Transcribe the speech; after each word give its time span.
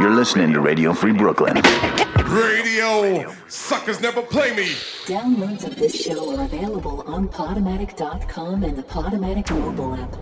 You're 0.00 0.14
listening 0.14 0.54
to 0.54 0.62
Radio 0.62 0.94
Free 0.94 1.12
Brooklyn. 1.12 1.60
Radio 2.24 3.30
suckers 3.48 4.00
never 4.00 4.22
play 4.22 4.56
me. 4.56 4.68
Downloads 5.04 5.66
of 5.66 5.76
this 5.76 5.94
show 5.94 6.34
are 6.34 6.44
available 6.46 7.02
on 7.02 7.28
Podomatic.com 7.28 8.64
and 8.64 8.78
the 8.78 8.82
Podomatic 8.82 9.50
mobile 9.50 9.96
app. 9.96 10.16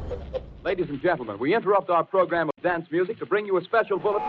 Ladies 0.65 0.89
and 0.89 1.01
gentlemen, 1.01 1.39
we 1.39 1.55
interrupt 1.55 1.91
our 1.91 2.03
program 2.03 2.49
of 2.49 2.61
dance 2.61 2.91
music 2.91 3.21
to 3.21 3.27
bring 3.27 3.47
you 3.47 3.57
a 3.57 3.63
special 3.63 4.01
bulletin. 4.01 4.27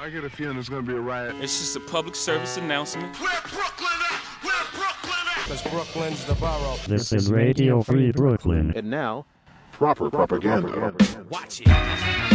I 0.00 0.10
get 0.12 0.22
a 0.22 0.30
feeling 0.30 0.54
there's 0.54 0.68
gonna 0.68 0.82
be 0.82 0.94
a 0.94 1.00
riot. 1.00 1.34
It's 1.40 1.58
just 1.58 1.74
a 1.74 1.80
public 1.80 2.14
service 2.14 2.56
announcement. 2.56 3.18
Where 3.18 3.40
Brooklyn 3.42 3.88
at? 4.12 4.44
Where 4.44 4.54
Brooklyn 4.74 5.26
at? 5.26 5.44
Because 5.44 5.62
Brooklyn's 5.72 6.24
the 6.24 6.34
borough. 6.34 6.76
This 6.86 7.12
is 7.12 7.32
Radio 7.32 7.82
Free 7.82 8.12
Brooklyn. 8.12 8.72
And 8.76 8.90
now, 8.90 9.26
Proper 9.72 10.08
propaganda. 10.08 10.94
Watch 11.30 11.62
it. 11.62 12.33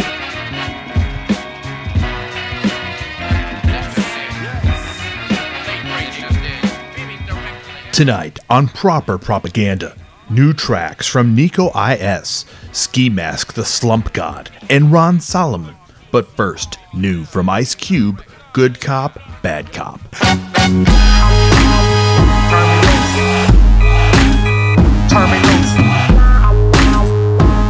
Tonight 8.00 8.40
on 8.50 8.70
Proper 8.70 9.18
Propaganda, 9.18 9.94
new 10.30 10.54
tracks 10.54 11.06
from 11.06 11.36
Nico 11.36 11.70
IS, 11.78 12.46
Ski 12.72 13.10
Mask 13.10 13.52
the 13.52 13.66
Slump 13.66 14.14
God, 14.14 14.50
and 14.70 14.90
Ron 14.90 15.20
Solomon. 15.20 15.76
But 16.10 16.26
first, 16.26 16.80
new 16.94 17.26
from 17.26 17.50
Ice 17.50 17.76
Cube, 17.76 18.24
Good 18.54 18.80
Cop, 18.80 19.20
Bad 19.42 19.74
Cop. 19.74 20.00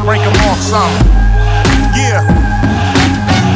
Break 0.06 0.22
off 0.46 0.59
some. 0.59 0.94
Yeah. 1.98 2.22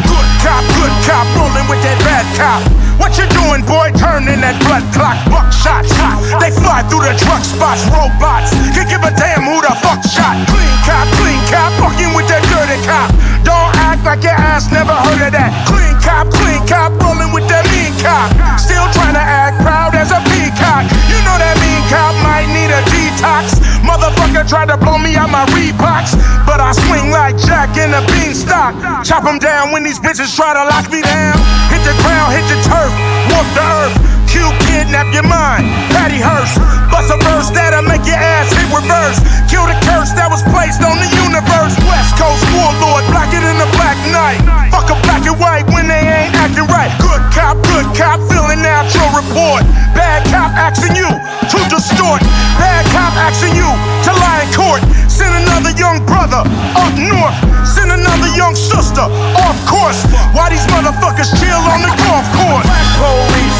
Good 0.07 0.27
cop, 0.41 0.72
cop, 1.07 1.27
rolling 1.35 1.67
with 1.67 1.81
that 1.83 1.99
bad 2.03 2.25
cop. 2.35 2.61
What 3.01 3.17
you 3.17 3.25
doing, 3.33 3.65
boy? 3.65 3.89
Turning 3.97 4.39
that 4.45 4.55
blood 4.63 4.85
clock, 4.93 5.17
buckshot. 5.27 5.83
Shot. 5.87 6.21
They 6.37 6.53
fly 6.53 6.85
through 6.87 7.03
the 7.09 7.15
truck 7.17 7.41
spots, 7.41 7.83
robots. 7.89 8.53
Can 8.77 8.85
give 8.85 9.01
a 9.01 9.11
damn 9.17 9.43
who 9.43 9.57
the 9.59 9.73
fuck 9.81 10.01
shot. 10.05 10.37
Clean 10.45 10.75
cop, 10.85 11.07
clean 11.17 11.41
cop, 11.49 11.71
fucking 11.81 12.13
with 12.13 12.29
that 12.29 12.43
dirty 12.53 12.79
cop. 12.85 13.09
Don't 13.41 13.73
act 13.81 14.05
like 14.05 14.21
your 14.21 14.37
ass 14.37 14.69
never 14.69 14.93
heard 14.93 15.25
of 15.25 15.33
that. 15.33 15.51
Clean 15.65 15.95
cop, 16.05 16.29
clean 16.29 16.61
cop, 16.69 16.93
rolling 17.01 17.33
with 17.33 17.49
that 17.49 17.65
mean 17.73 17.93
cop. 17.97 18.29
Still 18.61 18.85
trying 18.93 19.17
to 19.17 19.25
act 19.25 19.57
proud 19.65 19.97
as 19.97 20.13
a 20.13 20.21
peacock. 20.29 20.85
You 21.09 21.17
know 21.25 21.37
that 21.41 21.57
mean 21.57 21.72
cop 21.89 22.13
might 22.23 22.47
need 22.51 22.71
a 22.71 22.81
detox. 22.91 23.59
Motherfucker 23.83 24.47
tried 24.47 24.69
to 24.69 24.77
blow 24.77 24.97
me 24.97 25.15
out 25.15 25.29
my 25.29 25.45
Reeboks, 25.55 26.15
but 26.45 26.59
I 26.59 26.71
swing 26.71 27.11
like 27.11 27.37
Jack 27.37 27.77
in 27.77 27.93
a 27.93 28.01
beanstalk. 28.11 28.75
Chop 29.03 29.25
'em 29.25 29.39
down 29.39 29.71
when 29.71 29.83
these 29.83 29.99
bitches 29.99 30.35
try 30.35 30.53
to 30.53 30.63
lock 30.63 30.89
me 30.91 31.01
down. 31.01 31.35
Hit 31.69 31.83
the 31.83 31.95
ground, 32.03 32.33
hit 32.33 32.45
the 32.47 32.59
turf, 32.69 32.91
walk 33.31 33.47
the 33.53 33.65
earth. 33.81 34.22
Q 34.43 34.51
kidnap 34.67 35.07
your 35.15 35.23
mind, 35.23 35.71
Patty 35.95 36.19
Hearst. 36.19 36.59
Bust 36.91 37.07
a 37.07 37.15
verse 37.23 37.47
that'll 37.55 37.79
make 37.87 38.03
your 38.03 38.19
ass 38.19 38.51
hit 38.51 38.67
reverse. 38.75 39.15
Kill 39.47 39.63
the 39.63 39.77
curse 39.87 40.11
that 40.19 40.27
was 40.27 40.43
placed 40.51 40.83
on 40.83 40.99
the 40.99 41.07
universe. 41.23 41.71
West 41.87 42.11
Coast 42.19 42.43
warlord, 42.51 43.07
blacker 43.07 43.39
than 43.39 43.55
the 43.55 43.69
black 43.79 43.95
night. 44.11 44.43
Fuck 44.67 44.91
a 44.91 44.99
black 45.07 45.23
and 45.23 45.39
white 45.39 45.63
when 45.71 45.87
they 45.87 46.03
ain't 46.03 46.35
acting 46.35 46.67
right. 46.67 46.91
Good 46.99 47.23
cop, 47.31 47.55
good 47.71 47.87
cop, 47.95 48.19
filling 48.27 48.67
out 48.67 48.91
your 48.91 49.07
report. 49.15 49.63
Bad 49.95 50.27
cop 50.27 50.51
asking 50.59 50.99
you 50.99 51.07
to 51.07 51.57
distort. 51.71 52.19
Bad 52.59 52.83
cop 52.91 53.15
asking 53.15 53.55
you 53.55 53.69
to 54.03 54.11
lie 54.19 54.43
in 54.43 54.51
court. 54.51 54.83
Send 55.07 55.31
another 55.39 55.71
young 55.79 56.03
brother 56.03 56.43
up 56.75 56.91
north. 56.99 57.39
Send 57.63 57.95
another 57.95 58.27
young 58.35 58.59
sister 58.59 59.07
off 59.39 59.55
course. 59.71 60.03
Why 60.35 60.51
these 60.51 60.67
motherfuckers 60.67 61.31
chill 61.39 61.63
on 61.71 61.79
the 61.79 61.95
golf 61.95 62.27
course? 62.35 62.67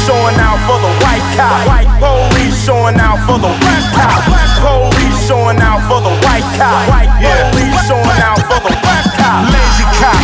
Showing 0.04 0.36
out 0.36 0.60
for 0.68 0.76
the 0.84 0.92
white 1.00 1.24
cop. 1.32 1.64
White 1.64 1.88
police 1.96 2.52
showing 2.64 3.00
out 3.00 3.24
for 3.24 3.40
the 3.40 3.48
black 3.48 3.84
cop. 3.96 4.20
Black 4.28 4.50
police 4.60 5.16
showing 5.26 5.56
out 5.64 5.80
for 5.88 6.00
the 6.04 6.12
white 6.20 6.44
cop. 6.60 6.88
White 6.92 7.08
police 7.24 7.80
showing 7.88 8.20
out 8.20 8.36
for 8.44 8.60
the 8.60 8.74
black 8.84 9.04
cop. 9.16 9.48
Lazy 9.48 9.86
cop, 9.96 10.20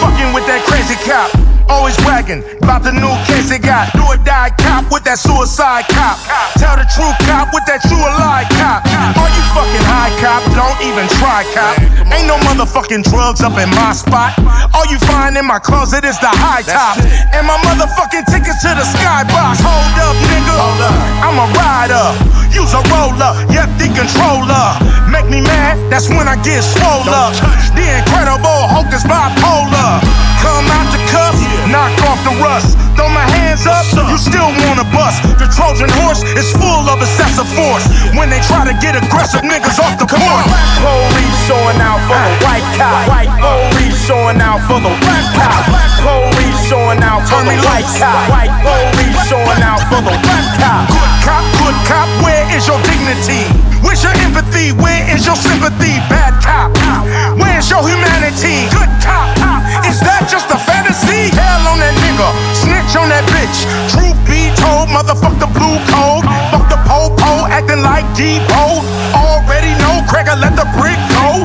fucking 0.00 0.32
with 0.32 0.46
that 0.48 0.64
crazy 0.64 0.96
cop. 1.04 1.28
Always 1.68 1.96
bragging 2.00 2.42
about 2.68 2.84
the 2.84 2.92
new 2.92 3.16
case 3.24 3.48
they 3.48 3.56
got. 3.56 3.88
Do 3.96 4.04
or 4.04 4.20
die 4.28 4.52
cop 4.60 4.92
with 4.92 5.00
that 5.08 5.16
suicide 5.16 5.88
cop. 5.88 6.20
Tell 6.60 6.76
the 6.76 6.84
true 6.92 7.08
cop 7.24 7.48
with 7.56 7.64
that 7.64 7.80
true 7.80 7.96
lie 7.96 8.44
cop. 8.60 8.84
Are 9.16 9.32
you 9.32 9.44
fucking 9.56 9.84
high 9.88 10.12
cop? 10.20 10.44
Don't 10.52 10.76
even 10.84 11.08
try 11.16 11.48
cop. 11.56 11.80
Ain't 12.12 12.28
no 12.28 12.36
motherfucking 12.44 13.08
drugs 13.08 13.40
up 13.40 13.56
in 13.56 13.72
my 13.72 13.96
spot. 13.96 14.36
All 14.76 14.84
you 14.92 15.00
find 15.08 15.32
in 15.40 15.48
my 15.48 15.56
closet 15.56 16.04
is 16.04 16.20
the 16.20 16.28
high 16.28 16.60
top. 16.60 17.00
And 17.32 17.48
my 17.48 17.56
motherfucking 17.64 18.28
tickets 18.28 18.60
to 18.60 18.76
the 18.76 18.84
skybox. 18.84 19.64
Hold 19.64 19.96
up, 20.04 20.16
nigga. 20.28 20.52
I'm 21.24 21.40
a 21.40 21.48
rider. 21.56 22.06
Use 22.52 22.76
a 22.76 22.84
roller. 22.92 23.32
Yep, 23.48 23.80
the 23.80 23.88
controller. 23.96 24.76
Make 25.08 25.32
me 25.32 25.40
mad, 25.40 25.80
that's 25.88 26.12
when 26.12 26.28
I 26.28 26.36
get 26.44 26.60
swole 26.60 27.08
up. 27.08 27.32
The 27.72 27.84
incredible 27.96 28.68
Hulk 28.68 28.92
is 28.92 29.04
bipolar. 29.08 30.04
Come 30.44 30.68
out 30.70 30.88
the 30.92 31.00
cuff, 31.10 31.34
knock 31.72 31.92
off 32.06 32.20
the 32.28 32.34
rust. 32.58 32.74
Throw 32.96 33.08
my 33.08 33.26
hands 33.38 33.66
up, 33.66 33.86
you 34.10 34.18
still 34.18 34.50
wanna 34.66 34.86
bust. 34.90 35.22
The 35.38 35.46
Trojan 35.54 35.90
horse 36.02 36.22
is 36.34 36.50
full 36.58 36.84
of 36.90 36.98
excessive 37.00 37.48
force. 37.54 37.86
When 38.18 38.30
they 38.30 38.40
try 38.50 38.66
to 38.66 38.74
get 38.82 38.98
aggressive, 38.98 39.42
niggas 39.42 39.78
off 39.78 39.98
the 39.98 40.06
court. 40.06 40.44
Black 40.50 40.70
police 40.82 41.38
showing 41.46 41.78
out 41.78 42.00
for 42.06 42.18
the 42.18 42.32
ah. 42.34 42.46
white 42.46 42.68
cop. 42.78 43.08
White 43.08 43.32
police 43.38 43.97
showing 44.08 44.40
out 44.40 44.64
for 44.64 44.80
the 44.80 44.88
black 45.04 45.26
cop. 45.36 45.68
Black 45.68 45.92
police 46.00 46.56
showing 46.64 47.04
out 47.04 47.20
for 47.28 47.44
the 47.44 47.52
white 47.60 47.84
cop. 48.00 48.16
White 48.32 48.48
police 48.64 49.20
showing 49.28 49.60
out 49.60 49.84
for 49.92 50.00
the 50.00 50.16
black 50.24 50.48
cop. 50.56 50.88
Good 50.88 51.12
cop, 51.28 51.44
good 51.60 51.76
cop, 51.84 52.08
where 52.24 52.48
is 52.56 52.64
your 52.64 52.80
dignity? 52.88 53.44
Where's 53.84 54.00
your 54.00 54.16
empathy? 54.24 54.72
Where 54.72 55.04
is 55.12 55.28
your 55.28 55.36
sympathy? 55.36 56.00
Bad 56.08 56.40
cop, 56.40 56.72
where's 57.36 57.68
your 57.68 57.84
humanity? 57.84 58.64
Good 58.72 58.88
cop, 59.04 59.28
is 59.84 60.00
that 60.00 60.24
just 60.24 60.48
a 60.48 60.56
fantasy? 60.56 61.28
Hell 61.36 61.68
on 61.68 61.76
that 61.84 61.92
nigga, 62.00 62.32
snitch 62.64 62.96
on 62.96 63.12
that 63.12 63.28
bitch. 63.28 63.68
Truth 63.92 64.16
be 64.24 64.48
told, 64.56 64.88
motherfuck 64.88 65.36
the 65.36 65.52
blue 65.52 65.76
code. 65.92 66.24
Fuck 66.48 66.64
the 66.72 66.80
po-po, 66.88 67.44
acting 67.52 67.84
like 67.84 68.08
Depot. 68.16 68.80
Already 69.12 69.76
know, 69.84 70.00
Craig, 70.08 70.32
let 70.32 70.56
the 70.56 70.64
brick 70.80 70.96
go. 71.12 71.44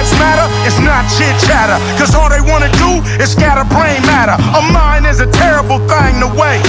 Black 0.00 0.08
lives 0.08 0.18
matter, 0.18 0.48
it's 0.64 0.80
not 0.80 1.04
chit 1.12 1.36
chatter. 1.44 1.76
Cause 2.00 2.14
all 2.14 2.30
they 2.32 2.40
wanna 2.40 2.72
do 2.80 3.04
is 3.20 3.32
scatter 3.32 3.68
brain 3.68 4.00
matter. 4.08 4.32
A 4.32 4.62
mind 4.72 5.04
is 5.04 5.20
a 5.20 5.28
terrible 5.28 5.76
thing 5.76 6.24
to 6.24 6.28
waste. 6.40 6.64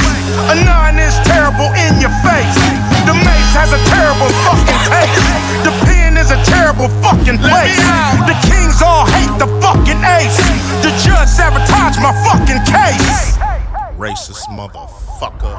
A 0.52 0.56
nine 0.68 1.00
is 1.00 1.16
terrible 1.24 1.72
in 1.80 1.96
your 2.04 2.12
face. 2.28 2.60
The 3.08 3.16
mace 3.16 3.54
has 3.56 3.72
a 3.72 3.80
terrible 3.88 4.28
fucking 4.44 4.82
taste. 4.84 5.24
The 5.64 5.72
pen 5.88 6.18
is 6.18 6.32
a 6.32 6.44
terrible 6.44 6.90
fucking 7.00 7.40
place. 7.40 7.80
The 8.28 8.36
kings 8.52 8.84
all 8.84 9.08
hate 9.08 9.40
the 9.40 9.48
fucking 9.64 10.04
ace. 10.20 10.36
The 10.84 10.92
judge 11.00 11.32
sabotaged 11.32 12.04
my 12.04 12.12
fucking 12.28 12.60
case. 12.68 13.40
racist 13.96 14.52
motherfucker. 14.52 15.56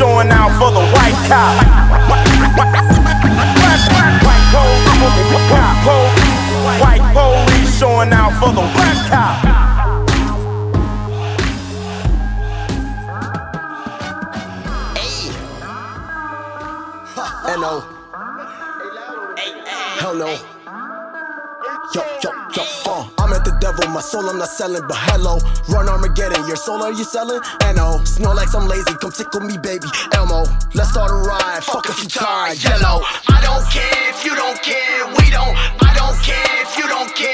Showing 0.00 0.30
out 0.30 0.48
for 0.58 0.70
the 0.72 0.80
white 0.96 1.12
cop. 1.28 1.60
White 2.08 2.16
police, 4.96 5.44
white 5.52 5.76
police, 5.84 6.40
white 6.80 7.04
police 7.12 7.78
showing 7.78 8.12
out 8.14 8.32
for 8.40 8.48
the 8.48 8.62
black 8.72 8.96
cop. 9.10 9.44
N-O. 17.50 17.80
Hell 20.00 20.14
no. 20.14 20.28
Yo, 21.94 22.02
yo, 22.22 22.29
My 23.88 24.00
soul 24.00 24.28
I'm 24.28 24.38
not 24.38 24.48
selling, 24.48 24.82
but 24.86 24.96
hello, 24.96 25.38
run 25.68 25.88
Armageddon, 25.88 26.46
your 26.46 26.56
soul 26.56 26.82
are 26.82 26.92
you 26.92 27.04
selling? 27.04 27.40
N-O, 27.64 28.04
smell 28.04 28.36
like 28.36 28.54
I'm 28.54 28.68
lazy, 28.68 28.94
come 29.00 29.10
tickle 29.10 29.40
me, 29.40 29.58
baby, 29.58 29.88
Elmo, 30.14 30.44
let's 30.74 30.90
start 30.90 31.10
a 31.10 31.14
ride, 31.14 31.64
fuck 31.64 31.88
if 31.88 32.00
you 32.02 32.08
tired, 32.08 32.62
yellow. 32.62 33.02
I 33.28 33.40
don't 33.42 33.64
care 33.68 34.08
if 34.08 34.24
you 34.24 34.34
don't 34.36 34.56
care, 34.62 35.06
we 35.20 35.28
don't. 35.28 35.52
I 35.84 35.92
don't 35.96 36.16
care 36.22 36.62
if 36.62 36.78
you 36.78 36.86
don't 36.88 37.12
care, 37.16 37.29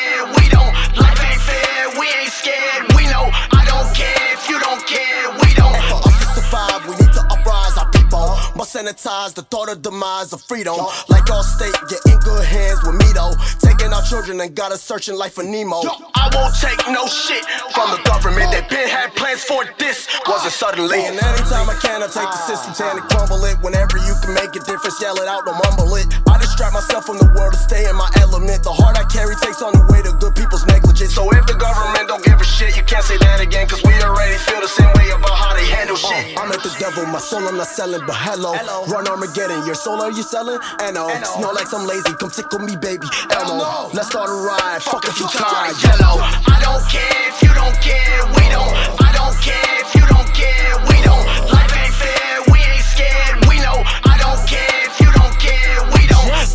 Must 8.57 8.75
sanitize 8.75 9.35
the 9.35 9.43
thought 9.43 9.69
of 9.69 9.83
demise 9.83 10.33
of 10.33 10.41
freedom. 10.41 10.81
Like 11.13 11.29
all 11.31 11.45
state, 11.45 11.77
you're 11.93 12.01
in 12.09 12.19
good 12.25 12.41
hands 12.41 12.81
with 12.89 12.97
me 12.97 13.05
though. 13.13 13.37
Taking 13.61 13.93
our 13.93 14.01
children 14.01 14.41
and 14.41 14.55
got 14.57 14.73
us 14.73 14.81
searching 14.81 15.15
life 15.15 15.35
for 15.35 15.45
Nemo. 15.45 15.85
I 16.17 16.33
won't 16.33 16.57
take 16.57 16.81
no 16.89 17.05
shit 17.05 17.45
from 17.77 17.93
the 17.93 18.01
government. 18.09 18.49
They 18.57 18.65
been 18.73 18.89
had 18.89 19.13
plans 19.15 19.45
for 19.45 19.69
this, 19.77 20.09
wasn't 20.27 20.55
suddenly. 20.55 21.05
And 21.05 21.21
anytime 21.21 21.69
I 21.69 21.77
can, 21.85 22.01
I 22.01 22.09
take 22.09 22.33
the 22.33 22.43
system, 22.49 22.73
and 22.97 23.05
crumble 23.13 23.45
it. 23.45 23.61
Whenever 23.61 24.01
you 24.01 24.17
can 24.25 24.33
make 24.33 24.57
a 24.57 24.63
difference, 24.65 24.97
yell 25.05 25.21
it 25.21 25.29
out, 25.29 25.45
don't 25.45 25.61
mumble 25.61 25.93
it. 26.01 26.09
I 26.25 26.41
Distract 26.57 26.73
myself 26.73 27.05
from 27.05 27.21
the 27.21 27.29
world 27.37 27.53
to 27.53 27.61
stay 27.61 27.85
in 27.85 27.93
my 28.01 28.09
element. 28.17 28.65
The 28.65 28.73
heart 28.73 28.97
I 28.97 29.05
carry 29.13 29.37
takes 29.45 29.61
on 29.61 29.77
the 29.77 29.85
weight 29.93 30.09
of 30.09 30.17
good 30.17 30.33
people's 30.33 30.65
negligence. 30.65 31.13
So 31.13 31.29
if 31.37 31.45
the 31.45 31.53
government 31.53 32.09
don't 32.09 32.25
give 32.25 32.41
a 32.41 32.49
shit, 32.49 32.73
you 32.73 32.81
can't 32.81 33.05
say 33.05 33.21
that 33.21 33.45
again. 33.45 33.69
Cause 33.69 33.85
we 33.85 33.93
already 34.01 34.41
feel 34.41 34.65
the 34.65 34.73
same 34.73 34.89
way 34.97 35.05
about 35.13 35.37
how 35.37 35.53
they 35.53 35.69
handle 35.69 36.01
shit. 36.01 36.33
Uh, 36.33 36.41
I'm 36.41 36.49
at 36.49 36.65
the 36.65 36.73
devil, 36.81 37.05
my 37.13 37.21
soul 37.21 37.45
I'm 37.45 37.61
not 37.61 37.69
selling, 37.69 38.01
but 38.09 38.17
hello. 38.17 38.57
hello. 38.57 38.89
Run 38.89 39.05
Armageddon, 39.05 39.69
your 39.69 39.77
soul 39.77 40.01
are 40.01 40.09
you 40.09 40.25
selling? 40.25 40.57
And 40.81 40.97
N.O. 40.97 41.13
Snore 41.37 41.53
like 41.53 41.69
some 41.69 41.85
lazy, 41.85 42.09
come 42.17 42.33
tickle 42.33 42.65
me, 42.65 42.73
baby. 42.73 43.05
Elmo. 43.37 43.61
No. 43.61 43.93
Let's 43.93 44.09
start 44.09 44.33
a 44.33 44.37
ride, 44.41 44.81
fuck 44.81 45.05
if 45.05 45.21
you 45.21 45.29
try. 45.29 45.77
Yellow. 45.85 46.25
I 46.25 46.57
don't 46.65 46.81
care 46.89 47.21
if 47.29 47.37
you 47.45 47.53
don't 47.53 47.77
care, 47.85 48.25
we 48.33 48.49
don't. 48.49 48.73
I 49.05 49.13
don't 49.13 49.37
care 49.45 49.77
if 49.85 49.93
you 49.93 50.09
don't 50.09 50.33
care, 50.33 50.73
we 50.89 51.05
don't. 51.05 51.56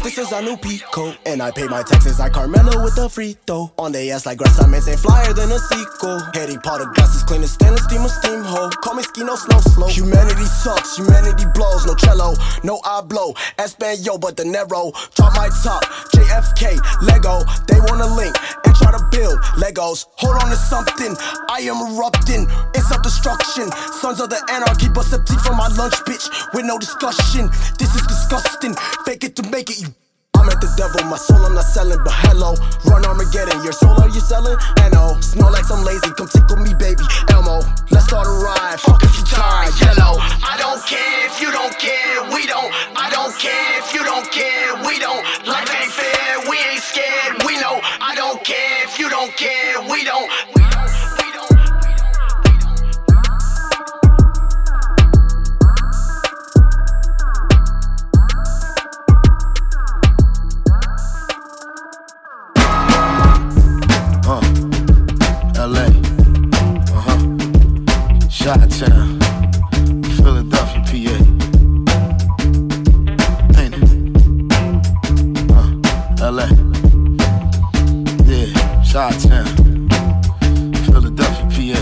This 0.04 0.18
is 0.18 0.32
a 0.32 0.42
new 0.42 0.58
Pico, 0.58 1.14
and 1.26 1.42
I 1.42 1.52
pay 1.52 1.68
my 1.68 1.84
taxes 1.84 2.20
like 2.20 2.34
Carmelo 2.34 2.84
with 2.84 2.98
a 2.98 3.08
free 3.08 3.38
throw. 3.46 3.72
On 3.78 3.92
the 3.92 4.12
ass 4.12 4.26
like 4.26 4.38
grass, 4.38 4.60
I'm 4.60 4.74
ain't 4.74 4.84
flyer 5.00 5.34
than 5.34 5.52
a 5.52 5.60
sequel. 5.60 6.20
Heady 6.34 6.58
pot 6.58 6.82
of 6.82 6.94
gas 6.96 7.16
is 7.16 7.24
clean 7.24 7.44
as 7.44 7.52
stainless 7.52 7.84
steam, 7.84 8.02
a 8.02 8.10
steam 8.10 8.42
hole. 8.44 8.70
Call 8.70 8.96
me 8.96 9.04
ski, 9.04 9.24
no 9.24 9.36
slow, 9.36 9.60
slow. 9.60 9.88
Humanity 9.88 10.46
sucks, 10.46 10.98
humanity 10.98 11.46
blows, 11.54 11.86
no 11.86 11.96
cello, 11.96 12.34
no 12.64 12.82
I 12.84 13.02
blow. 13.02 13.34
Espanol, 13.60 14.18
but 14.18 14.38
the 14.38 14.46
narrow. 14.46 14.92
Drop 15.16 15.34
my 15.36 15.50
top, 15.64 15.84
JFK, 16.14 16.78
Lego. 17.04 17.46
They 17.68 17.80
wanna 17.90 18.08
link 18.16 18.36
and 18.66 18.76
try 18.76 18.92
to 18.92 19.04
build 19.12 19.40
Legos. 19.62 20.06
Hold 20.18 20.42
on 20.42 20.50
to 20.50 20.56
something, 20.56 21.16
I 21.50 21.62
am 21.70 21.78
erupting. 21.94 22.48
It's 22.74 22.88
self 22.90 23.04
destruction. 23.04 23.72
Sons 24.02 24.20
of 24.20 24.30
the 24.30 24.42
anarchy, 24.50 24.90
bust 24.90 25.14
a 25.14 25.24
teeth 25.24 25.42
from 25.46 25.58
my 25.58 25.68
lunch, 25.70 25.96
bitch, 26.10 26.26
with 26.54 26.66
no 26.66 26.80
discussion. 26.80 27.50
This 27.78 27.94
is 27.96 28.02
disgusting. 28.08 28.76
Fake 29.06 29.24
it 29.24 29.36
to 29.36 29.44
make 29.50 29.70
it, 29.70 29.82
you. 29.82 29.91
I'm 30.42 30.50
at 30.50 30.58
the 30.58 30.74
devil, 30.74 31.06
my 31.06 31.18
soul 31.22 31.46
I'm 31.46 31.54
not 31.54 31.70
selling, 31.70 32.02
but 32.02 32.18
hello. 32.26 32.58
Run 32.90 33.06
Armageddon, 33.06 33.62
your 33.62 33.78
soul 33.78 33.94
are 34.02 34.10
you 34.10 34.20
selling? 34.20 34.58
N.O. 34.82 35.22
Smell 35.22 35.54
like 35.54 35.66
some 35.66 35.86
lazy, 35.86 36.10
come 36.18 36.26
tickle 36.34 36.58
me, 36.58 36.74
baby. 36.74 37.06
Elmo, 37.30 37.62
let's 37.94 38.10
start 38.10 38.26
a 38.26 38.34
ride. 38.42 38.82
Fuck 38.82 39.06
if 39.06 39.14
you 39.14 39.24
tired, 39.30 39.70
yellow. 39.78 40.18
I 40.18 40.58
don't 40.58 40.82
care 40.90 41.30
if 41.30 41.38
you 41.38 41.54
don't 41.54 41.78
care, 41.78 42.26
we 42.34 42.50
don't. 42.50 42.74
I 42.98 43.14
don't 43.14 43.38
care 43.38 43.86
if 43.86 43.94
you 43.94 44.02
don't 44.02 44.26
care, 44.34 44.82
we 44.82 44.98
don't. 44.98 45.22
Life 45.46 45.70
ain't 45.78 45.94
fair, 45.94 46.42
we 46.50 46.58
ain't 46.58 46.82
scared, 46.82 47.46
we 47.46 47.62
know. 47.62 47.78
I 48.02 48.18
don't 48.18 48.42
care 48.42 48.82
if 48.82 48.98
you 48.98 49.14
don't 49.14 49.30
care, 49.38 49.78
we 49.94 50.02
don't. 50.10 50.26
Shot 68.42 68.72
Town. 68.72 69.20
Philadelphia, 70.16 70.82
PA. 70.88 71.16
Ain't 73.62 73.76
it? 73.78 73.84
Uh, 75.52 76.32
LA. 76.32 76.48
Yeah, 78.26 78.50
Shot 78.82 79.14
Town. 79.20 79.46
Philadelphia, 80.86 81.46
PA. 81.54 81.82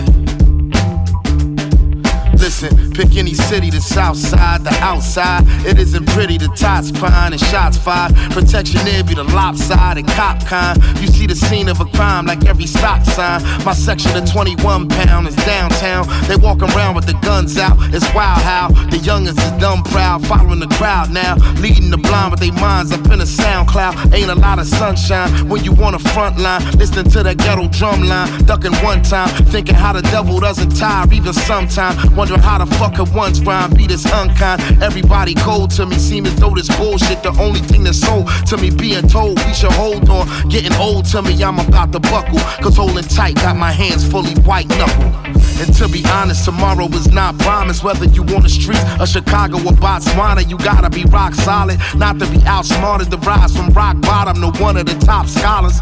Listen, 2.33 2.91
pick 2.91 3.08
any 3.19 3.33
city, 3.33 3.69
the 3.69 3.81
south 3.81 4.15
side, 4.15 4.63
the 4.63 4.71
outside. 4.79 5.43
It 5.65 5.77
isn't 5.77 6.07
pretty, 6.07 6.37
the 6.37 6.47
tots 6.55 6.89
crying 6.91 7.33
and 7.33 7.41
shots 7.41 7.77
fired. 7.77 8.15
Protection 8.31 8.79
there 8.85 9.03
be 9.03 9.13
the 9.13 9.25
lopsided 9.25 10.07
cop 10.07 10.45
kind. 10.45 10.81
You 11.01 11.07
see 11.07 11.27
the 11.27 11.35
scene 11.35 11.67
of 11.67 11.81
a 11.81 11.85
crime 11.85 12.25
like 12.25 12.45
every 12.45 12.65
stop 12.65 13.03
sign. 13.03 13.43
My 13.65 13.73
section 13.73 14.15
of 14.15 14.31
21 14.31 14.87
pound 14.87 15.27
is 15.27 15.35
downtown. 15.35 16.07
They 16.29 16.37
walk 16.37 16.61
around 16.61 16.95
with 16.95 17.07
the 17.07 17.13
guns 17.21 17.57
out. 17.57 17.75
It's 17.93 18.07
wild 18.13 18.41
how 18.41 18.69
the 18.89 18.97
youngest 18.99 19.37
is 19.39 19.51
dumb 19.59 19.83
proud, 19.83 20.25
following 20.25 20.59
the 20.59 20.71
crowd 20.79 21.11
now. 21.11 21.35
Leading 21.59 21.89
the 21.89 21.97
blind 21.97 22.31
with 22.31 22.39
their 22.39 22.53
minds 22.53 22.93
up 22.93 23.05
in 23.11 23.19
a 23.19 23.25
sound 23.25 23.67
cloud. 23.67 23.95
Ain't 24.13 24.29
a 24.29 24.35
lot 24.35 24.59
of 24.59 24.65
sunshine 24.65 25.49
when 25.49 25.63
you 25.65 25.73
on 25.83 25.91
the 25.91 25.99
front 25.99 26.39
line. 26.39 26.63
Listening 26.77 27.11
to 27.11 27.23
that 27.23 27.37
ghetto 27.37 27.67
drum 27.67 28.03
line. 28.03 28.29
Ducking 28.45 28.75
one 28.75 29.01
time, 29.03 29.27
thinking 29.47 29.75
how 29.75 29.91
the 29.91 30.03
devil 30.03 30.39
doesn't 30.39 30.71
tire 30.77 31.05
even 31.13 31.33
sometime. 31.33 32.15
Wondering 32.15 32.39
how 32.41 32.63
the 32.63 32.75
fuck 32.77 32.97
one's 33.13 33.41
rhyme 33.41 33.73
be 33.73 33.87
this 33.87 34.05
unkind. 34.05 34.61
Everybody 34.81 35.33
cold 35.33 35.71
to 35.71 35.85
me, 35.85 35.97
seem 35.97 36.25
as 36.25 36.35
though 36.35 36.51
this 36.51 36.69
bullshit 36.77 37.23
the 37.23 37.35
only 37.39 37.59
thing 37.59 37.83
that's 37.83 37.99
sold 37.99 38.27
to 38.47 38.57
me. 38.57 38.69
Being 38.69 39.07
told 39.07 39.39
we 39.45 39.53
should 39.53 39.71
hold 39.71 40.09
on. 40.09 40.27
Getting 40.49 40.73
old 40.73 41.05
to 41.05 41.21
me, 41.21 41.41
I'm 41.43 41.59
about 41.59 41.91
to 41.93 41.99
buckle. 41.99 42.39
Cause 42.61 42.77
holding 42.77 43.03
tight, 43.03 43.35
got 43.35 43.55
my 43.55 43.71
hands 43.71 44.05
fully 44.05 44.33
white 44.41 44.67
knuckle. 44.69 45.11
And 45.59 45.75
to 45.75 45.89
be 45.89 46.03
honest, 46.07 46.45
tomorrow 46.45 46.87
is 46.87 47.11
not 47.11 47.37
promised. 47.39 47.83
Whether 47.83 48.05
you 48.05 48.23
on 48.35 48.43
the 48.43 48.49
streets 48.49 48.83
of 48.99 49.09
Chicago 49.09 49.57
or 49.57 49.75
Botswana, 49.75 50.49
you 50.49 50.57
gotta 50.57 50.89
be 50.89 51.03
rock 51.05 51.33
solid. 51.33 51.79
Not 51.95 52.17
to 52.19 52.27
be 52.27 52.41
outsmarted, 52.45 53.11
to 53.11 53.17
rise 53.17 53.55
from 53.55 53.69
rock 53.73 53.99
bottom 54.01 54.41
to 54.41 54.61
one 54.61 54.77
of 54.77 54.85
the 54.85 54.97
top 55.05 55.27
scholars. 55.27 55.81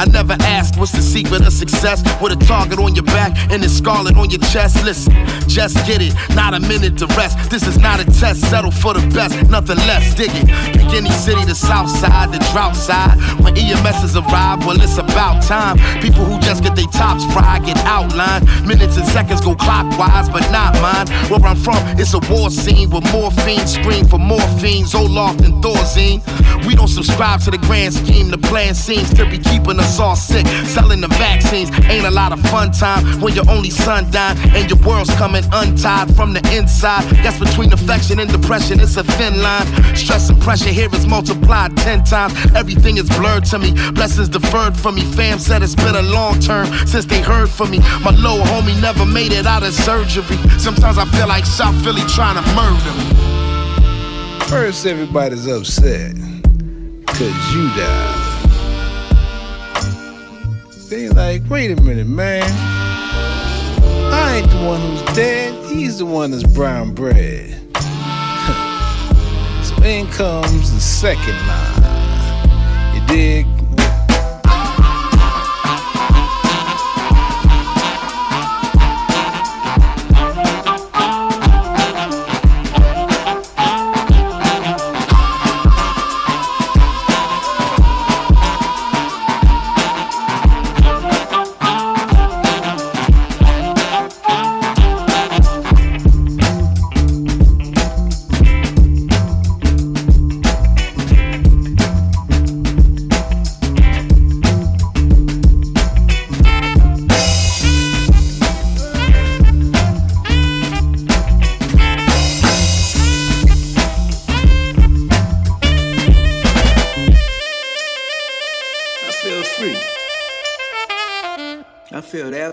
I 0.00 0.06
never 0.06 0.36
asked 0.40 0.78
what's 0.78 0.92
the 0.92 1.02
secret 1.02 1.46
of 1.46 1.52
success. 1.52 2.02
With 2.22 2.32
a 2.32 2.36
target 2.46 2.78
on 2.78 2.94
your 2.94 3.04
back 3.04 3.36
and 3.52 3.62
a 3.62 3.68
scarlet 3.68 4.16
on 4.16 4.30
your 4.30 4.40
chest. 4.40 4.82
Listen, 4.84 5.12
just 5.46 5.76
get 5.86 6.00
it, 6.00 6.14
not 6.34 6.54
a 6.54 6.60
minute 6.68 6.98
to 6.98 7.06
rest. 7.16 7.50
This 7.50 7.66
is 7.66 7.78
not 7.78 7.98
a 8.00 8.04
test, 8.04 8.42
settle 8.50 8.70
for 8.70 8.94
the 8.94 9.04
best, 9.14 9.34
nothing 9.50 9.78
less. 9.88 10.14
Dig 10.14 10.30
it. 10.34 10.46
Pick 10.76 10.88
city, 11.28 11.44
the 11.44 11.54
south 11.54 11.90
side, 11.90 12.32
the 12.32 12.38
drought 12.52 12.76
side. 12.76 13.16
When 13.42 13.54
EMSs 13.54 14.14
arrive, 14.16 14.64
well, 14.64 14.80
it's 14.80 14.98
about 14.98 15.42
time. 15.42 15.76
People 16.00 16.24
who 16.24 16.38
just 16.40 16.62
get 16.62 16.74
their 16.76 16.86
tops 16.86 17.24
fried 17.32 17.64
get 17.64 17.76
outlined. 17.84 18.44
Minutes 18.66 18.96
and 18.96 19.06
seconds 19.06 19.40
go 19.40 19.54
clockwise, 19.54 20.28
but 20.28 20.44
not 20.50 20.72
mine. 20.80 21.08
Where 21.28 21.40
I'm 21.44 21.56
from, 21.56 21.80
it's 21.98 22.14
a 22.14 22.20
war 22.30 22.50
scene 22.50 22.90
with 22.90 23.04
morphine 23.12 23.66
scream 23.66 24.06
for 24.06 24.18
morphine, 24.18 24.84
Zoloft 24.84 25.44
and 25.44 25.62
Thorazine. 25.62 26.20
We 26.66 26.74
don't 26.74 26.88
subscribe 26.88 27.40
to 27.42 27.50
the 27.50 27.58
grand 27.58 27.94
scheme. 27.94 28.30
The 28.30 28.38
plan 28.38 28.74
seems 28.74 29.12
to 29.14 29.24
be 29.28 29.38
keeping 29.38 29.78
us 29.78 29.98
all 29.98 30.16
sick. 30.16 30.46
Selling 30.66 31.00
the 31.00 31.08
vaccines 31.08 31.70
ain't 31.90 32.06
a 32.06 32.10
lot 32.10 32.32
of 32.32 32.40
fun 32.48 32.72
time 32.72 33.04
when 33.20 33.34
your 33.34 33.48
only 33.50 33.70
son 33.70 34.10
dying 34.10 34.38
and 34.56 34.70
your 34.70 34.78
world's 34.86 35.14
coming 35.16 35.44
untied 35.52 36.14
from 36.14 36.32
the 36.32 36.42
inside. 36.58 37.08
Guess 37.22 37.38
between 37.38 37.72
affection 37.72 38.18
and 38.18 38.30
depression, 38.30 38.80
it's 38.80 38.96
a 38.96 39.04
thin 39.04 39.40
line. 39.40 39.66
Stress 39.96 40.28
and 40.28 40.40
pressure 40.42 40.70
here 40.70 40.88
is 40.92 41.06
multiplied 41.06 41.76
ten 41.76 42.04
times. 42.04 42.34
Everything 42.54 42.98
is 42.98 43.08
blurred 43.08 43.44
to 43.46 43.58
me. 43.58 43.72
Blessings 43.92 44.28
deferred 44.28 44.76
from 44.76 44.96
me. 44.96 45.02
Fam 45.16 45.38
said 45.38 45.62
it's 45.62 45.74
been 45.74 45.94
a 45.94 46.02
long 46.02 46.38
term 46.40 46.66
since 46.86 47.06
they 47.06 47.22
heard 47.22 47.48
from 47.48 47.70
me. 47.70 47.78
My 48.02 48.10
little 48.10 48.44
homie 48.50 48.78
never 48.82 49.06
made 49.06 49.32
it 49.32 49.46
out 49.46 49.62
of 49.62 49.72
surgery. 49.72 50.36
Sometimes 50.58 50.98
I 50.98 51.06
feel 51.16 51.28
like 51.28 51.46
South 51.46 51.76
Philly 51.82 52.02
trying 52.08 52.36
to 52.36 52.44
murder 52.58 52.92
me. 52.98 53.06
First, 54.48 54.86
everybody's 54.86 55.46
upset 55.46 56.14
because 57.00 57.54
you 57.54 57.68
died. 57.76 58.24
They 60.88 61.08
like, 61.10 61.42
wait 61.50 61.78
a 61.78 61.82
minute, 61.82 62.06
man. 62.06 62.77
I 64.12 64.38
ain't 64.38 64.50
the 64.50 64.64
one 64.66 64.80
who's 64.80 65.02
dead. 65.14 65.54
He's 65.66 65.98
the 65.98 66.06
one 66.06 66.30
that's 66.30 66.44
brown 66.44 66.94
bread. 66.94 67.50
so 69.64 69.82
in 69.82 70.06
comes 70.08 70.72
the 70.72 70.80
second 70.80 71.36
line. 71.46 72.94
You 72.94 73.06
dig? 73.06 73.57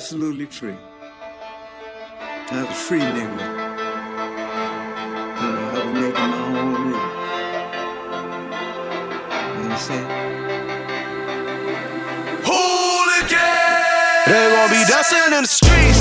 Absolutely 0.05 0.45
free. 0.45 0.77
I 2.51 2.61
was 2.61 2.69
a 2.69 2.73
free 2.75 2.99
nigga. 2.99 3.39
You 5.41 5.47
know, 5.49 5.65
I 5.65 5.81
was 5.83 5.93
making 5.99 6.29
my 6.29 6.41
own 6.45 6.69
rules. 9.65 9.81
say. 9.81 10.01
They 14.27 14.45
gon' 14.55 14.69
be 14.69 14.81
dancing 14.89 15.33
in 15.33 15.41
the 15.41 15.47
streets. 15.47 15.94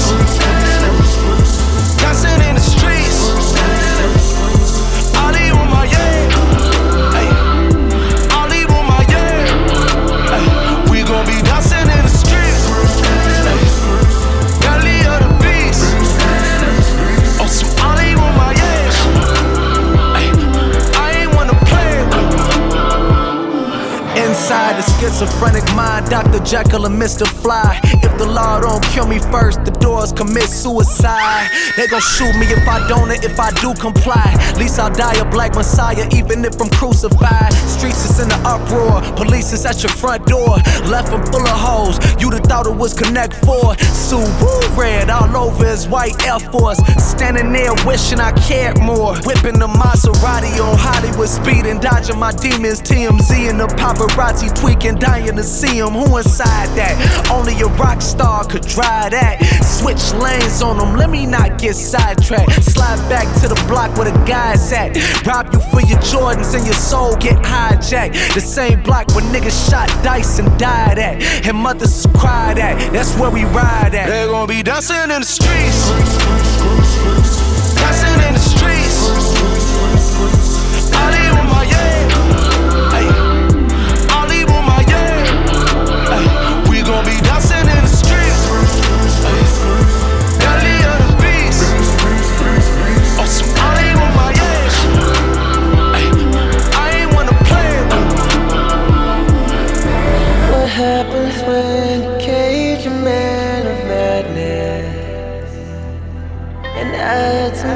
Inside 24.55 24.77
the 24.77 25.01
schizophrenic 25.01 25.75
mind, 25.75 26.07
Dr. 26.11 26.39
Jekyll 26.45 26.87
and 26.87 26.95
Mr. 26.95 27.27
Fly. 27.27 27.81
If 28.05 28.17
the 28.19 28.25
law 28.25 28.61
don't 28.61 28.85
kill 28.95 29.09
me 29.09 29.19
first, 29.19 29.65
the 29.65 29.73
doors 29.73 30.13
commit 30.13 30.49
suicide. 30.49 31.51
They 31.77 31.89
gon' 31.89 32.01
shoot 32.01 32.33
me 32.39 32.47
if 32.47 32.63
I 32.69 32.87
don't, 32.87 33.11
and 33.11 33.25
if 33.25 33.41
I 33.41 33.51
do 33.59 33.75
comply. 33.75 34.31
Least 34.57 34.79
I'll 34.79 34.95
die 34.95 35.19
a 35.19 35.25
black 35.29 35.57
messiah, 35.57 36.07
even 36.15 36.45
if 36.45 36.61
I'm 36.61 36.71
crucified. 36.71 37.53
Streets 37.67 38.09
is 38.09 38.21
in 38.21 38.29
the 38.29 38.39
uproar, 38.47 39.03
police 39.17 39.53
is 39.53 39.67
at 39.67 39.83
your 39.83 39.91
front 39.91 40.25
door. 40.27 40.55
Left 40.87 41.11
them 41.11 41.27
full 41.27 41.43
of 41.43 41.59
hoes, 41.59 41.99
you'd 42.23 42.35
have 42.35 42.45
thought 42.45 42.69
it 42.69 42.77
was 42.77 42.95
Connect 42.95 43.35
4. 43.45 43.75
Subaru 43.91 44.77
red 44.77 45.11
all 45.11 45.37
over 45.37 45.67
his 45.67 45.89
white 45.89 46.15
Air 46.29 46.39
Force. 46.39 46.79
Standing 47.03 47.51
there 47.53 47.75
wishing 47.85 48.21
I 48.21 48.31
cared 48.47 48.79
more. 48.81 49.17
Whipping 49.27 49.59
the 49.59 49.67
Maserati 49.67 50.63
on 50.63 50.79
Hollywood 50.79 51.29
speed 51.29 51.67
and 51.67 51.81
dodging 51.81 52.21
my 52.21 52.31
demons. 52.31 52.81
TMZ 52.81 53.51
and 53.51 53.59
the 53.59 53.67
paparazzi 53.67 54.44
tweaking, 54.51 54.97
dying 54.97 55.37
to 55.37 55.43
see 55.43 55.79
him. 55.79 55.91
Who 55.91 56.17
inside 56.17 56.69
that? 56.77 57.29
Only 57.31 57.55
a 57.61 57.67
rock 57.79 58.03
star 58.03 58.45
could 58.45 58.67
drive 58.67 59.13
that. 59.13 59.43
Switch 59.63 60.13
lanes 60.21 60.63
on 60.63 60.79
them, 60.79 60.97
let 60.97 61.11
me 61.11 61.27
not 61.27 61.59
get 61.59 61.75
sidetracked. 61.77 62.65
Slide 62.65 62.99
back 63.09 63.27
to 63.41 63.49
the 63.49 63.61
block 63.69 63.97
where 63.97 64.11
the 64.11 64.19
guys 64.25 64.73
at. 64.73 64.97
Rob 65.27 65.53
you 65.53 65.61
for 65.71 65.81
your 65.81 65.99
Jordans 65.99 66.55
and 66.55 66.65
your 66.65 66.75
soul 66.75 67.17
get 67.17 67.37
hijacked. 67.43 68.35
The 68.35 68.41
same 68.41 68.83
block 68.83 69.09
where 69.15 69.25
niggas 69.25 69.71
shot 69.71 69.89
dice 70.03 70.39
and 70.39 70.49
died 70.59 70.99
at. 70.99 71.47
And 71.47 71.57
mothers 71.57 72.07
cried 72.15 72.59
at. 72.59 72.93
That's 72.93 73.17
where 73.19 73.31
we 73.31 73.45
ride 73.45 73.95
at. 73.95 74.09
They 74.09 74.27
gon' 74.27 74.49
be 74.49 74.63
dancing 74.63 75.11
in 75.11 75.21
the 75.21 75.25
streets. 75.25 76.74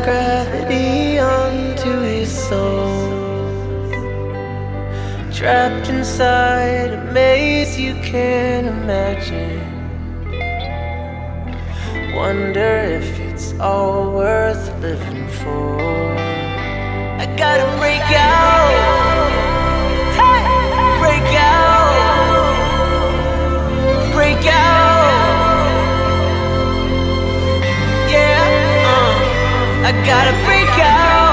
Gravity 0.08 1.18
onto 1.18 1.92
his 2.00 2.30
soul? 2.48 2.96
Trapped 5.30 5.88
inside 5.90 6.90
a 6.98 7.12
maze 7.12 7.78
you 7.78 7.92
can't 8.12 8.66
imagine. 8.66 9.60
Wonder 12.16 12.72
if 12.98 13.08
it's 13.28 13.52
all 13.60 14.10
worth 14.12 14.64
living 14.80 15.28
for. 15.40 15.78
I 17.22 17.26
gotta 17.42 17.66
break 17.80 18.08
out. 18.32 18.72
Break 21.02 21.30
out. 21.52 21.94
Break 24.14 24.44
out. 24.46 24.87
Gotta 30.08 30.32
break 30.46 30.70
out. 30.78 31.27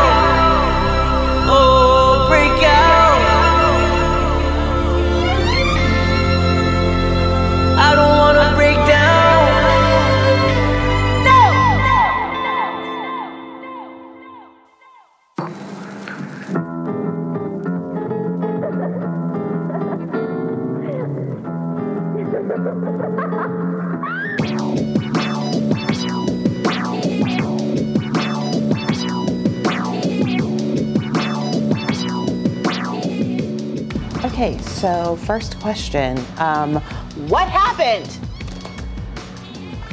Okay, 34.35 34.57
so 34.57 35.15
first 35.15 35.57
question. 35.61 36.21
Um, 36.39 36.81
what 37.29 37.47
happened? 37.47 38.19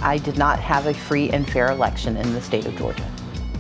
I 0.03 0.19
did 0.19 0.37
not 0.37 0.59
have 0.59 0.89
a 0.89 0.95
free 0.95 1.31
and 1.31 1.49
fair 1.49 1.71
election 1.71 2.17
in 2.17 2.33
the 2.33 2.41
state 2.41 2.67
of 2.67 2.75
Georgia. 2.75 3.09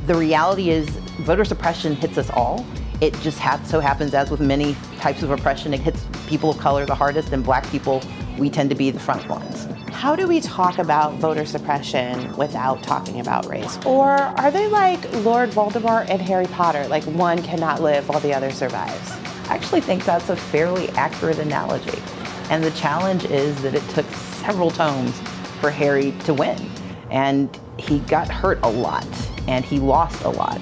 The 0.08 0.16
reality 0.16 0.70
is, 0.70 0.88
voter 1.20 1.44
suppression 1.44 1.94
hits 1.94 2.18
us 2.18 2.30
all. 2.30 2.66
It 3.00 3.14
just 3.20 3.38
hap- 3.38 3.64
so 3.64 3.78
happens, 3.78 4.12
as 4.12 4.28
with 4.28 4.40
many 4.40 4.74
types 4.98 5.22
of 5.22 5.30
oppression, 5.30 5.72
it 5.72 5.78
hits 5.78 6.04
people 6.26 6.50
of 6.50 6.58
color 6.58 6.84
the 6.84 6.96
hardest, 6.96 7.32
and 7.32 7.44
black 7.44 7.64
people, 7.68 8.02
we 8.36 8.50
tend 8.50 8.68
to 8.70 8.74
be 8.74 8.90
the 8.90 8.98
front 8.98 9.28
ones. 9.28 9.68
How 9.92 10.16
do 10.16 10.26
we 10.26 10.40
talk 10.40 10.78
about 10.78 11.14
voter 11.14 11.46
suppression 11.46 12.36
without 12.36 12.82
talking 12.82 13.20
about 13.20 13.46
race? 13.46 13.78
Or 13.86 14.10
are 14.10 14.50
they 14.50 14.66
like 14.66 15.00
Lord 15.24 15.50
Voldemort 15.50 16.10
and 16.10 16.20
Harry 16.20 16.46
Potter, 16.46 16.88
like 16.88 17.04
one 17.04 17.40
cannot 17.40 17.80
live 17.80 18.08
while 18.08 18.18
the 18.18 18.34
other 18.34 18.50
survives? 18.50 19.31
I 19.48 19.54
actually 19.54 19.80
think 19.80 20.04
that's 20.04 20.28
a 20.28 20.36
fairly 20.36 20.88
accurate 20.90 21.38
analogy. 21.38 22.02
And 22.50 22.62
the 22.62 22.70
challenge 22.72 23.24
is 23.24 23.60
that 23.62 23.74
it 23.74 23.86
took 23.90 24.06
several 24.12 24.70
tomes 24.70 25.18
for 25.60 25.70
Harry 25.70 26.12
to 26.24 26.34
win. 26.34 26.58
And 27.10 27.58
he 27.78 28.00
got 28.00 28.28
hurt 28.28 28.58
a 28.62 28.70
lot, 28.70 29.06
and 29.48 29.64
he 29.64 29.78
lost 29.78 30.22
a 30.24 30.28
lot. 30.28 30.60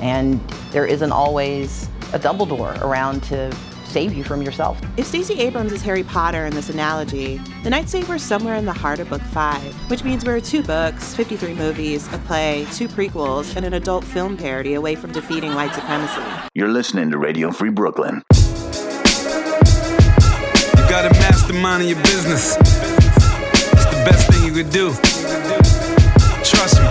And 0.00 0.40
there 0.70 0.86
isn't 0.86 1.12
always 1.12 1.88
a 2.12 2.18
Dumbledore 2.18 2.80
around 2.80 3.22
to 3.24 3.54
save 3.90 4.12
you 4.12 4.22
from 4.22 4.40
yourself. 4.40 4.80
If 4.96 5.06
Stacey 5.06 5.34
Abrams 5.40 5.72
is 5.72 5.82
Harry 5.82 6.04
Potter 6.04 6.46
in 6.46 6.54
this 6.54 6.70
analogy, 6.70 7.40
the 7.64 7.70
Night 7.70 7.88
Saber's 7.88 8.22
somewhere 8.22 8.54
in 8.54 8.64
the 8.64 8.72
heart 8.72 9.00
of 9.00 9.10
Book 9.10 9.20
5, 9.20 9.90
which 9.90 10.04
means 10.04 10.24
we're 10.24 10.40
two 10.40 10.62
books, 10.62 11.12
53 11.14 11.54
movies, 11.54 12.06
a 12.12 12.18
play, 12.18 12.66
two 12.72 12.86
prequels, 12.86 13.56
and 13.56 13.66
an 13.66 13.74
adult 13.74 14.04
film 14.04 14.36
parody 14.36 14.74
away 14.74 14.94
from 14.94 15.10
defeating 15.10 15.54
white 15.54 15.74
supremacy. 15.74 16.20
You're 16.54 16.68
listening 16.68 17.10
to 17.10 17.18
Radio 17.18 17.50
Free 17.50 17.70
Brooklyn. 17.70 18.22
You 20.76 20.88
gotta 20.88 21.10
mastermind 21.18 21.88
your 21.88 21.98
business. 22.02 22.56
It's 22.56 23.86
the 23.86 24.02
best 24.06 24.30
thing 24.30 24.44
you 24.44 24.52
could 24.52 24.70
do. 24.70 24.92
Trust 26.44 26.80
me. 26.80 26.88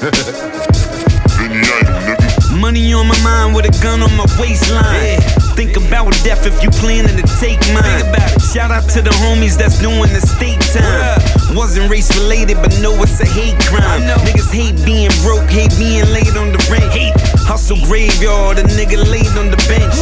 Money 2.60 2.92
on 2.94 3.06
my 3.06 3.22
mind 3.22 3.54
with 3.54 3.66
a 3.66 3.82
gun 3.82 4.02
on 4.02 4.14
my 4.16 4.24
waistline. 4.38 5.49
Think 5.60 5.76
about 5.76 6.14
death 6.24 6.46
if 6.46 6.62
you 6.62 6.70
planning 6.80 7.20
to 7.20 7.26
take 7.36 7.60
mine. 7.68 8.00
Shout 8.40 8.70
out 8.70 8.88
to 8.96 9.02
the 9.02 9.10
homies 9.20 9.58
that's 9.58 9.78
doing 9.78 10.08
the 10.08 10.24
state 10.24 10.58
time. 10.72 11.20
Wasn't 11.54 11.90
race 11.90 12.08
related, 12.16 12.56
but 12.64 12.72
know 12.80 12.96
it's 13.02 13.20
a 13.20 13.26
hate 13.26 13.60
crime. 13.68 14.00
Niggas 14.24 14.50
hate 14.50 14.82
being 14.86 15.10
broke, 15.20 15.50
hate 15.50 15.76
being 15.76 16.08
laid 16.16 16.32
on 16.40 16.56
the 16.56 16.66
rent. 16.72 16.90
Hate 16.96 17.12
hustle 17.44 17.76
graveyard, 17.84 18.56
a 18.56 18.62
nigga 18.72 19.04
laid 19.04 19.36
on 19.36 19.50
the 19.50 19.60
bench. 19.68 20.00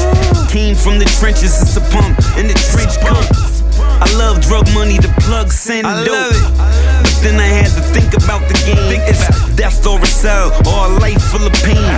Came 0.48 0.76
from 0.76 1.00
the 1.00 1.06
trenches, 1.18 1.60
it's 1.60 1.74
a 1.74 1.82
pump 1.90 2.14
in 2.38 2.46
the 2.46 2.54
trench 2.70 2.94
coat. 3.02 3.26
I 3.98 4.06
love 4.14 4.40
drug 4.40 4.72
money, 4.74 4.98
the 4.98 5.12
plug 5.26 5.50
send 5.50 5.88
dope. 6.06 6.87
Then 7.22 7.40
I 7.40 7.46
had 7.46 7.70
to 7.74 7.82
think 7.94 8.14
about 8.14 8.46
the 8.46 8.54
game. 8.66 9.00
It's 9.06 9.26
death 9.54 9.86
or 9.86 10.00
a 10.00 10.06
cell 10.06 10.54
or 10.70 10.86
a 10.86 10.98
life 11.02 11.22
full 11.30 11.44
of 11.44 11.52
pain. 11.66 11.90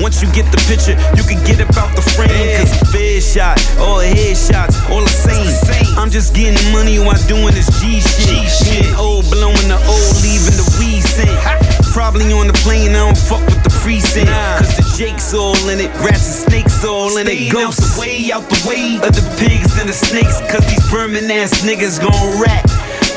Once 0.00 0.22
you 0.22 0.28
get 0.32 0.48
the 0.50 0.60
picture, 0.64 0.96
you 1.16 1.22
can 1.22 1.38
get 1.44 1.60
about 1.60 1.94
the 1.94 2.02
frame. 2.02 2.56
Cause 2.56 2.72
a 2.80 2.84
fair 2.88 3.20
shot 3.20 3.58
or 3.76 4.00
headshots, 4.00 4.76
all 4.90 5.02
the 5.02 5.12
same. 5.12 5.44
I'm 5.98 6.10
just 6.10 6.34
getting 6.34 6.58
money 6.72 6.98
while 6.98 7.20
doing 7.28 7.54
this 7.54 7.68
G 7.80 8.00
shit. 8.00 8.48
Getting 8.64 8.94
old, 8.96 9.28
blowing 9.30 9.68
the 9.68 9.78
old, 9.84 10.14
leaving 10.24 10.56
the 10.56 10.66
weed 10.80 11.04
scent. 11.04 11.36
Probably 11.92 12.32
on 12.32 12.46
the 12.46 12.56
plane, 12.64 12.90
I 12.96 13.04
don't 13.04 13.18
fuck 13.18 13.44
with 13.44 13.62
the 13.62 13.70
precinct. 13.84 14.30
Cause 14.30 14.76
the 14.76 14.84
Jake's 14.96 15.34
all 15.34 15.68
in 15.68 15.78
it, 15.78 15.92
rats 16.00 16.24
and 16.24 16.50
snakes 16.50 16.84
all 16.84 17.16
in 17.18 17.28
it. 17.28 17.52
Ghosts. 17.52 17.98
way 17.98 18.32
out 18.32 18.48
the 18.48 18.60
way 18.66 18.96
of 18.96 19.12
the 19.12 19.24
pigs 19.38 19.78
and 19.78 19.88
the 19.88 19.92
snakes, 19.92 20.40
cause 20.50 20.64
these 20.64 20.84
vermin 20.90 21.30
ass 21.30 21.62
niggas 21.62 22.00
gon' 22.00 22.40
rat. 22.40 22.64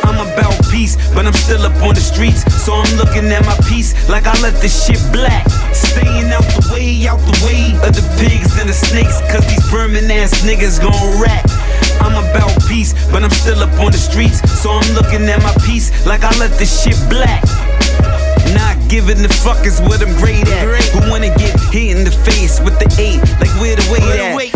I'm 0.06 0.22
about 0.22 0.54
peace, 0.70 0.96
but 1.14 1.26
I'm 1.26 1.34
still 1.34 1.66
up 1.66 1.76
on 1.82 1.96
the 1.96 2.02
streets. 2.02 2.46
So 2.64 2.74
I'm 2.74 2.96
looking 2.96 3.26
at 3.34 3.44
my 3.46 3.58
piece 3.68 3.92
like 4.08 4.28
I 4.28 4.40
let 4.42 4.54
this 4.62 4.86
shit 4.86 5.02
black. 5.12 5.50
Staying 5.74 6.30
out 6.32 6.46
the 6.54 6.70
way, 6.72 7.08
out 7.08 7.20
the 7.26 7.36
way 7.42 7.74
of 7.82 7.92
the 7.98 8.06
pigs 8.22 8.54
and 8.62 8.70
the 8.70 8.74
snakes, 8.74 9.20
cause 9.32 9.44
these 9.50 9.66
vermin 9.68 10.10
ass 10.12 10.46
niggas 10.46 10.80
gon' 10.80 10.94
rat. 11.20 11.44
I'm 12.00 12.14
about 12.14 12.54
peace, 12.70 12.94
but 13.12 13.24
I'm 13.24 13.32
still 13.32 13.60
up 13.60 13.74
on 13.80 13.92
the 13.92 13.98
streets. 13.98 14.40
So 14.62 14.72
I'm 14.72 14.94
looking 14.94 15.28
at 15.28 15.42
my 15.42 15.54
piece 15.66 15.90
like 16.06 16.24
I 16.24 16.32
let 16.38 16.52
this 16.60 16.72
shit 16.84 16.98
black. 17.10 17.44
Not 18.54 18.78
giving 18.88 19.22
the 19.22 19.34
fuck 19.44 19.66
is 19.66 19.82
what 19.82 20.02
I'm 20.06 20.16
great 20.22 20.48
at. 20.48 20.64
Who 20.94 21.10
wanna 21.10 21.34
get 21.36 21.52
hit 21.74 21.98
in 21.98 22.06
the 22.06 22.12
face 22.12 22.62
with 22.62 22.78
the 22.80 22.88
eight? 23.02 23.20
Like 23.42 23.52
where 23.60 23.76
the 23.76 23.84
weight 23.92 24.04
at? 24.04 24.55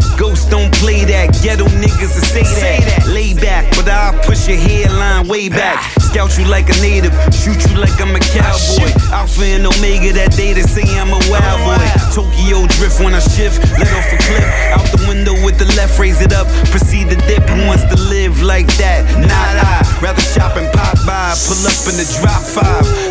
Don't 0.49 0.73
play 0.75 1.05
that. 1.05 1.37
Ghetto 1.41 1.65
niggas 1.65 2.13
to 2.17 2.21
say 2.25 2.43
that. 2.81 3.07
Lay 3.07 3.33
back, 3.33 3.69
but 3.75 3.87
I'll 3.87 4.17
push 4.23 4.47
your 4.47 4.57
hairline 4.57 5.27
way 5.27 5.49
back. 5.49 5.91
Scout 6.09 6.37
you 6.37 6.45
like 6.45 6.69
a 6.69 6.77
native, 6.81 7.13
shoot 7.29 7.61
you 7.69 7.77
like 7.77 7.93
I'm 8.01 8.15
a 8.15 8.19
cowboy. 8.19 8.89
Alpha 9.13 9.45
and 9.45 9.65
Omega 9.65 10.11
that 10.13 10.33
day 10.33 10.53
to 10.57 10.63
say 10.65 10.81
I'm 10.97 11.13
a 11.13 11.21
wild 11.29 11.61
boy. 11.61 11.77
Tokyo 12.17 12.65
drift 12.65 12.97
when 12.97 13.13
I 13.13 13.21
shift, 13.21 13.61
let 13.77 13.93
off 13.93 14.09
a 14.09 14.17
clip. 14.17 14.49
Out 14.73 14.89
the 14.89 15.05
window 15.07 15.37
with 15.45 15.61
the 15.61 15.69
left, 15.77 15.99
raise 15.99 16.21
it 16.21 16.33
up. 16.33 16.47
Proceed 16.73 17.09
to 17.13 17.17
dip. 17.29 17.45
Who 17.45 17.67
wants 17.67 17.85
to 17.93 17.97
live 18.09 18.41
like 18.41 18.67
that? 18.81 19.05
Not 19.21 19.53
I. 19.61 19.85
Rather 20.01 20.21
shop 20.21 20.57
and 20.57 20.65
pop 20.73 20.97
by, 21.05 21.37
pull 21.45 21.61
up 21.61 21.77
in 21.85 21.95
the 22.01 22.07
drop 22.17 22.41
five. 22.41 23.08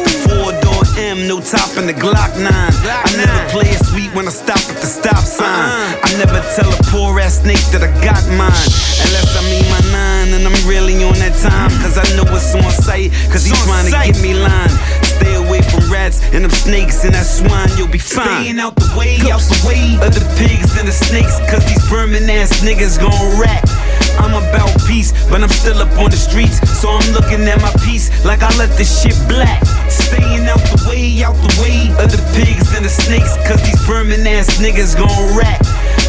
The 0.99 1.05
four 1.05 1.15
door 1.15 1.19
M, 1.19 1.29
no 1.29 1.41
top 1.41 1.77
in 1.79 1.87
the 1.87 1.95
Glock 1.95 2.35
9. 2.37 2.51
I 2.51 3.17
never 3.17 3.51
play 3.51 3.71
it 3.71 3.85
sweet 3.87 4.13
when 4.15 4.27
I 4.27 4.31
stop 4.31 4.59
at 4.59 4.81
the 4.81 4.87
stop 4.87 5.23
sign. 5.25 5.47
I 6.03 6.11
never 6.19 6.43
tell 6.57 6.69
a 6.69 6.79
poor 6.91 7.21
ass 7.21 7.41
snake 7.41 7.63
that 7.71 7.83
I 7.83 7.91
got 8.03 8.23
mine. 8.35 8.71
Unless 9.07 9.37
I 9.37 9.43
mean 9.47 9.67
my 9.71 9.83
nine 9.95 10.35
and 10.35 10.43
I'm 10.47 10.69
really 10.69 11.03
on 11.05 11.15
that 11.23 11.39
time. 11.39 11.71
Cause 11.83 11.99
I 11.99 12.05
know 12.17 12.27
it's 12.35 12.55
on 12.55 12.71
sight, 12.73 13.13
cause 13.31 13.45
he's 13.47 13.59
trying 13.65 13.87
to 13.87 13.93
get 13.93 14.21
me 14.23 14.35
line. 14.35 15.08
Stay 16.13 16.27
away 16.27 16.29
from 16.29 16.29
rats 16.29 16.35
and 16.35 16.45
them 16.45 16.51
snakes 16.51 17.05
and 17.05 17.15
that 17.15 17.27
swine, 17.27 17.69
you'll 17.77 17.89
be 17.89 17.99
fine. 17.99 18.45
Staying 18.45 18.59
out 18.61 18.75
the 18.77 18.89
way, 18.97 19.19
out 19.31 19.41
the 19.41 19.61
way 19.67 19.97
of 20.05 20.15
the 20.15 20.25
pigs 20.39 20.79
and 20.79 20.89
the 20.89 20.93
snakes, 20.93 21.39
cause 21.51 21.65
these 21.67 21.83
vermin 21.89 22.29
ass 22.31 22.61
niggas 22.61 22.99
gon' 22.99 23.41
rat. 23.41 23.65
I'm 24.19 24.35
about 24.35 24.71
peace, 24.87 25.13
but 25.31 25.43
I'm 25.43 25.49
still 25.49 25.79
up 25.79 25.91
on 25.99 26.11
the 26.11 26.17
streets. 26.17 26.59
So 26.79 26.89
I'm 26.91 27.13
looking 27.13 27.47
at 27.47 27.61
my 27.61 27.73
piece 27.85 28.11
like 28.25 28.43
I 28.43 28.51
let 28.59 28.71
this 28.77 29.03
shit 29.03 29.17
black. 29.29 29.65
Staying 29.89 30.47
out 30.49 30.61
the 30.75 30.87
way, 30.89 31.23
out 31.23 31.37
the 31.37 31.53
way 31.63 31.91
of 32.03 32.11
the 32.11 32.21
pigs 32.35 32.75
and 32.75 32.85
the 32.85 32.91
snakes, 32.91 33.37
cause 33.47 33.63
these 33.63 33.81
vermin 33.87 34.27
ass 34.27 34.59
niggas 34.59 34.97
gon' 34.97 35.37
rat. 35.37 35.61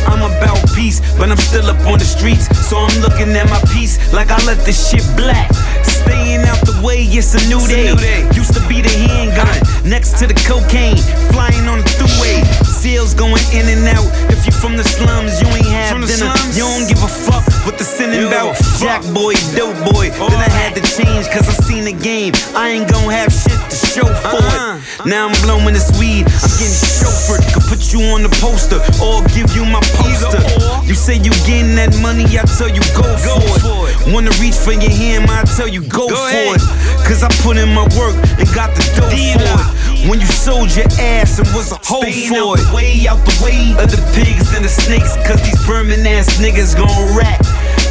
I'm 0.08 0.22
about 0.22 0.60
peace, 0.76 1.02
but 1.18 1.30
I'm 1.30 1.38
still 1.38 1.66
up 1.66 1.80
on 1.88 2.00
the 2.00 2.06
streets. 2.06 2.48
So 2.68 2.78
I'm 2.78 3.02
looking 3.02 3.30
at 3.36 3.50
my 3.50 3.62
piece 3.74 3.98
like 4.14 4.32
I 4.32 4.38
let 4.46 4.64
this 4.66 4.90
shit 4.90 5.06
black. 5.16 5.50
Staying 5.84 6.42
out 6.48 6.60
the 6.66 6.80
way, 6.84 7.04
it's 7.04 7.34
a 7.36 7.42
new, 7.50 7.62
day. 7.68 7.92
Used 8.34 8.54
to 8.54 8.62
be 8.68 8.82
the 8.82 8.90
handgun 8.90 9.52
next 9.84 10.18
to 10.20 10.28
the 10.28 10.38
cocaine, 10.48 10.98
flying 11.34 11.68
on 11.68 11.80
the 11.80 11.90
throughway. 11.98 12.44
Seals 12.66 13.14
going 13.14 13.44
in 13.54 13.68
and 13.68 13.88
out. 13.88 14.08
If 14.32 14.46
you're 14.46 14.60
from 14.60 14.78
the 14.78 14.84
slums, 14.84 15.42
you 15.42 15.48
ain't 15.48 15.68
have 15.68 16.00
dinner. 16.08 16.34
You 16.56 16.64
don't 16.64 16.88
give 16.88 17.04
a 17.04 17.08
fuck 17.08 17.59
what 17.66 17.78
the 17.78 17.84
sinning 17.84 18.28
about. 18.28 18.56
Jack 18.80 19.04
boy, 19.14 19.34
dope 19.56 19.76
boy. 19.92 20.10
Then 20.12 20.40
I 20.40 20.50
had 20.50 20.76
to 20.76 20.84
change 20.84 21.28
cause 21.30 21.48
I 21.48 21.56
seen 21.64 21.86
the 21.86 21.94
game. 21.94 22.34
I 22.56 22.70
ain't 22.70 22.90
gon' 22.90 23.10
have 23.10 23.32
shit 23.32 23.60
to 23.70 23.76
show 23.76 24.06
for 24.06 24.40
it. 24.40 24.60
Uh-huh. 24.60 25.06
Now 25.06 25.28
I'm 25.28 25.36
blowing 25.44 25.74
this 25.74 25.92
weed. 26.00 26.28
I'm 26.28 26.54
getting 26.60 26.80
chauffeured. 27.00 27.44
Could 27.54 27.66
put 27.68 27.94
you 27.94 28.02
on 28.14 28.24
the 28.24 28.34
poster 28.40 28.80
or 29.04 29.24
give 29.36 29.52
you 29.56 29.66
my 29.66 29.82
poster. 29.98 30.42
You 30.86 30.96
say 30.96 31.16
you 31.18 31.32
getting 31.46 31.76
that 31.76 31.94
money, 32.02 32.26
I 32.38 32.44
tell 32.58 32.70
you 32.70 32.82
go, 32.96 33.04
go 33.04 33.40
for, 33.62 33.90
it. 33.90 34.14
Wanna 34.14 34.32
reach 34.42 34.56
for 34.56 34.74
your 34.74 34.92
hand, 34.92 35.30
I 35.30 35.44
tell 35.46 35.68
you 35.68 35.82
go, 35.86 36.08
for 36.10 36.56
it. 36.56 36.64
Cause 37.06 37.24
I 37.24 37.30
put 37.46 37.58
in 37.58 37.70
my 37.74 37.86
work 37.98 38.16
and 38.40 38.48
got 38.54 38.74
the 38.76 38.84
dough 38.98 39.10
for 39.10 39.46
it. 39.46 40.08
When 40.10 40.20
you 40.20 40.28
sold 40.28 40.74
your 40.76 40.88
ass 40.98 41.40
and 41.40 41.48
was 41.54 41.72
a 41.72 41.80
hoe 41.84 42.02
for 42.02 42.58
it. 42.58 42.74
way 42.74 43.06
out 43.08 43.20
the 43.26 43.36
way 43.44 43.76
of 43.78 43.92
the 43.92 44.00
pigs 44.16 44.56
and 44.56 44.64
the 44.64 44.70
snakes, 44.70 45.16
cause 45.28 45.42
these 45.44 45.60
vermin 45.68 46.08
ass 46.08 46.40
niggas 46.40 46.76
gon' 46.76 47.16
rat. 47.16 47.40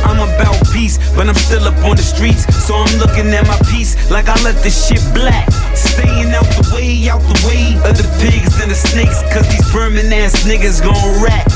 I'm 0.05 0.21
about 0.21 0.59
peace, 0.73 0.99
but 1.15 1.29
I'm 1.29 1.35
still 1.35 1.65
up 1.65 1.77
on 1.85 1.97
the 1.97 2.03
streets. 2.03 2.45
So 2.67 2.75
I'm 2.75 2.99
looking 2.99 3.33
at 3.35 3.47
my 3.47 3.59
piece 3.71 3.97
like 4.11 4.29
I 4.29 4.37
let 4.43 4.63
this 4.63 4.89
shit 4.89 5.03
black. 5.15 5.51
Staying 5.75 6.33
out 6.35 6.47
the 6.59 6.71
way, 6.75 7.09
out 7.09 7.23
the 7.23 7.39
way 7.47 7.75
of 7.89 7.97
the 7.97 8.07
pigs 8.21 8.61
and 8.61 8.71
the 8.71 8.75
snakes, 8.75 9.23
cause 9.33 9.47
these 9.49 9.67
vermin 9.71 10.13
ass 10.13 10.45
niggas 10.45 10.83
gon' 10.83 11.23
rat. 11.23 11.47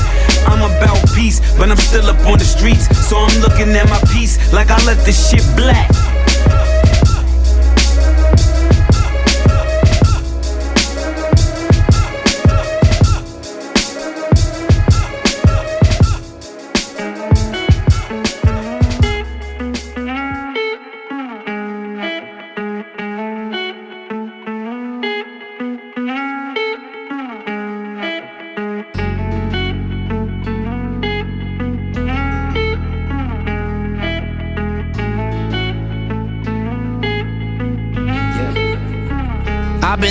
I'm 0.47 0.61
about 0.61 0.99
peace, 1.13 1.39
but 1.57 1.69
I'm 1.69 1.77
still 1.77 2.05
up 2.05 2.19
on 2.25 2.37
the 2.37 2.45
streets. 2.45 2.87
So 3.07 3.17
I'm 3.17 3.41
looking 3.41 3.69
at 3.75 3.89
my 3.89 3.99
piece 4.13 4.37
like 4.53 4.69
I 4.71 4.83
let 4.85 5.03
this 5.05 5.29
shit 5.29 5.43
black. 5.55 5.89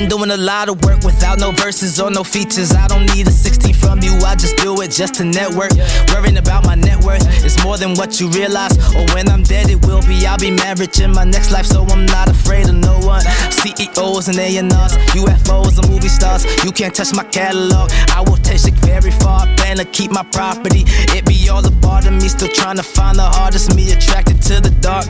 Been 0.03 0.19
doing 0.19 0.31
a 0.31 0.37
lot 0.37 0.69
of 0.69 0.83
work 0.85 1.03
without 1.05 1.39
no 1.39 1.53
verses 1.53 2.01
or 2.01 2.11
no 2.11 2.25
features. 2.25 2.73
I 2.73 2.87
don't 2.89 3.07
need 3.15 3.27
a 3.27 3.31
16 3.31 3.75
from 3.75 4.01
you, 4.03 4.15
I 4.25 4.35
just 4.35 4.57
do 4.57 4.81
it 4.81 4.91
just 4.91 5.15
to 5.15 5.25
network. 5.25 5.73
Worrying 6.13 6.39
about 6.39 6.65
my 6.65 6.75
net 6.75 7.03
worth 7.05 7.23
is 7.45 7.63
more 7.63 7.77
than 7.79 7.95
what 7.95 8.21
you 8.21 8.29
realize. 8.31 8.73
Or 8.95 9.05
when 9.15 9.29
I'm 9.29 9.43
dead, 9.43 9.71
it 9.71 9.85
will 9.87 10.03
be. 10.03 10.27
I'll 10.27 10.39
be 10.39 10.51
married 10.51 10.99
in 10.99 11.13
my 11.13 11.25
next 11.25 11.53
life, 11.53 11.67
so 11.67 11.85
I'm 11.85 12.07
not 12.07 12.29
afraid 12.29 12.69
of 12.69 12.77
no 12.77 12.99
one. 13.01 13.23
CEOs 13.51 14.29
and 14.29 14.39
A&Rs, 14.39 14.93
UFOs 15.19 15.79
and 15.79 15.89
movie 15.91 16.09
stars. 16.09 16.45
You 16.65 16.73
can't 16.73 16.95
touch 16.95 17.15
my 17.15 17.25
catalog. 17.25 17.91
I 18.11 18.23
will 18.27 18.39
take 18.39 18.65
it 18.65 18.75
very 18.87 19.11
far. 19.11 19.47
Plan 19.57 19.77
to 19.77 19.85
keep 19.85 20.11
my 20.11 20.25
property. 20.25 20.85
It 21.17 21.27
be 21.27 21.49
all 21.49 21.65
a 21.65 21.71
part 21.83 22.07
of 22.07 22.15
me, 22.15 22.29
still 22.29 22.49
trying 22.49 22.77
to 22.77 22.83
find 22.83 23.19
the 23.19 23.25
hardest 23.25 23.75
me 23.77 23.93
attracted 23.93 24.41
to 24.43 24.61
the 24.61 24.71
dark. 24.81 25.07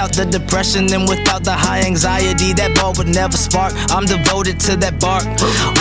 Without 0.00 0.16
the 0.16 0.38
depression 0.38 0.90
and 0.94 1.06
without 1.06 1.44
the 1.44 1.52
high 1.52 1.84
anxiety, 1.84 2.54
that 2.54 2.74
ball 2.74 2.94
would 2.96 3.12
never 3.12 3.36
spark. 3.36 3.74
I'm 3.92 4.06
devoted 4.06 4.58
to 4.60 4.72
that 4.76 4.96
bark. 4.98 5.28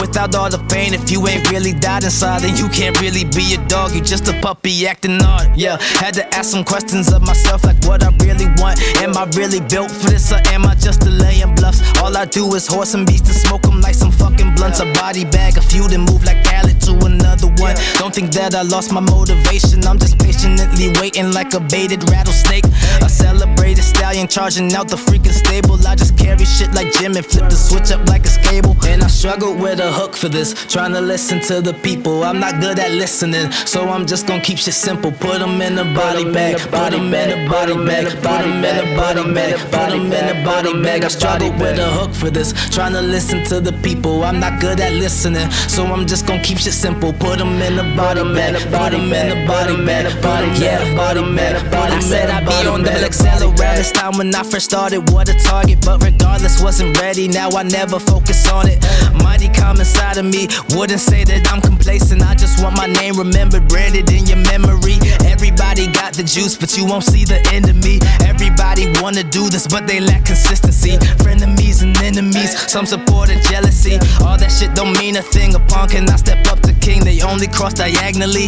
Without 0.03 0.35
all 0.35 0.49
the 0.49 0.59
pain, 0.67 0.93
if 0.93 1.09
you 1.09 1.25
ain't 1.25 1.49
really 1.49 1.71
died 1.71 2.03
inside, 2.03 2.41
then 2.41 2.57
you 2.59 2.67
can't 2.67 2.99
really 2.99 3.23
be 3.23 3.55
a 3.55 3.59
dog. 3.71 3.95
You 3.95 4.01
just 4.01 4.27
a 4.27 4.35
puppy 4.41 4.75
acting 4.87 5.23
odd. 5.23 5.55
Yeah, 5.55 5.79
had 6.03 6.15
to 6.15 6.27
ask 6.35 6.51
some 6.51 6.65
questions 6.65 7.07
of 7.13 7.21
myself, 7.21 7.63
like 7.63 7.79
what 7.87 8.03
I 8.03 8.11
really 8.19 8.51
want. 8.59 8.83
Am 8.99 9.15
I 9.15 9.23
really 9.39 9.63
built 9.63 9.89
for 9.89 10.11
this, 10.11 10.33
or 10.35 10.43
am 10.51 10.67
I 10.67 10.75
just 10.75 10.99
delaying 10.99 11.55
bluffs? 11.55 11.79
All 12.03 12.11
I 12.11 12.25
do 12.25 12.43
is 12.55 12.67
horse 12.67 12.95
and 12.95 13.07
beast 13.07 13.23
and 13.31 13.39
smoke 13.39 13.61
them 13.61 13.79
like 13.79 13.95
some 13.95 14.11
fucking 14.11 14.53
blunts. 14.55 14.81
A 14.81 14.85
body 14.99 15.23
bag, 15.23 15.55
a 15.55 15.61
few 15.61 15.87
then 15.87 16.03
move 16.03 16.25
like 16.27 16.43
Khaled 16.43 16.75
to 16.91 16.91
another 17.07 17.47
one. 17.63 17.79
Don't 17.95 18.13
think 18.13 18.35
that 18.35 18.53
I 18.53 18.63
lost 18.63 18.91
my 18.91 18.99
motivation. 18.99 19.87
I'm 19.87 19.97
just 19.97 20.19
patiently 20.19 20.91
waiting 20.99 21.31
like 21.31 21.53
a 21.53 21.61
baited 21.61 22.03
rattlesnake. 22.11 22.67
A 22.99 23.07
celebrated 23.07 23.87
stallion 24.09 24.27
charging 24.27 24.73
out 24.73 24.87
the 24.87 24.95
freaking 24.95 25.31
stable. 25.31 25.75
I 25.87 25.95
just 25.95 26.17
carry 26.17 26.43
shit 26.45 26.73
like 26.73 26.91
Jim 26.93 27.15
and 27.15 27.25
flip 27.25 27.49
the 27.49 27.55
switch 27.55 27.91
up 27.91 28.07
like 28.09 28.25
a 28.25 28.29
cable. 28.41 28.75
And 28.87 29.03
I 29.03 29.07
struggle 29.07 29.53
with 29.53 29.79
a 29.79 29.91
hook 29.91 30.15
for 30.15 30.29
this, 30.29 30.53
trying 30.65 30.93
to 30.93 31.01
listen 31.01 31.39
to 31.41 31.61
the 31.61 31.73
people. 31.73 32.23
I'm 32.23 32.39
not 32.39 32.59
good 32.59 32.79
at 32.79 32.91
listening, 32.91 33.51
so 33.51 33.87
I'm 33.87 34.05
just 34.07 34.25
gonna 34.25 34.41
keep 34.41 34.57
shit 34.57 34.73
simple. 34.73 35.11
Put 35.11 35.39
them 35.39 35.61
in 35.61 35.77
a 35.77 35.85
body 35.93 36.25
bag, 36.31 36.57
put 36.57 36.91
them 36.91 37.13
in 37.13 37.29
a 37.37 37.49
body 37.49 37.75
bag, 37.85 38.05
put 38.23 38.41
them 38.45 38.65
in 38.65 38.77
a 38.83 38.95
body 38.97 39.33
bag, 39.33 39.57
put 39.71 39.89
them 39.93 40.11
in 40.11 40.25
a 40.35 40.43
body 40.43 40.73
bag. 40.81 41.03
I 41.03 41.07
struggle 41.09 41.51
with 41.51 41.77
a 41.77 41.89
hook 41.97 42.13
for 42.13 42.31
this, 42.31 42.53
trying 42.69 42.93
to 42.93 43.01
listen 43.01 43.43
to 43.45 43.59
the 43.59 43.73
people. 43.87 44.23
I'm 44.23 44.39
not 44.39 44.59
good 44.59 44.79
at 44.79 44.93
listening, 44.93 45.49
so 45.67 45.85
I'm 45.85 46.07
just 46.07 46.25
gonna 46.25 46.41
keep 46.41 46.57
shit 46.57 46.73
simple. 46.73 47.13
Put 47.13 47.37
them 47.37 47.61
in 47.61 47.77
a 47.77 47.95
body 47.95 48.23
bag, 48.33 48.55
put 48.73 48.91
them 48.91 49.13
in 49.13 49.27
a 49.37 49.47
body 49.47 49.77
bag, 49.85 50.05
put 50.23 50.39
them 50.41 50.61
yeah, 50.61 50.95
body 50.95 51.21
bag, 51.35 51.55
put 51.69 51.89
them 51.93 52.11
in 52.19 52.29
a 52.37 52.45
body 52.49 52.83
bag. 52.83 53.03
Excel 53.03 53.43
around 53.43 53.77
this 53.77 53.98
time 53.99 54.17
when 54.17 54.33
I 54.33 54.43
first 54.43 54.65
started, 54.71 55.11
what 55.11 55.27
a 55.27 55.35
target, 55.43 55.83
but 55.83 56.01
regardless, 56.01 56.61
wasn't 56.63 56.97
ready. 57.01 57.27
Now 57.27 57.49
I 57.49 57.63
never 57.63 57.99
focus 57.99 58.47
on 58.49 58.69
it. 58.69 58.79
Mighty 59.23 59.49
calm 59.49 59.77
inside 59.77 60.17
of 60.17 60.25
me, 60.25 60.47
wouldn't 60.75 61.01
say 61.01 61.25
that 61.25 61.51
I'm 61.51 61.59
complacent. 61.59 62.21
I 62.21 62.33
just 62.33 62.63
want 62.63 62.77
my 62.77 62.87
name 62.87 63.15
remembered, 63.15 63.67
branded 63.67 64.09
in 64.09 64.25
your 64.25 64.39
memory. 64.47 64.97
Everybody 65.27 65.87
got 65.91 66.13
the 66.13 66.23
juice, 66.23 66.55
but 66.55 66.77
you 66.77 66.85
won't 66.85 67.03
see 67.03 67.25
the 67.25 67.39
end 67.51 67.67
of 67.67 67.75
me. 67.83 67.99
Everybody 68.23 68.87
wanna 69.01 69.23
do 69.23 69.49
this, 69.49 69.67
but 69.67 69.85
they 69.85 69.99
lack 69.99 70.23
consistency. 70.25 70.95
Frenemies 71.19 71.83
and 71.83 71.97
enemies, 71.99 72.55
some 72.71 72.85
support 72.85 73.29
and 73.29 73.41
jealousy. 73.51 73.99
All 74.23 74.37
that 74.37 74.51
shit 74.51 74.73
don't 74.75 74.95
mean 74.97 75.17
a 75.17 75.21
thing. 75.21 75.55
Upon 75.55 75.89
can 75.89 76.09
I 76.09 76.15
step 76.15 76.47
up 76.47 76.61
to 76.61 76.73
king? 76.79 77.03
They 77.03 77.19
only 77.21 77.47
cross 77.47 77.73
diagonally, 77.73 78.47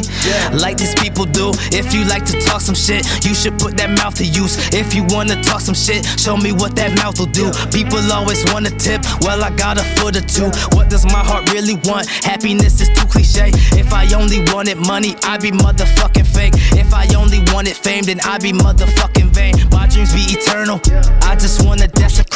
like 0.56 0.78
these 0.78 0.96
people 0.96 1.26
do. 1.26 1.52
If 1.76 1.94
you 1.94 2.06
like 2.06 2.26
to 2.32 2.40
talk 2.40 2.62
some 2.62 2.76
shit, 2.76 3.04
you 3.26 3.34
should 3.36 3.60
put 3.60 3.76
that 3.78 3.92
mouth 4.00 4.16
to 4.16 4.26
use. 4.26 4.56
If 4.72 4.96
you 4.96 5.04
wanna 5.10 5.41
talk 5.42 5.62
some 5.62 5.76
shit, 5.76 6.06
show 6.20 6.38
me 6.38 6.52
what 6.52 6.76
that 6.76 6.96
mouth 6.98 7.20
will 7.20 7.32
do. 7.32 7.52
People 7.72 8.00
always 8.12 8.44
want 8.54 8.68
a 8.68 8.74
tip, 8.78 9.02
well, 9.22 9.44
I 9.44 9.50
got 9.52 9.78
a 9.78 9.86
foot 9.98 10.16
or 10.16 10.26
two. 10.26 10.50
What 10.76 10.90
does 10.90 11.06
my 11.06 11.24
heart 11.24 11.52
really 11.52 11.76
want? 11.86 12.08
Happiness 12.08 12.82
is 12.82 12.90
too 12.90 13.08
cliche. 13.08 13.52
If 13.78 13.94
I 13.94 14.08
only 14.14 14.44
wanted 14.54 14.78
money, 14.78 15.16
I'd 15.24 15.42
be 15.42 15.52
motherfucking 15.52 16.28
fake. 16.28 16.54
If 16.78 16.94
I 16.94 17.08
only 17.16 17.40
wanted 17.54 17.76
fame, 17.76 18.04
then 18.04 18.20
I'd 18.24 18.42
be 18.42 18.52
motherfucking 18.52 19.30
vain. 19.34 19.56
My 19.72 19.88
dreams 19.88 20.14
be 20.14 20.26
eternal. 20.32 20.80
I 21.24 21.36
just 21.36 21.66
wanna 21.66 21.88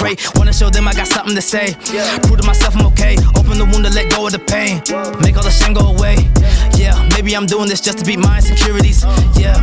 desecrate. 0.06 0.38
Wanna 0.38 0.54
show 0.54 0.70
them 0.70 0.88
I 0.88 0.94
got 0.94 1.08
something 1.08 1.36
to 1.36 1.42
say. 1.42 1.74
Prove 2.24 2.40
to 2.40 2.48
myself 2.48 2.76
I'm 2.76 2.86
okay. 2.88 3.18
Open 3.38 3.58
the 3.58 3.66
wound 3.66 3.86
to 3.86 3.92
let 3.94 4.12
go 4.12 4.26
of 4.26 4.32
the 4.32 4.40
pain. 4.40 4.82
Make 5.22 5.38
all 5.38 5.44
the 5.44 5.52
shame 5.52 5.74
go 5.74 5.88
away. 5.96 6.18
Yeah, 6.76 7.08
maybe 7.16 7.36
I'm 7.36 7.46
doing 7.46 7.68
this 7.70 7.82
just 7.82 8.00
to 8.00 8.06
beat 8.06 8.20
my 8.20 8.38
insecurities. 8.38 9.04
Yeah, 9.38 9.58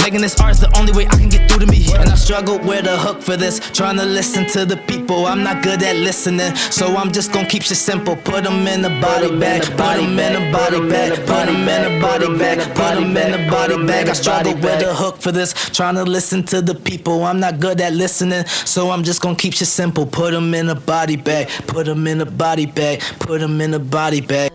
making 0.00 0.20
this 0.20 0.38
art 0.40 0.52
is 0.52 0.60
the 0.60 0.70
only 0.78 0.92
way 0.92 1.06
I 1.06 1.16
can 1.16 1.28
get 1.28 1.48
through 1.48 1.60
to 1.60 1.66
me. 1.66 1.86
And 1.94 2.10
I 2.10 2.14
struggle 2.14 2.58
with 2.58 2.86
a 2.86 2.96
hook 2.96 3.22
for 3.22 3.36
this. 3.36 3.60
Trying 3.72 3.96
to 3.98 4.04
listen 4.04 4.46
to 4.48 4.64
the 4.64 4.76
people. 4.76 5.26
I'm 5.26 5.42
not 5.42 5.62
good 5.62 5.82
at 5.82 5.96
listening. 5.96 6.54
So 6.56 6.96
I'm 6.96 7.12
just 7.12 7.32
gonna 7.32 7.48
keep 7.48 7.62
shit 7.62 7.76
simple. 7.76 8.16
Put 8.16 8.44
them 8.44 8.66
in 8.66 8.82
the 8.82 8.90
body 9.00 9.28
bag. 9.38 9.62
Put 9.62 9.96
them 10.00 10.18
in 10.18 10.32
the 10.32 10.52
body 10.52 10.80
bag. 10.88 11.26
Put 11.26 11.46
them 11.46 11.68
in 11.68 11.80
the 11.84 12.00
body 12.00 12.38
bag. 12.38 12.58
Put 12.74 12.94
them 12.94 13.16
in 13.16 13.32
the 13.32 13.50
body 13.50 13.86
bag. 13.86 14.08
I 14.08 14.12
struggle 14.14 14.54
with 14.54 14.82
a 14.82 14.94
hook 14.94 15.18
for 15.18 15.32
this. 15.32 15.52
Trying 15.70 15.96
to 15.96 16.04
listen 16.04 16.42
to 16.44 16.62
the 16.62 16.74
people. 16.74 17.24
I'm 17.24 17.40
not 17.40 17.60
good 17.60 17.80
at 17.80 17.92
listening. 17.92 18.44
So 18.64 18.90
I'm 18.90 19.04
just 19.04 19.20
gonna 19.20 19.36
keep 19.36 19.54
shit 19.54 19.68
simple. 19.68 19.83
Put 19.92 20.32
them 20.32 20.54
in 20.54 20.68
a 20.68 20.74
body 20.74 21.16
bag. 21.16 21.48
Put 21.66 21.86
them 21.86 22.06
in 22.06 22.20
a 22.20 22.26
body 22.26 22.66
bag. 22.66 23.00
Put 23.18 23.40
them 23.40 23.60
in 23.60 23.74
a 23.74 23.78
body 23.78 24.20
bag. 24.20 24.52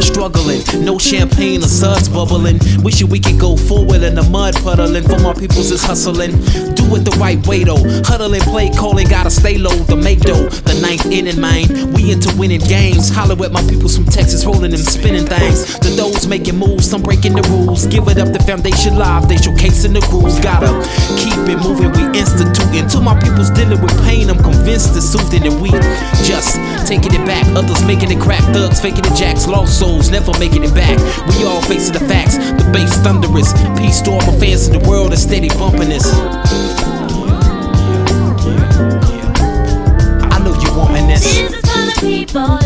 The 0.00 0.06
struggling. 0.06 0.84
No 0.84 0.98
champagne 0.98 1.60
or 1.60 1.68
suds 1.68 2.08
bubbling. 2.08 2.58
Wishing 2.82 3.08
we 3.08 3.20
could 3.20 3.38
go 3.38 3.56
forward 3.56 4.02
in 4.02 4.14
the 4.14 4.22
mud 4.30 4.54
puddling. 4.62 5.04
For 5.04 5.18
my 5.18 5.34
peoples 5.34 5.70
is 5.70 5.82
hustling. 5.82 6.32
Do 6.74 6.84
it 6.96 7.04
the 7.04 7.16
right 7.20 7.40
way 7.46 7.64
though. 7.64 7.82
Huddling, 8.04 8.40
play 8.48 8.70
calling, 8.70 9.08
gotta 9.08 9.30
stay 9.30 9.58
low. 9.58 9.76
The 9.90 9.96
make 9.96 10.20
dough, 10.20 10.48
the 10.48 10.80
ninth 10.80 11.06
inning, 11.06 11.40
man. 11.40 11.92
We 11.92 12.12
into 12.12 12.32
winning 12.36 12.64
games. 12.64 13.10
Holler 13.10 13.36
at 13.44 13.52
my 13.52 13.62
peoples 13.68 13.96
from 13.96 14.06
Texas, 14.06 14.44
rolling 14.44 14.72
them 14.72 14.80
spinning 14.80 15.26
things. 15.26 15.78
The 15.78 15.90
those 15.96 16.26
making 16.26 16.56
moves, 16.56 16.88
some 16.88 17.02
breaking 17.02 17.34
the 17.34 17.42
rules. 17.52 17.86
Give 17.86 18.06
it 18.08 18.18
up, 18.18 18.32
the 18.32 18.40
foundation 18.40 18.96
live. 18.96 19.28
They 19.28 19.36
showcasing 19.36 19.92
the 19.92 20.00
grooves. 20.08 20.40
Gotta 20.40 20.72
keep 21.20 21.36
it 21.48 21.60
moving, 21.60 21.92
we 21.92 22.18
instituting. 22.18 22.88
To 22.88 23.00
my 23.00 23.18
peoples 23.20 23.50
dealing 23.50 23.80
with 23.80 23.94
pain, 24.04 24.30
I'm 24.30 24.40
convinced 24.40 24.96
it's 24.96 25.06
soothing 25.06 25.46
and 25.46 25.60
we 25.60 25.70
just 26.24 26.56
taking 26.88 27.12
it 27.12 27.24
back. 27.26 27.44
Others 27.56 27.84
making 27.84 28.10
it 28.10 28.20
crack, 28.20 28.42
thugs 28.54 28.80
faking 28.80 29.04
the 29.04 29.14
jacks, 29.14 29.46
lost 29.46 29.78
souls 29.90 30.10
never 30.10 30.32
making 30.38 30.62
it 30.64 30.74
back. 30.74 30.96
We 31.28 31.44
all 31.44 31.62
facing 31.62 31.94
the 31.94 32.00
facts, 32.00 32.36
the 32.36 32.68
bass 32.72 32.96
thunderous. 32.98 33.52
Peace 33.78 34.00
to 34.02 34.12
all 34.12 34.20
my 34.20 34.38
fans 34.38 34.68
in 34.68 34.78
the 34.78 34.88
world 34.88 35.12
that's 35.12 35.22
steady 35.22 35.48
bumping 35.48 35.88
this. 35.88 36.06
I 40.34 40.38
know 40.44 40.54
you 40.62 40.70
wanting 40.78 41.08
this. 41.08 41.24
This 41.24 41.52
is 41.52 41.60
for 41.60 41.82
the 41.90 41.96
people 42.00 42.58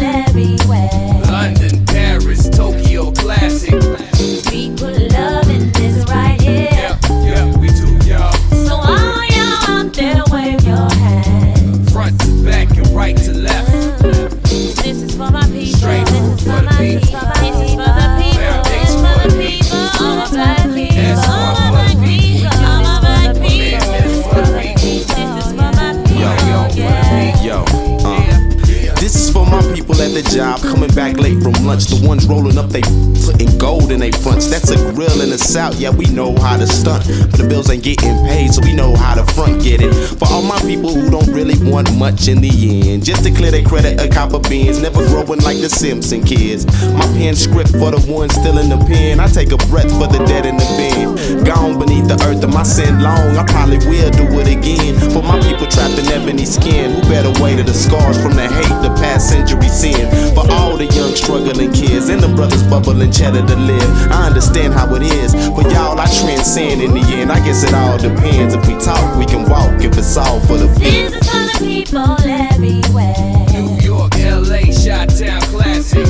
job 30.35 30.61
coming 30.63 30.91
back 30.95 31.17
late 31.17 31.41
from 31.41 31.53
lunch. 31.65 31.87
The 31.87 32.07
ones 32.07 32.27
rolling 32.27 32.59
up, 32.59 32.69
they 32.71 32.83
putting 33.25 33.59
gold 33.59 33.91
in 33.91 34.01
their 34.01 34.13
fronts. 34.13 34.49
That's 34.49 34.71
a 34.71 34.77
grill 34.93 35.21
in 35.21 35.31
the 35.31 35.39
south, 35.39 35.81
yeah, 35.81 35.91
we 35.91 36.07
know 36.07 36.37
how 36.37 36.57
to 36.57 36.67
stunt. 36.67 37.05
But 37.31 37.41
the 37.41 37.49
bills 37.49 37.71
ain't 37.71 37.83
getting 37.83 38.17
paid, 38.27 38.53
so 38.53 38.61
we 38.63 38.75
know 38.75 38.95
how 38.95 39.15
to 39.15 39.25
front 39.33 39.63
get 39.63 39.81
it. 39.81 39.93
For 40.19 40.29
all 40.29 40.43
my 40.43 40.59
people 40.61 40.93
who 40.93 41.11
don't 41.11 41.29
really 41.33 41.57
want 41.71 41.93
much 41.97 42.29
in 42.29 42.41
the 42.41 42.53
end, 42.93 43.05
just 43.05 43.25
to 43.25 43.31
clear 43.31 43.51
their 43.51 43.65
credit, 43.65 44.01
a 44.01 44.09
copper 44.09 44.41
beans, 44.41 44.81
never 44.81 45.05
growing 45.09 45.41
like 45.41 45.61
the 45.61 45.69
Simpson 45.69 46.23
kids. 46.23 46.67
My 46.93 47.07
pen 47.17 47.35
script 47.35 47.73
for 47.73 47.91
the 47.91 48.01
ones 48.07 48.35
still 48.35 48.59
in 48.59 48.69
the 48.69 48.79
pen. 48.85 49.21
I 49.21 49.27
take 49.27 49.53
a 49.53 49.61
breath 49.73 49.91
for 49.97 50.07
the 50.07 50.21
dead 50.27 50.45
in 50.47 50.57
the 50.57 50.69
bin. 50.77 51.45
Gone 51.45 51.79
beneath 51.79 52.09
the 52.09 52.21
earth, 52.29 52.45
of 52.45 52.53
my 52.53 52.63
sin 52.63 53.01
long. 53.01 53.37
I 53.37 53.45
probably 53.45 53.79
will 53.79 54.11
do 54.11 54.29
it 54.41 54.49
again. 54.49 54.99
For 55.11 55.23
my 55.23 55.41
people 55.41 55.67
trapped 55.67 55.99
in 55.99 56.07
ebony 56.13 56.45
skin, 56.45 56.93
who 56.93 57.01
better 57.09 57.33
way 57.43 57.57
to 57.57 57.63
the 57.63 57.75
scars 57.75 58.21
from 58.21 58.35
the 58.35 58.47
hate 58.49 58.79
the 58.85 58.93
past 59.01 59.31
century 59.31 59.69
sin. 59.69 60.11
For 60.35 60.45
all 60.53 60.77
the 60.77 60.87
young 60.87 61.15
struggling 61.15 61.73
kids 61.73 62.09
and 62.09 62.21
the 62.21 62.29
brothers 62.29 62.63
bubbling 62.65 63.14
cheddar 63.15 63.47
to 63.47 63.57
live. 63.57 64.11
I 64.11 64.27
understand 64.27 64.75
how 64.75 64.93
it 64.95 65.03
is. 65.03 65.33
For 65.33 65.63
y'all, 65.71 65.99
I 65.99 66.07
transcend 66.07 66.83
in 66.83 66.93
the 66.95 67.01
end. 67.15 67.31
I 67.31 67.39
guess 67.45 67.63
it 67.63 67.73
all 67.73 67.97
depends. 67.97 68.55
If 68.55 68.67
we 68.67 68.75
talk, 68.79 69.17
we 69.17 69.25
can 69.25 69.49
walk. 69.49 69.83
If 69.83 69.97
it's 69.97 70.17
all 70.17 70.41
for 70.41 70.57
the 70.59 70.67
people. 70.75 70.91
This 70.91 71.15
is 71.15 71.31
for 71.31 71.45
the 71.47 71.65
people 71.65 72.17
everywhere. 72.27 73.15
New 73.53 73.79
York, 73.81 74.15
LA, 74.19 74.73
Shot 74.73 75.09
Town, 75.11 75.41
classic. 75.53 76.07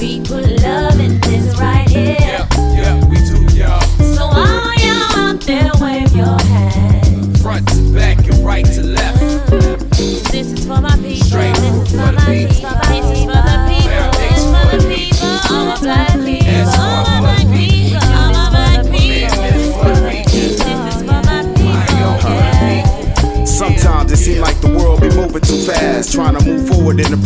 We 0.00 0.20
put 0.20 0.46
love 0.62 1.00
in 1.00 1.20
this 1.20 1.58
right 1.58 1.88
here. 1.88 2.16
Yeah, 2.18 2.47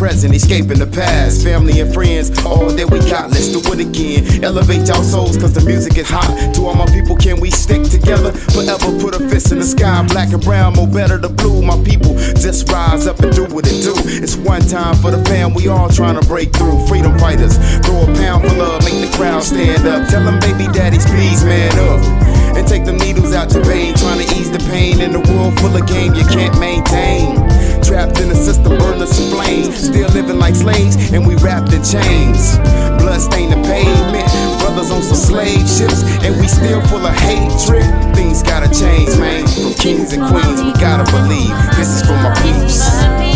present, 0.02 0.34
escaping 0.34 0.80
the 0.80 0.86
past. 0.86 1.44
Family 1.44 1.78
and 1.78 1.94
friends, 1.94 2.26
all 2.44 2.66
that 2.74 2.90
we 2.90 2.98
got, 3.06 3.30
let's 3.30 3.54
do 3.54 3.62
it 3.70 3.78
again. 3.78 4.42
Elevate 4.42 4.82
y'all 4.88 5.06
souls, 5.06 5.36
cause 5.38 5.54
the 5.54 5.62
music 5.62 5.96
is 5.96 6.10
hot. 6.10 6.26
To 6.58 6.66
all 6.66 6.74
my 6.74 6.86
people, 6.86 7.14
can 7.14 7.38
we 7.38 7.52
stick 7.52 7.86
together? 7.86 8.32
Forever 8.50 8.98
put 8.98 9.14
a 9.14 9.22
fist 9.30 9.52
in 9.52 9.60
the 9.60 9.64
sky, 9.64 10.02
black 10.10 10.34
and 10.34 10.42
brown, 10.42 10.74
more 10.74 10.88
better 10.88 11.18
the 11.18 11.28
blue. 11.28 11.62
My 11.62 11.78
people, 11.86 12.18
just 12.34 12.68
rise 12.68 13.06
up 13.06 13.20
and 13.20 13.30
do 13.30 13.46
what 13.54 13.62
it 13.70 13.78
do. 13.78 13.94
It's 14.18 14.34
one 14.34 14.62
time 14.62 14.96
for 14.98 15.12
the 15.12 15.22
fam, 15.30 15.54
we 15.54 15.68
all 15.68 15.88
trying 15.88 16.18
to 16.18 16.26
break 16.26 16.50
through. 16.50 16.82
Freedom 16.90 17.16
fighters, 17.22 17.54
throw 17.86 18.02
a 18.02 18.10
pound 18.18 18.42
for 18.42 18.58
love, 18.58 18.82
make 18.82 19.06
the 19.06 19.12
crowd 19.14 19.44
stand 19.44 19.86
up. 19.86 20.10
Tell 20.10 20.24
them 20.26 20.42
baby 20.42 20.66
daddies, 20.74 21.06
please 21.06 21.44
man 21.44 21.70
up. 21.78 22.02
and 22.58 22.66
take 22.66 22.84
the 22.84 22.92
needles 22.92 23.34
out 23.38 23.54
your 23.54 23.62
vein. 23.62 23.94
Trying 23.94 24.18
to 24.18 24.26
ease 24.34 24.50
the 24.50 24.58
pain 24.66 25.00
in 25.00 25.14
a 25.14 25.22
world 25.30 25.54
full 25.60 25.76
of 25.76 25.86
game 25.86 26.12
you 26.18 26.26
can't 26.26 26.58
maintain. 26.58 27.51
Trapped 27.92 28.20
in 28.20 28.30
a 28.30 28.34
system, 28.34 28.78
burners 28.78 29.18
and 29.18 29.30
flames. 29.34 29.76
Still 29.76 30.08
living 30.12 30.38
like 30.38 30.54
slaves, 30.54 31.12
and 31.12 31.26
we 31.26 31.34
wrapped 31.36 31.74
in 31.74 31.84
chains. 31.84 32.56
Blood 32.96 33.20
stain 33.20 33.50
the 33.50 33.56
pavement. 33.68 34.24
Brothers 34.60 34.90
on 34.90 35.02
some 35.02 35.14
slave 35.14 35.68
ships, 35.68 36.02
and 36.24 36.40
we 36.40 36.48
still 36.48 36.80
full 36.88 37.04
of 37.04 37.14
hatred. 37.14 37.84
Things 38.16 38.42
gotta 38.42 38.72
change, 38.72 39.10
man. 39.18 39.46
From 39.46 39.74
kings 39.74 40.14
and 40.14 40.24
queens, 40.26 40.62
we 40.62 40.72
gotta 40.80 41.04
believe. 41.12 41.52
This 41.76 42.00
is 42.00 42.00
for 42.08 42.16
my 42.16 42.32
peeps. 42.40 43.31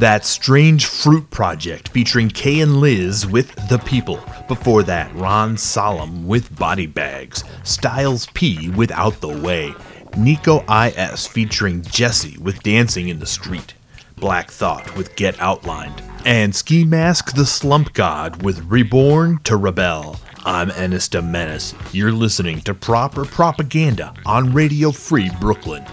That 0.00 0.24
Strange 0.24 0.86
Fruit 0.86 1.28
Project 1.28 1.90
featuring 1.90 2.30
Kay 2.30 2.60
and 2.60 2.78
Liz 2.78 3.26
with 3.26 3.54
The 3.68 3.76
People. 3.76 4.18
Before 4.48 4.82
that, 4.84 5.14
Ron 5.14 5.58
Solemn 5.58 6.26
with 6.26 6.58
Body 6.58 6.86
Bags. 6.86 7.44
Styles 7.64 8.24
P 8.32 8.70
with 8.70 8.90
Out 8.92 9.20
the 9.20 9.28
Way. 9.28 9.74
Nico 10.16 10.64
IS 10.72 11.26
featuring 11.26 11.82
Jesse 11.82 12.38
with 12.38 12.62
Dancing 12.62 13.10
in 13.10 13.18
the 13.18 13.26
Street. 13.26 13.74
Black 14.16 14.50
Thought 14.50 14.96
with 14.96 15.14
Get 15.16 15.38
Outlined. 15.38 16.02
And 16.24 16.56
Ski 16.56 16.82
Mask 16.86 17.34
the 17.34 17.44
Slump 17.44 17.92
God 17.92 18.42
with 18.42 18.64
Reborn 18.70 19.40
to 19.44 19.58
Rebel. 19.58 20.18
I'm 20.46 20.70
de 20.70 21.20
Menace. 21.20 21.74
You're 21.92 22.10
listening 22.10 22.62
to 22.62 22.72
Proper 22.72 23.26
Propaganda 23.26 24.14
on 24.24 24.54
Radio 24.54 24.92
Free 24.92 25.30
Brooklyn. 25.42 25.84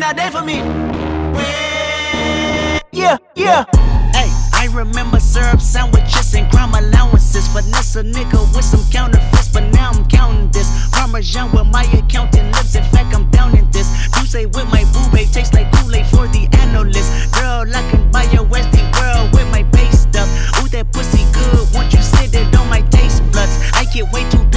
It 0.00 0.02
been 0.02 0.10
a 0.10 0.14
day 0.14 0.30
for 0.30 0.42
me. 0.42 0.56
Yeah, 2.90 3.18
yeah. 3.34 3.64
Hey, 4.14 4.30
I 4.54 4.68
remember 4.72 5.20
syrup 5.20 5.60
sandwiches 5.60 6.34
and 6.34 6.50
crime 6.50 6.72
allowances. 6.72 7.46
Finesse 7.48 7.96
a 7.96 8.02
nigga 8.02 8.40
with 8.54 8.64
some 8.64 8.82
counterfeits, 8.90 9.48
but 9.48 9.64
now 9.74 9.90
I'm 9.90 10.06
counting 10.08 10.50
this. 10.52 10.88
Parmesan 10.90 11.52
with 11.52 11.66
my 11.66 11.84
accountant 11.92 12.46
lips. 12.56 12.74
In 12.76 12.84
fact, 12.84 13.14
I'm 13.14 13.28
down 13.30 13.58
in 13.58 13.70
this. 13.72 13.88
You 14.16 14.24
say 14.24 14.46
with 14.46 14.68
my 14.70 14.84
boo 14.92 15.04
babe 15.12 15.28
tastes 15.30 15.52
like 15.52 15.70
Kool-Aid 15.72 16.06
for 16.06 16.26
the 16.28 16.48
analyst. 16.60 17.34
Girl, 17.34 17.68
I 17.68 17.82
can 17.90 18.10
buy 18.10 18.22
your 18.32 18.46
Westie 18.46 18.88
world 18.96 19.34
with 19.34 19.50
my 19.50 19.64
pay 19.64 19.90
stuff. 19.90 20.28
Ooh, 20.62 20.68
that 20.68 20.90
pussy 20.92 21.24
good. 21.34 21.68
Once 21.74 21.92
you 21.92 22.00
sit 22.00 22.34
it 22.34 22.56
on 22.56 22.70
my 22.70 22.80
taste 22.88 23.22
buds, 23.32 23.52
I 23.74 23.84
get 23.92 24.10
way 24.12 24.24
too 24.30 24.49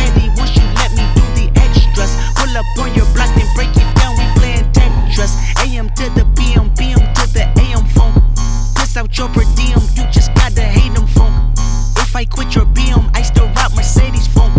Out 9.13 9.19
your 9.19 9.29
per 9.29 9.43
diem, 9.53 9.79
you 9.93 10.11
just 10.11 10.33
gotta 10.33 10.63
hate 10.63 10.91
them 10.95 11.05
funk. 11.05 11.55
If 11.99 12.15
I 12.15 12.25
quit 12.25 12.55
your 12.55 12.65
BM, 12.65 13.15
I 13.15 13.21
still 13.21 13.47
rock 13.49 13.75
Mercedes 13.75 14.25
funk. 14.25 14.51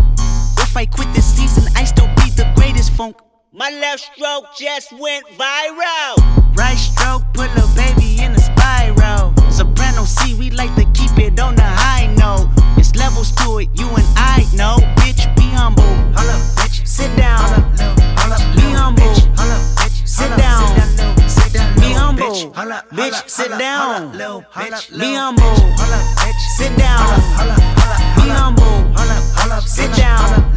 If 0.61 0.77
I 0.77 0.87
quit 0.87 1.13
this 1.13 1.25
season, 1.25 1.65
I 1.75 1.83
still 1.83 2.07
be 2.15 2.31
the 2.31 2.49
greatest 2.55 2.93
funk. 2.93 3.17
My 3.53 3.71
left 3.71 4.13
stroke 4.15 4.45
just 4.57 4.93
went 4.93 5.27
viral. 5.31 6.55
Right 6.57 6.77
stroke 6.77 7.25
put 7.33 7.51
a 7.57 7.67
baby 7.75 8.23
in 8.23 8.31
a 8.31 8.39
spiral. 8.39 9.35
Soprano 9.51 10.05
C, 10.05 10.35
we 10.35 10.51
like 10.51 10.73
to 10.77 10.85
keep 10.95 11.19
it 11.19 11.41
on 11.41 11.57
the 11.57 11.63
high 11.65 12.07
note. 12.15 12.49
It's 12.79 12.95
levels 12.95 13.33
to 13.33 13.59
it, 13.59 13.71
you 13.75 13.89
and 13.89 14.07
I 14.15 14.47
know. 14.55 14.77
Bitch, 15.03 15.35
be 15.35 15.49
humble. 15.51 16.04
Humble. 22.75 22.97
Bitch, 22.97 23.29
sit 23.29 23.51
down. 23.59 24.13
Be 24.13 25.15
humble. 25.15 25.57
Sit 26.57 26.77
down. 26.77 27.21
Be 28.17 28.29
humble. 28.29 28.95
Sit 29.67 29.93
down. 29.97 30.53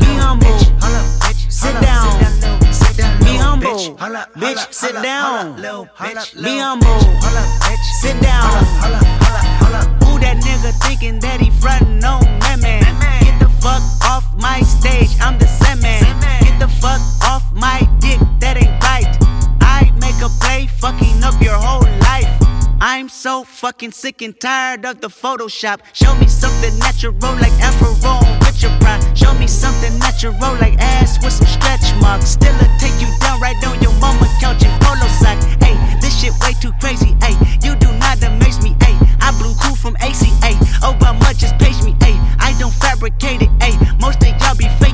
Be 0.00 0.06
humble. 0.16 0.58
Sit 1.50 1.80
down. 1.80 2.18
Be 3.20 3.36
humble. 3.36 3.96
Bitch, 4.36 4.72
sit 4.72 4.94
down. 4.94 5.56
Be 5.56 6.58
humble. 6.58 7.00
Sit 8.00 8.20
down. 8.22 8.64
Who 10.04 10.18
that 10.20 10.36
nigga 10.42 10.72
thinking 10.86 11.20
that 11.20 11.40
he 11.40 11.50
frontin' 11.50 12.04
on 12.04 12.20
that 12.40 12.58
man? 12.60 12.82
Get 13.22 13.38
the 13.38 13.48
fuck 13.60 13.82
off 14.04 14.24
my 14.36 14.60
stage, 14.62 15.16
I'm 15.20 15.38
the 15.38 15.46
same 15.46 15.80
man. 15.80 16.02
Get 16.42 16.58
the 16.58 16.68
fuck 16.68 17.00
off 17.24 17.44
my 17.52 17.86
a 20.22 20.28
play, 20.40 20.66
fucking 20.66 21.22
up 21.22 21.40
your 21.40 21.54
whole 21.54 21.86
life. 22.00 22.28
I'm 22.80 23.08
so 23.08 23.44
fucking 23.44 23.92
sick 23.92 24.22
and 24.22 24.38
tired 24.38 24.84
of 24.84 25.00
the 25.00 25.08
Photoshop. 25.08 25.80
Show 25.92 26.14
me 26.16 26.26
something 26.28 26.76
natural 26.78 27.14
like 27.36 27.52
Afro 27.60 27.92
with 28.40 28.62
your 28.62 28.70
pride. 28.78 29.02
Show 29.16 29.34
me 29.34 29.46
something 29.46 29.98
natural 29.98 30.32
like 30.58 30.78
ass 30.78 31.22
with 31.22 31.32
some 31.32 31.46
stretch 31.46 31.94
marks. 32.00 32.30
Still 32.30 32.54
a 32.54 32.66
take 32.78 32.94
you 33.00 33.08
down 33.20 33.40
right 33.40 33.56
on 33.66 33.80
your 33.82 33.94
mama 33.98 34.26
couch 34.40 34.62
in 34.64 34.70
polo 34.80 35.08
socks. 35.20 35.44
Hey, 35.62 35.76
this 36.00 36.18
shit 36.18 36.32
way 36.40 36.52
too 36.60 36.72
crazy. 36.80 37.16
Hey, 37.22 37.34
you 37.62 37.74
do 37.76 37.92
not 37.98 38.22
amaze 38.22 38.62
me. 38.62 38.76
Hey, 38.80 38.96
I 39.20 39.34
blew 39.38 39.54
cool 39.62 39.76
from 39.76 39.96
ACA. 39.96 40.54
Obama 40.82 41.36
just 41.36 41.58
page 41.58 41.82
me. 41.84 41.96
Hey, 42.00 42.16
I 42.38 42.54
don't 42.58 42.74
fabricate 42.74 43.42
it. 43.42 43.50
Hey, 43.62 43.74
most 44.00 44.22
of 44.22 44.28
y'all 44.40 44.56
be 44.56 44.68
faking. 44.78 44.87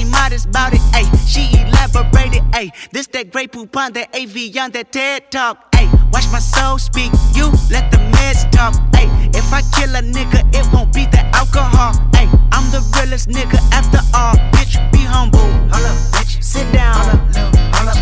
Hey, 0.00 0.08
modest 0.08 0.46
about 0.46 0.72
it. 0.72 0.80
Hey, 0.96 1.04
she 1.26 1.52
elaborated. 1.60 2.42
Hey, 2.54 2.72
this 2.90 3.06
that 3.08 3.30
great 3.30 3.52
poupon, 3.52 3.92
that 3.92 4.08
AV 4.16 4.56
on 4.56 4.70
that 4.70 4.92
TED 4.92 5.30
talk. 5.30 5.74
Hey, 5.74 5.90
watch 6.10 6.24
my 6.32 6.38
soul 6.38 6.78
speak. 6.78 7.12
You 7.36 7.52
let 7.68 7.90
the 7.90 7.98
meds 8.16 8.50
talk. 8.50 8.72
Hey, 8.96 9.08
if 9.36 9.52
I 9.52 9.60
kill 9.76 9.94
a 9.94 10.00
nigga, 10.00 10.40
it 10.56 10.64
won't 10.72 10.94
be 10.94 11.04
the 11.04 11.20
alcohol. 11.36 11.92
Hey, 12.16 12.24
I'm 12.50 12.64
the 12.72 12.80
realest 12.96 13.28
nigga 13.28 13.60
after 13.76 14.00
all. 14.16 14.32
Bitch, 14.56 14.80
be 14.90 15.00
humble. 15.04 15.44
bitch. 15.68 16.42
Sit 16.42 16.72
down. 16.72 16.96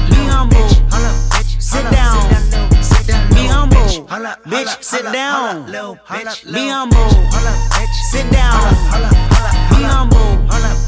Be 0.08 0.22
humble. 0.30 0.68
Sit 1.58 1.90
down. 1.90 2.14
Be 3.34 3.42
humble. 3.50 4.06
Bitch, 4.46 4.84
sit 4.84 5.02
down. 5.02 5.66
Be 5.66 6.68
humble. 6.70 7.10
Sit 8.12 8.30
down. 8.30 8.54
Be 9.74 9.82
humble. 9.82 10.87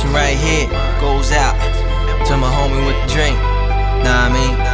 This 0.00 0.06
one 0.06 0.14
right 0.14 0.36
here 0.36 0.66
goes 1.00 1.30
out 1.32 1.56
to 2.26 2.36
my 2.36 2.48
homie 2.48 2.86
with 2.86 2.96
the 3.02 3.12
drink. 3.12 3.36
Nah, 4.04 4.28
I 4.28 4.32
mean, 4.32 4.69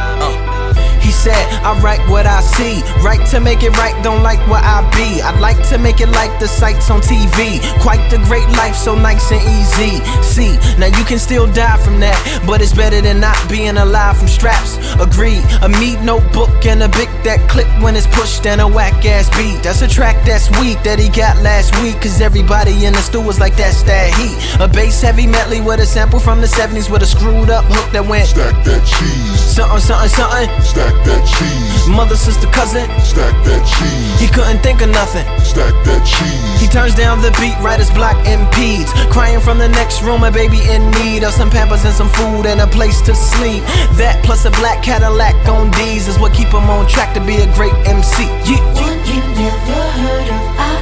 said, 1.27 1.45
I 1.63 1.77
write 1.81 2.03
what 2.09 2.25
I 2.25 2.39
see. 2.39 2.79
Right 3.03 3.23
to 3.31 3.39
make 3.39 3.61
it 3.63 3.75
right, 3.77 3.95
don't 4.03 4.23
like 4.23 4.39
what 4.47 4.63
I 4.63 4.79
be. 4.95 5.21
I'd 5.21 5.39
like 5.39 5.59
to 5.69 5.77
make 5.77 5.99
it 5.99 6.09
like 6.09 6.39
the 6.39 6.47
sights 6.47 6.89
on 6.89 7.01
TV. 7.01 7.59
Quite 7.81 8.03
the 8.09 8.19
great 8.29 8.47
life, 8.61 8.75
so 8.75 8.95
nice 8.95 9.31
and 9.31 9.43
easy. 9.59 9.99
See, 10.23 10.55
now 10.79 10.87
you 10.87 11.03
can 11.03 11.19
still 11.19 11.47
die 11.51 11.77
from 11.83 11.99
that, 11.99 12.17
but 12.47 12.61
it's 12.61 12.73
better 12.73 13.01
than 13.01 13.19
not 13.19 13.37
being 13.49 13.77
alive 13.77 14.17
from 14.17 14.27
straps. 14.27 14.77
Agreed, 14.99 15.43
a 15.61 15.69
meat 15.69 15.99
notebook 16.01 16.65
and 16.65 16.83
a 16.83 16.89
big 16.89 17.09
that 17.27 17.49
clip 17.49 17.67
when 17.83 17.95
it's 17.95 18.07
pushed 18.07 18.45
and 18.45 18.61
a 18.61 18.67
whack 18.67 19.05
ass 19.05 19.27
beat. 19.37 19.61
That's 19.63 19.81
a 19.81 19.87
track 19.87 20.15
that's 20.25 20.47
weak 20.61 20.79
that 20.83 20.99
he 20.99 21.09
got 21.09 21.35
last 21.43 21.75
week, 21.83 21.99
cause 22.01 22.21
everybody 22.21 22.85
in 22.85 22.93
the 22.93 23.01
stew 23.01 23.21
was 23.21 23.39
like, 23.39 23.55
that's 23.57 23.83
that 23.83 24.13
heat. 24.15 24.37
A 24.61 24.67
bass 24.67 25.01
heavy 25.01 25.27
medley 25.27 25.59
with 25.59 25.79
a 25.79 25.85
sample 25.85 26.19
from 26.19 26.39
the 26.39 26.47
70s 26.47 26.89
with 26.89 27.01
a 27.03 27.05
screwed 27.05 27.49
up 27.49 27.65
hook 27.67 27.91
that 27.91 28.05
went. 28.05 28.27
Stack 28.27 28.55
that 28.63 28.83
cheese. 28.85 29.39
Something, 29.57 29.79
something, 29.79 30.09
something. 30.09 30.47
Stack 30.61 30.95
that 31.05 31.16
cheese. 31.25 31.87
Mother, 31.87 32.15
sister, 32.15 32.47
cousin. 32.51 32.85
Stack 33.01 33.33
that 33.47 33.63
cheese. 33.65 34.19
He 34.19 34.27
couldn't 34.27 34.59
think 34.59 34.81
of 34.81 34.89
nothing. 34.89 35.25
Stack 35.39 35.73
that 35.87 36.03
cheese. 36.03 36.61
He 36.61 36.67
turns 36.67 36.95
down 36.95 37.21
the 37.21 37.31
beat, 37.39 37.55
writer's 37.63 37.89
block 37.91 38.17
impedes. 38.27 38.91
Crying 39.09 39.39
from 39.39 39.57
the 39.57 39.69
next 39.69 40.03
room, 40.03 40.23
a 40.23 40.31
baby 40.31 40.59
in 40.69 40.91
need 41.01 41.23
of 41.23 41.31
some 41.31 41.49
pampers 41.49 41.85
and 41.85 41.93
some 41.93 42.09
food 42.09 42.45
and 42.45 42.61
a 42.61 42.67
place 42.67 43.01
to 43.07 43.15
sleep. 43.15 43.63
That 43.95 44.19
plus 44.23 44.45
a 44.45 44.51
black 44.59 44.83
Cadillac 44.83 45.35
on 45.47 45.71
D's 45.71 46.07
is 46.07 46.19
what 46.19 46.33
keep 46.33 46.49
him 46.49 46.69
on 46.69 46.87
track 46.87 47.13
to 47.15 47.21
be 47.23 47.37
a 47.37 47.47
great 47.55 47.75
MC. 47.87 48.23
Yeah. 48.45 48.59
One 48.75 48.99
you 49.07 49.23
never 49.33 49.81
heard 50.03 50.27
of. 50.27 50.43
I 50.59 50.73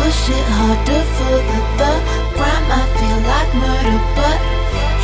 push 0.00 0.32
it 0.32 0.48
harder 0.48 1.02
for 1.16 1.36
the 1.38 1.60
the 1.78 1.92
rhyme. 2.40 2.68
I 2.70 2.82
feel 2.98 3.20
like 3.28 3.50
murder, 3.56 3.98
but 4.16 4.38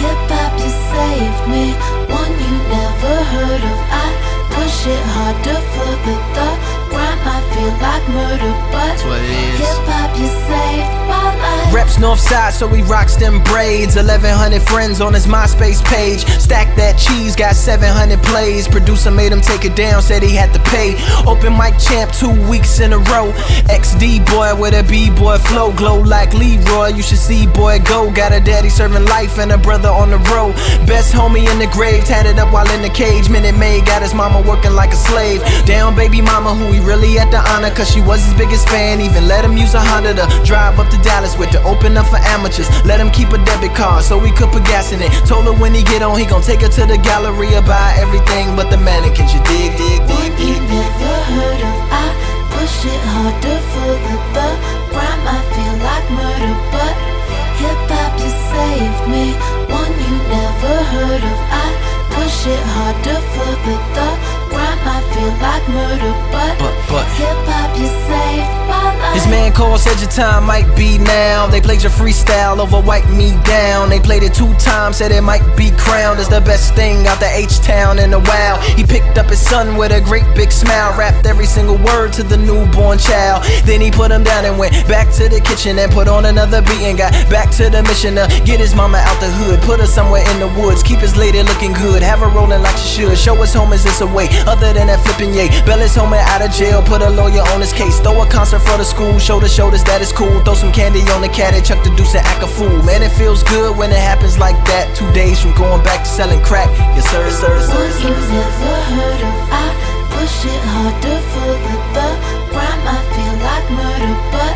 hip 0.00 0.20
hop 0.30 0.52
you 0.56 0.70
saved 0.90 1.44
me. 1.52 1.64
One 2.08 2.32
you 2.32 2.54
never 2.68 3.14
heard 3.32 3.62
of. 3.64 3.78
I 3.92 4.39
push 4.70 4.86
it 4.86 5.04
harder 5.14 5.60
for 5.72 5.90
the 6.06 6.16
the 6.34 6.79
rhyme. 6.92 7.18
I 7.24 7.40
feel 7.54 7.72
like 7.80 8.04
murder, 8.10 8.52
but 8.72 8.86
That's 8.90 9.04
what 9.04 9.20
it 9.22 9.30
is. 9.30 9.58
hip 9.60 9.86
hop 9.86 10.10
you 10.18 10.26
saved 10.26 10.90
my 11.08 11.30
life. 11.36 11.74
Reps 11.74 11.96
Northside, 11.98 12.52
so 12.52 12.66
he 12.68 12.82
rocks 12.82 13.16
them 13.16 13.42
braids. 13.44 13.94
1100 13.96 14.60
friends 14.62 15.00
on 15.00 15.14
his 15.14 15.26
MySpace 15.26 15.84
page. 15.84 16.24
Stack 16.40 16.74
that 16.76 16.98
cheese, 16.98 17.36
got 17.36 17.54
700 17.54 18.18
plays. 18.24 18.66
Producer 18.66 19.10
made 19.10 19.30
him 19.32 19.40
take 19.40 19.64
it 19.64 19.76
down, 19.76 20.02
said 20.02 20.22
he 20.22 20.34
had 20.34 20.52
to 20.52 20.60
pay. 20.70 20.96
Open 21.26 21.56
mic 21.56 21.78
champ 21.78 22.10
two 22.12 22.32
weeks 22.48 22.80
in 22.80 22.92
a 22.92 22.98
row. 23.12 23.30
XD 23.70 24.26
boy 24.26 24.54
with 24.60 24.74
a 24.74 24.82
B 24.90 25.10
boy 25.10 25.38
flow, 25.38 25.72
glow 25.72 26.00
like 26.00 26.34
Leroy. 26.34 26.88
You 26.88 27.02
should 27.02 27.18
see 27.18 27.46
boy 27.46 27.78
go. 27.84 28.10
Got 28.10 28.32
a 28.32 28.40
daddy 28.40 28.68
serving 28.68 29.04
life 29.06 29.38
and 29.38 29.52
a 29.52 29.58
brother 29.58 29.88
on 29.90 30.10
the 30.10 30.18
road. 30.34 30.54
Best 30.90 31.14
homie 31.14 31.46
in 31.50 31.58
the 31.58 31.68
grave, 31.72 32.04
tatted 32.04 32.38
up 32.38 32.52
while 32.52 32.68
in 32.74 32.82
the 32.82 32.90
cage. 32.90 33.28
Minute 33.30 33.56
Maid 33.56 33.86
got 33.86 34.02
his 34.02 34.12
mama 34.14 34.42
working 34.42 34.72
like 34.74 34.90
a 34.92 34.96
slave. 34.96 35.40
Down 35.66 35.94
baby 35.94 36.20
mama, 36.20 36.54
who 36.54 36.72
he 36.72 36.79
really 36.80 37.14
had 37.14 37.30
the 37.30 37.40
honor, 37.52 37.70
cause 37.70 37.90
she 37.90 38.00
was 38.00 38.24
his 38.24 38.34
biggest 38.34 38.68
fan. 38.68 39.00
Even 39.00 39.28
let 39.28 39.44
him 39.44 39.56
use 39.56 39.74
a 39.74 39.80
Honda 39.80 40.14
to 40.14 40.26
drive 40.44 40.78
up 40.78 40.88
to 40.90 40.98
Dallas 41.02 41.36
with 41.38 41.50
to 41.50 41.62
open 41.62 41.96
up 41.96 42.06
for 42.06 42.18
amateurs. 42.34 42.68
Let 42.84 43.00
him 43.00 43.10
keep 43.10 43.30
a 43.30 43.38
debit 43.44 43.74
card 43.74 44.04
so 44.04 44.18
we 44.18 44.30
could 44.32 44.50
put 44.50 44.64
gas 44.64 44.92
in 44.92 45.00
it. 45.00 45.10
Told 45.26 45.44
her 45.46 45.52
when 45.52 45.74
he 45.74 45.82
get 45.82 46.02
on, 46.02 46.18
he 46.18 46.26
gon' 46.26 46.42
take 46.42 46.60
her 46.62 46.68
to 46.68 46.86
the 46.86 46.98
gallery 46.98 47.52
and 47.54 47.66
buy 47.66 47.94
everything 47.98 48.56
but 48.56 48.70
the 48.70 48.78
mannequins. 48.78 49.32
You 49.34 49.40
dig, 49.44 49.76
dig, 49.76 50.00
dig, 50.06 50.32
you 50.40 50.58
never 50.68 51.14
heard 51.34 51.60
of. 51.60 51.76
I 51.92 52.06
push 52.54 52.84
it 52.86 53.02
harder 53.14 53.58
for 53.72 53.92
the 54.34 54.48
rhyme. 54.94 55.24
I 55.26 55.38
feel 55.54 55.76
like 55.86 56.06
murder, 56.10 56.54
but 56.72 56.94
hip 57.60 57.78
hop 57.90 58.12
you 58.20 58.32
saved 58.50 59.04
me. 59.10 59.24
One 59.70 59.94
you 60.06 60.16
never 60.28 60.74
heard 60.92 61.22
of. 61.24 61.38
I 61.50 61.66
push 62.14 62.46
it 62.46 62.64
harder 62.74 63.20
for 63.32 63.52
the 63.64 63.76
the 63.96 64.08
rhyme. 64.54 64.82
I 64.86 64.98
feel 65.12 65.34
like 65.44 65.64
murder, 65.68 66.12
said 69.54 70.00
your 70.00 70.10
time 70.10 70.44
might 70.44 70.68
be 70.76 70.98
now. 70.98 71.46
They 71.46 71.60
played 71.60 71.82
your 71.82 71.90
freestyle 71.90 72.58
over 72.58 72.80
Wipe 72.80 73.08
Me 73.10 73.32
Down. 73.44 73.88
They 73.88 73.98
played 73.98 74.22
it 74.22 74.34
two 74.34 74.52
times, 74.54 74.98
said 74.98 75.12
it 75.12 75.22
might 75.22 75.44
be 75.56 75.70
crowned 75.76 76.18
as 76.18 76.28
the 76.28 76.40
best 76.40 76.74
thing 76.74 77.06
out 77.06 77.18
the 77.18 77.28
H 77.28 77.58
Town 77.60 77.98
in 77.98 78.12
a 78.12 78.20
while. 78.20 78.60
He 78.76 78.84
picked 78.84 79.18
up 79.18 79.26
his 79.26 79.40
son 79.40 79.76
with 79.76 79.92
a 79.92 80.00
great 80.00 80.24
big 80.34 80.52
smile, 80.52 80.96
rapped 80.96 81.26
every 81.26 81.46
single 81.46 81.78
word 81.78 82.12
to 82.14 82.22
the 82.22 82.36
newborn 82.36 82.98
child. 82.98 83.44
Then 83.64 83.80
he 83.80 83.90
put 83.90 84.10
him 84.10 84.22
down 84.22 84.44
and 84.44 84.58
went 84.58 84.72
back 84.86 85.10
to 85.14 85.28
the 85.28 85.40
kitchen 85.40 85.78
and 85.78 85.90
put 85.90 86.08
on 86.08 86.26
another 86.26 86.62
beat 86.62 86.82
and 86.86 86.96
got 86.96 87.12
back 87.28 87.50
to 87.56 87.70
the 87.70 87.82
mission 87.82 88.14
to 88.14 88.28
get 88.44 88.60
his 88.60 88.74
mama 88.74 88.98
out 88.98 89.18
the 89.20 89.30
hood, 89.42 89.60
put 89.62 89.80
her 89.80 89.86
somewhere 89.86 90.22
in 90.30 90.38
the 90.38 90.48
woods, 90.60 90.82
keep 90.82 90.98
his 90.98 91.16
lady 91.16 91.42
looking 91.42 91.72
good, 91.72 92.02
have 92.02 92.20
her 92.20 92.28
rolling 92.28 92.62
like 92.62 92.76
she 92.76 93.02
should. 93.02 93.18
Show 93.18 93.34
us 93.42 93.54
home 93.54 93.72
is 93.72 93.82
this 93.82 94.00
a 94.00 94.06
way 94.06 94.28
other 94.46 94.72
than 94.72 94.86
that 94.86 95.00
flipping 95.04 95.34
yay. 95.34 95.48
Bail 95.64 95.78
his 95.78 95.94
home 95.94 96.12
out 96.12 96.42
of 96.42 96.50
jail, 96.52 96.82
put 96.82 97.02
a 97.02 97.10
lawyer 97.10 97.42
on 97.50 97.60
his 97.60 97.72
case, 97.72 97.98
throw 98.00 98.20
a 98.22 98.26
concert 98.30 98.60
for 98.60 98.76
the 98.78 98.84
school, 98.84 99.18
show 99.18 99.39
the 99.40 99.48
shoulders 99.48 99.82
that 99.84 100.04
is 100.04 100.12
cool, 100.12 100.44
throw 100.44 100.52
some 100.52 100.72
candy 100.72 101.00
on 101.16 101.24
the 101.24 101.32
cat 101.32 101.56
and 101.56 101.64
chuck 101.64 101.80
the 101.82 101.88
deuce 101.96 102.12
and 102.12 102.24
act 102.28 102.44
a 102.44 102.46
fool. 102.46 102.76
Man, 102.84 103.00
it 103.00 103.08
feels 103.16 103.42
good 103.48 103.72
when 103.76 103.88
it 103.88 103.98
happens 103.98 104.36
like 104.36 104.56
that. 104.68 104.92
Two 104.92 105.08
days 105.16 105.40
from 105.40 105.56
going 105.56 105.80
back 105.82 106.04
to 106.04 106.10
selling 106.10 106.44
crack. 106.44 106.68
Yes, 106.92 107.08
sir, 107.08 107.24
yes, 107.24 107.40
sir, 107.40 107.48
yes, 107.48 107.72
sir. 107.72 107.80
You 107.80 107.92
sir. 107.96 108.36
never 108.36 108.74
heard 108.92 109.22
of. 109.24 109.36
I 109.48 109.66
push 110.12 110.44
it 110.44 110.64
harder 110.76 111.18
for 111.32 111.52
the 111.56 111.76
the 111.96 112.08
rhyme. 112.52 112.84
I 112.84 112.98
feel 113.16 113.34
like 113.40 113.66
murder, 113.72 114.14
but 114.28 114.54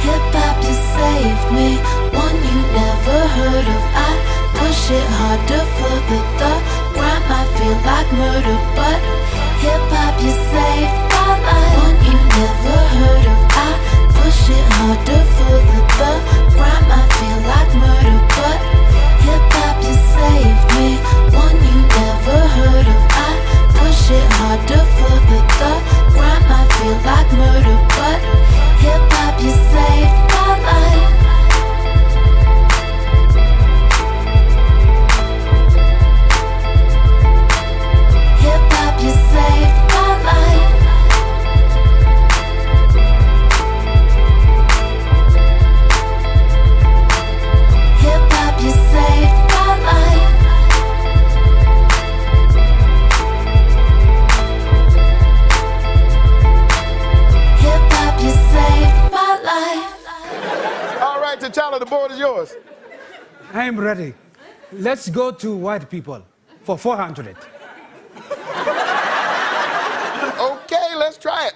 hip 0.00 0.24
hop 0.32 0.56
you 0.64 0.72
saved 0.72 1.48
me. 1.52 1.68
One 2.16 2.38
you 2.48 2.60
never 2.72 3.18
heard 3.36 3.66
of. 3.76 3.82
I 3.92 4.10
push 4.56 4.84
it 4.88 5.08
harder 5.20 5.64
for 5.76 5.96
the 6.08 6.18
the 6.40 6.52
rhyme. 6.96 7.28
I 7.28 7.42
feel 7.60 7.76
like 7.84 8.08
murder, 8.16 8.56
but 8.72 9.00
hip 9.60 9.84
hop 9.92 10.16
you 10.24 10.32
saved 10.32 10.96
my 11.08 11.13
One 11.24 11.98
you 12.06 12.16
never 12.36 12.78
heard 12.96 13.26
of. 13.32 13.40
I 13.56 13.70
push 14.16 14.42
it 14.56 14.66
harder 14.76 15.22
for 15.34 15.56
the. 15.64 16.12
I 16.86 17.02
feel 17.16 17.38
like 17.50 17.72
murder, 17.82 18.18
but 18.36 18.58
hip 19.24 19.44
hop 19.56 19.76
you 19.82 19.96
saved 20.14 20.64
me. 20.76 20.88
One 21.34 21.58
you 21.68 21.78
never 21.98 22.38
heard 22.56 22.88
of. 22.94 23.02
I 23.10 23.30
push 23.76 24.04
it 24.18 24.26
harder 24.38 24.84
for 24.96 25.16
the 25.28 25.38
rhyme. 26.16 26.48
I 26.50 26.62
feel 26.76 26.98
like 27.08 27.30
murder, 27.40 27.78
but 27.96 28.20
hip 28.82 29.02
hop 29.14 29.34
you 29.42 29.52
saved 29.70 30.16
my 30.32 30.50
life. 30.68 31.12
Hip 38.42 38.62
hop 38.72 38.94
you 39.02 39.12
saved 39.32 39.83
I'm 63.64 63.80
ready. 63.80 64.12
Let's 64.72 65.08
go 65.08 65.30
to 65.30 65.56
white 65.56 65.88
people 65.88 66.22
for 66.64 66.76
400. 66.76 67.34
Okay, 70.38 70.88
let's 70.98 71.16
try 71.16 71.46
it. 71.46 71.54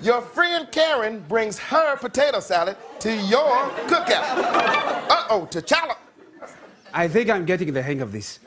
Your 0.00 0.22
friend 0.22 0.66
Karen 0.72 1.20
brings 1.28 1.58
her 1.58 1.98
potato 1.98 2.40
salad 2.40 2.78
to 3.00 3.14
your 3.14 3.68
cookout. 3.86 4.24
Uh 5.10 5.26
oh, 5.28 5.46
T'Challa. 5.50 5.96
I 6.94 7.06
think 7.06 7.28
I'm 7.28 7.44
getting 7.44 7.70
the 7.74 7.82
hang 7.82 8.00
of 8.00 8.12
this. 8.12 8.38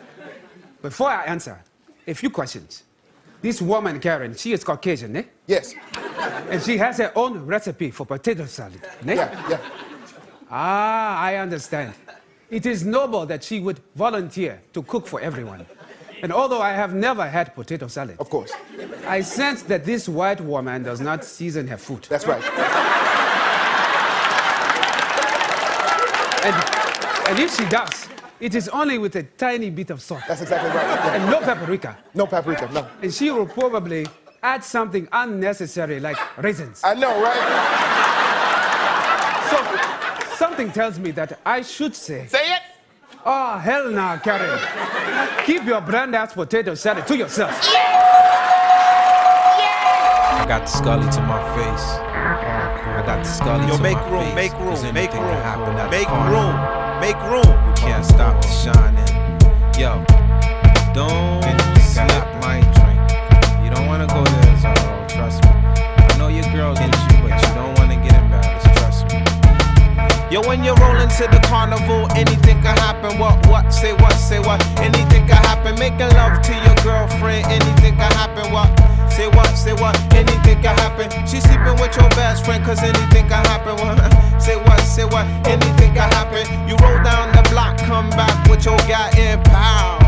Before 0.82 1.10
I 1.10 1.26
answer, 1.26 1.62
a 2.08 2.16
few 2.16 2.32
questions. 2.32 2.82
This 3.44 3.62
woman, 3.62 4.00
Karen, 4.00 4.34
she 4.36 4.52
is 4.52 4.64
Caucasian, 4.64 5.16
eh? 5.16 5.24
Yes. 5.46 5.76
And 6.50 6.60
she 6.64 6.78
has 6.78 6.98
her 6.98 7.12
own 7.16 7.46
recipe 7.46 7.92
for 7.92 8.08
potato 8.08 8.46
salad, 8.48 8.82
eh? 8.84 9.14
Yeah, 9.14 9.50
yeah. 9.50 9.60
Ah, 10.50 11.22
I 11.22 11.36
understand. 11.36 11.94
It 12.54 12.68
is 12.68 12.86
noble 12.86 13.26
that 13.26 13.44
she 13.44 13.60
would 13.60 13.80
volunteer 13.96 14.62
to 14.74 14.84
cook 14.84 15.08
for 15.08 15.20
everyone. 15.20 15.66
And 16.22 16.32
although 16.32 16.62
I 16.62 16.72
have 16.74 16.94
never 16.94 17.28
had 17.28 17.56
potato 17.56 17.88
salad, 17.88 18.18
Of 18.20 18.30
course. 18.30 18.52
I 19.08 19.22
sense 19.22 19.64
that 19.64 19.86
this 19.86 20.08
white 20.08 20.40
woman 20.40 20.84
does 20.84 21.02
not 21.02 21.26
season 21.26 21.68
her 21.68 21.78
food. 21.78 22.04
That's 22.10 22.28
right. 22.28 22.44
And, 26.46 26.56
and 27.30 27.40
if 27.40 27.58
she 27.58 27.66
does, 27.66 28.08
it 28.40 28.54
is 28.54 28.70
only 28.70 29.00
with 29.00 29.16
a 29.16 29.24
tiny 29.24 29.72
bit 29.72 29.90
of 29.90 30.00
salt. 30.00 30.22
That's 30.28 30.42
exactly 30.42 30.70
right. 30.70 30.86
Yeah. 30.86 31.16
And 31.16 31.32
no 31.32 31.40
paprika. 31.40 31.98
No 32.14 32.28
paprika, 32.28 32.70
no. 32.72 32.88
And 33.02 33.12
she 33.12 33.32
will 33.32 33.48
probably 33.48 34.06
add 34.44 34.64
something 34.64 35.08
unnecessary 35.12 36.00
like 36.00 36.18
raisins. 36.38 36.82
I 36.84 36.94
know, 36.94 37.20
right? 37.20 38.03
So 40.54 40.58
something 40.58 40.72
tells 40.72 41.00
me 41.00 41.10
that 41.12 41.40
I 41.44 41.64
should 41.64 41.96
say, 41.96 42.28
Say 42.28 42.38
it. 42.54 42.62
Oh, 43.26 43.58
hell 43.58 43.90
nah, 43.90 44.18
Karen. 44.20 44.60
Keep 45.48 45.64
your 45.66 45.82
brand 45.82 46.16
ass 46.16 46.34
potato 46.34 46.76
salad 46.76 47.08
to 47.08 47.18
yourself. 47.18 47.50
I 50.30 50.46
got 50.48 50.62
the 50.62 50.68
Scully 50.68 51.10
to 51.10 51.22
my 51.22 51.42
face. 51.56 51.88
I 51.98 53.02
got 53.04 53.24
the 53.24 53.30
Scully 53.30 53.66
Yo, 53.66 53.78
to 53.78 53.82
make 53.82 53.98
my 53.98 54.10
room, 54.12 54.26
face. 54.26 54.36
make 54.36 54.52
'cause 54.52 54.84
room, 54.84 54.94
make 54.94 55.12
room, 55.14 55.24
can 55.24 55.42
happen 55.42 55.90
make 55.90 56.10
room, 56.30 56.56
make 57.02 57.20
room. 57.32 57.50
You 57.70 57.74
can't 57.74 58.06
stop 58.06 58.40
the 58.40 58.48
shining. 58.48 59.10
Yo, 59.80 60.06
don't 60.94 61.33
Yo, 70.34 70.42
when 70.48 70.64
you're 70.64 70.74
rolling 70.82 71.10
to 71.10 71.30
the 71.30 71.38
carnival, 71.46 72.10
anything 72.18 72.58
can 72.66 72.76
happen. 72.82 73.20
What, 73.20 73.38
what, 73.46 73.70
say 73.70 73.94
what, 73.94 74.14
say 74.14 74.40
what, 74.40 74.58
anything 74.82 75.30
can 75.30 75.38
happen. 75.46 75.78
Making 75.78 76.10
love 76.18 76.42
to 76.42 76.54
your 76.66 76.74
girlfriend, 76.82 77.46
anything 77.54 77.94
can 77.94 78.12
happen. 78.18 78.52
What, 78.52 78.66
say 79.14 79.28
what, 79.28 79.54
say 79.54 79.74
what, 79.74 79.94
anything 80.12 80.58
can 80.58 80.74
happen. 80.82 81.12
She's 81.28 81.44
sleeping 81.44 81.78
with 81.78 81.94
your 81.96 82.10
best 82.18 82.46
friend, 82.46 82.66
cause 82.66 82.82
anything 82.82 83.30
can 83.30 83.46
happen. 83.46 83.78
What, 83.78 84.42
say 84.42 84.56
what, 84.56 84.80
say 84.80 85.06
what, 85.06 85.28
anything 85.46 85.94
can 85.94 86.10
happen. 86.10 86.50
You 86.68 86.78
roll 86.82 86.98
down 87.06 87.30
the 87.38 87.48
block, 87.52 87.78
come 87.86 88.10
back 88.18 88.34
with 88.50 88.66
your 88.66 88.78
guy 88.90 89.14
in 89.14 89.38
power. 89.54 90.02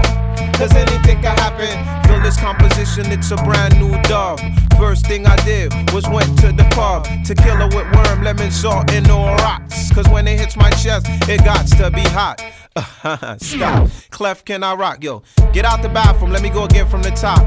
Cause 0.58 0.74
anything 0.74 1.22
can 1.22 1.38
happen. 1.38 2.05
This 2.36 2.44
composition, 2.44 3.14
it's 3.14 3.32
a 3.32 3.38
brand 3.38 3.80
new 3.80 3.94
dub. 4.04 4.42
First 4.78 5.08
thing 5.08 5.26
I 5.26 5.38
did 5.46 5.72
was 5.94 6.06
went 6.10 6.38
to 6.40 6.52
the 6.52 6.68
pub. 6.72 7.06
Tequila 7.24 7.68
with 7.68 7.88
worm, 7.96 8.24
lemon, 8.24 8.52
salt, 8.52 8.92
and 8.92 9.08
no 9.08 9.28
rocks. 9.36 9.90
Cause 9.94 10.10
when 10.10 10.28
it 10.28 10.38
hits 10.38 10.58
my 10.58 10.70
chest, 10.72 11.06
it 11.30 11.46
got 11.46 11.66
to 11.78 11.90
be 11.92 12.02
hot. 12.02 12.42
Stop. 13.42 13.90
Clef, 14.10 14.44
can 14.44 14.64
I 14.64 14.74
rock? 14.74 15.02
Yo, 15.02 15.24
get 15.54 15.64
out 15.64 15.82
the 15.82 15.88
bathroom, 15.88 16.32
let 16.32 16.42
me 16.42 16.50
go 16.50 16.66
again 16.66 16.90
from 16.90 17.04
the 17.04 17.12
top. 17.12 17.40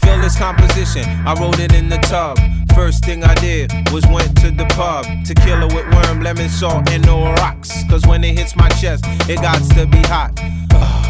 Feel 0.00 0.18
this 0.22 0.38
composition, 0.38 1.04
I 1.26 1.34
wrote 1.38 1.58
it 1.58 1.74
in 1.74 1.90
the 1.90 1.98
tub. 1.98 2.38
First 2.74 3.04
thing 3.04 3.24
I 3.24 3.34
did 3.34 3.70
was 3.92 4.06
went 4.06 4.34
to 4.38 4.50
the 4.50 4.64
pub. 4.70 5.04
Tequila 5.26 5.66
with 5.66 5.86
worm, 5.92 6.22
lemon, 6.22 6.48
salt, 6.48 6.88
and 6.88 7.04
no 7.04 7.34
rocks. 7.34 7.84
Cause 7.90 8.06
when 8.06 8.24
it 8.24 8.38
hits 8.38 8.56
my 8.56 8.70
chest, 8.80 9.04
it 9.28 9.42
got 9.42 9.62
to 9.76 9.86
be 9.86 10.00
hot. 10.04 10.40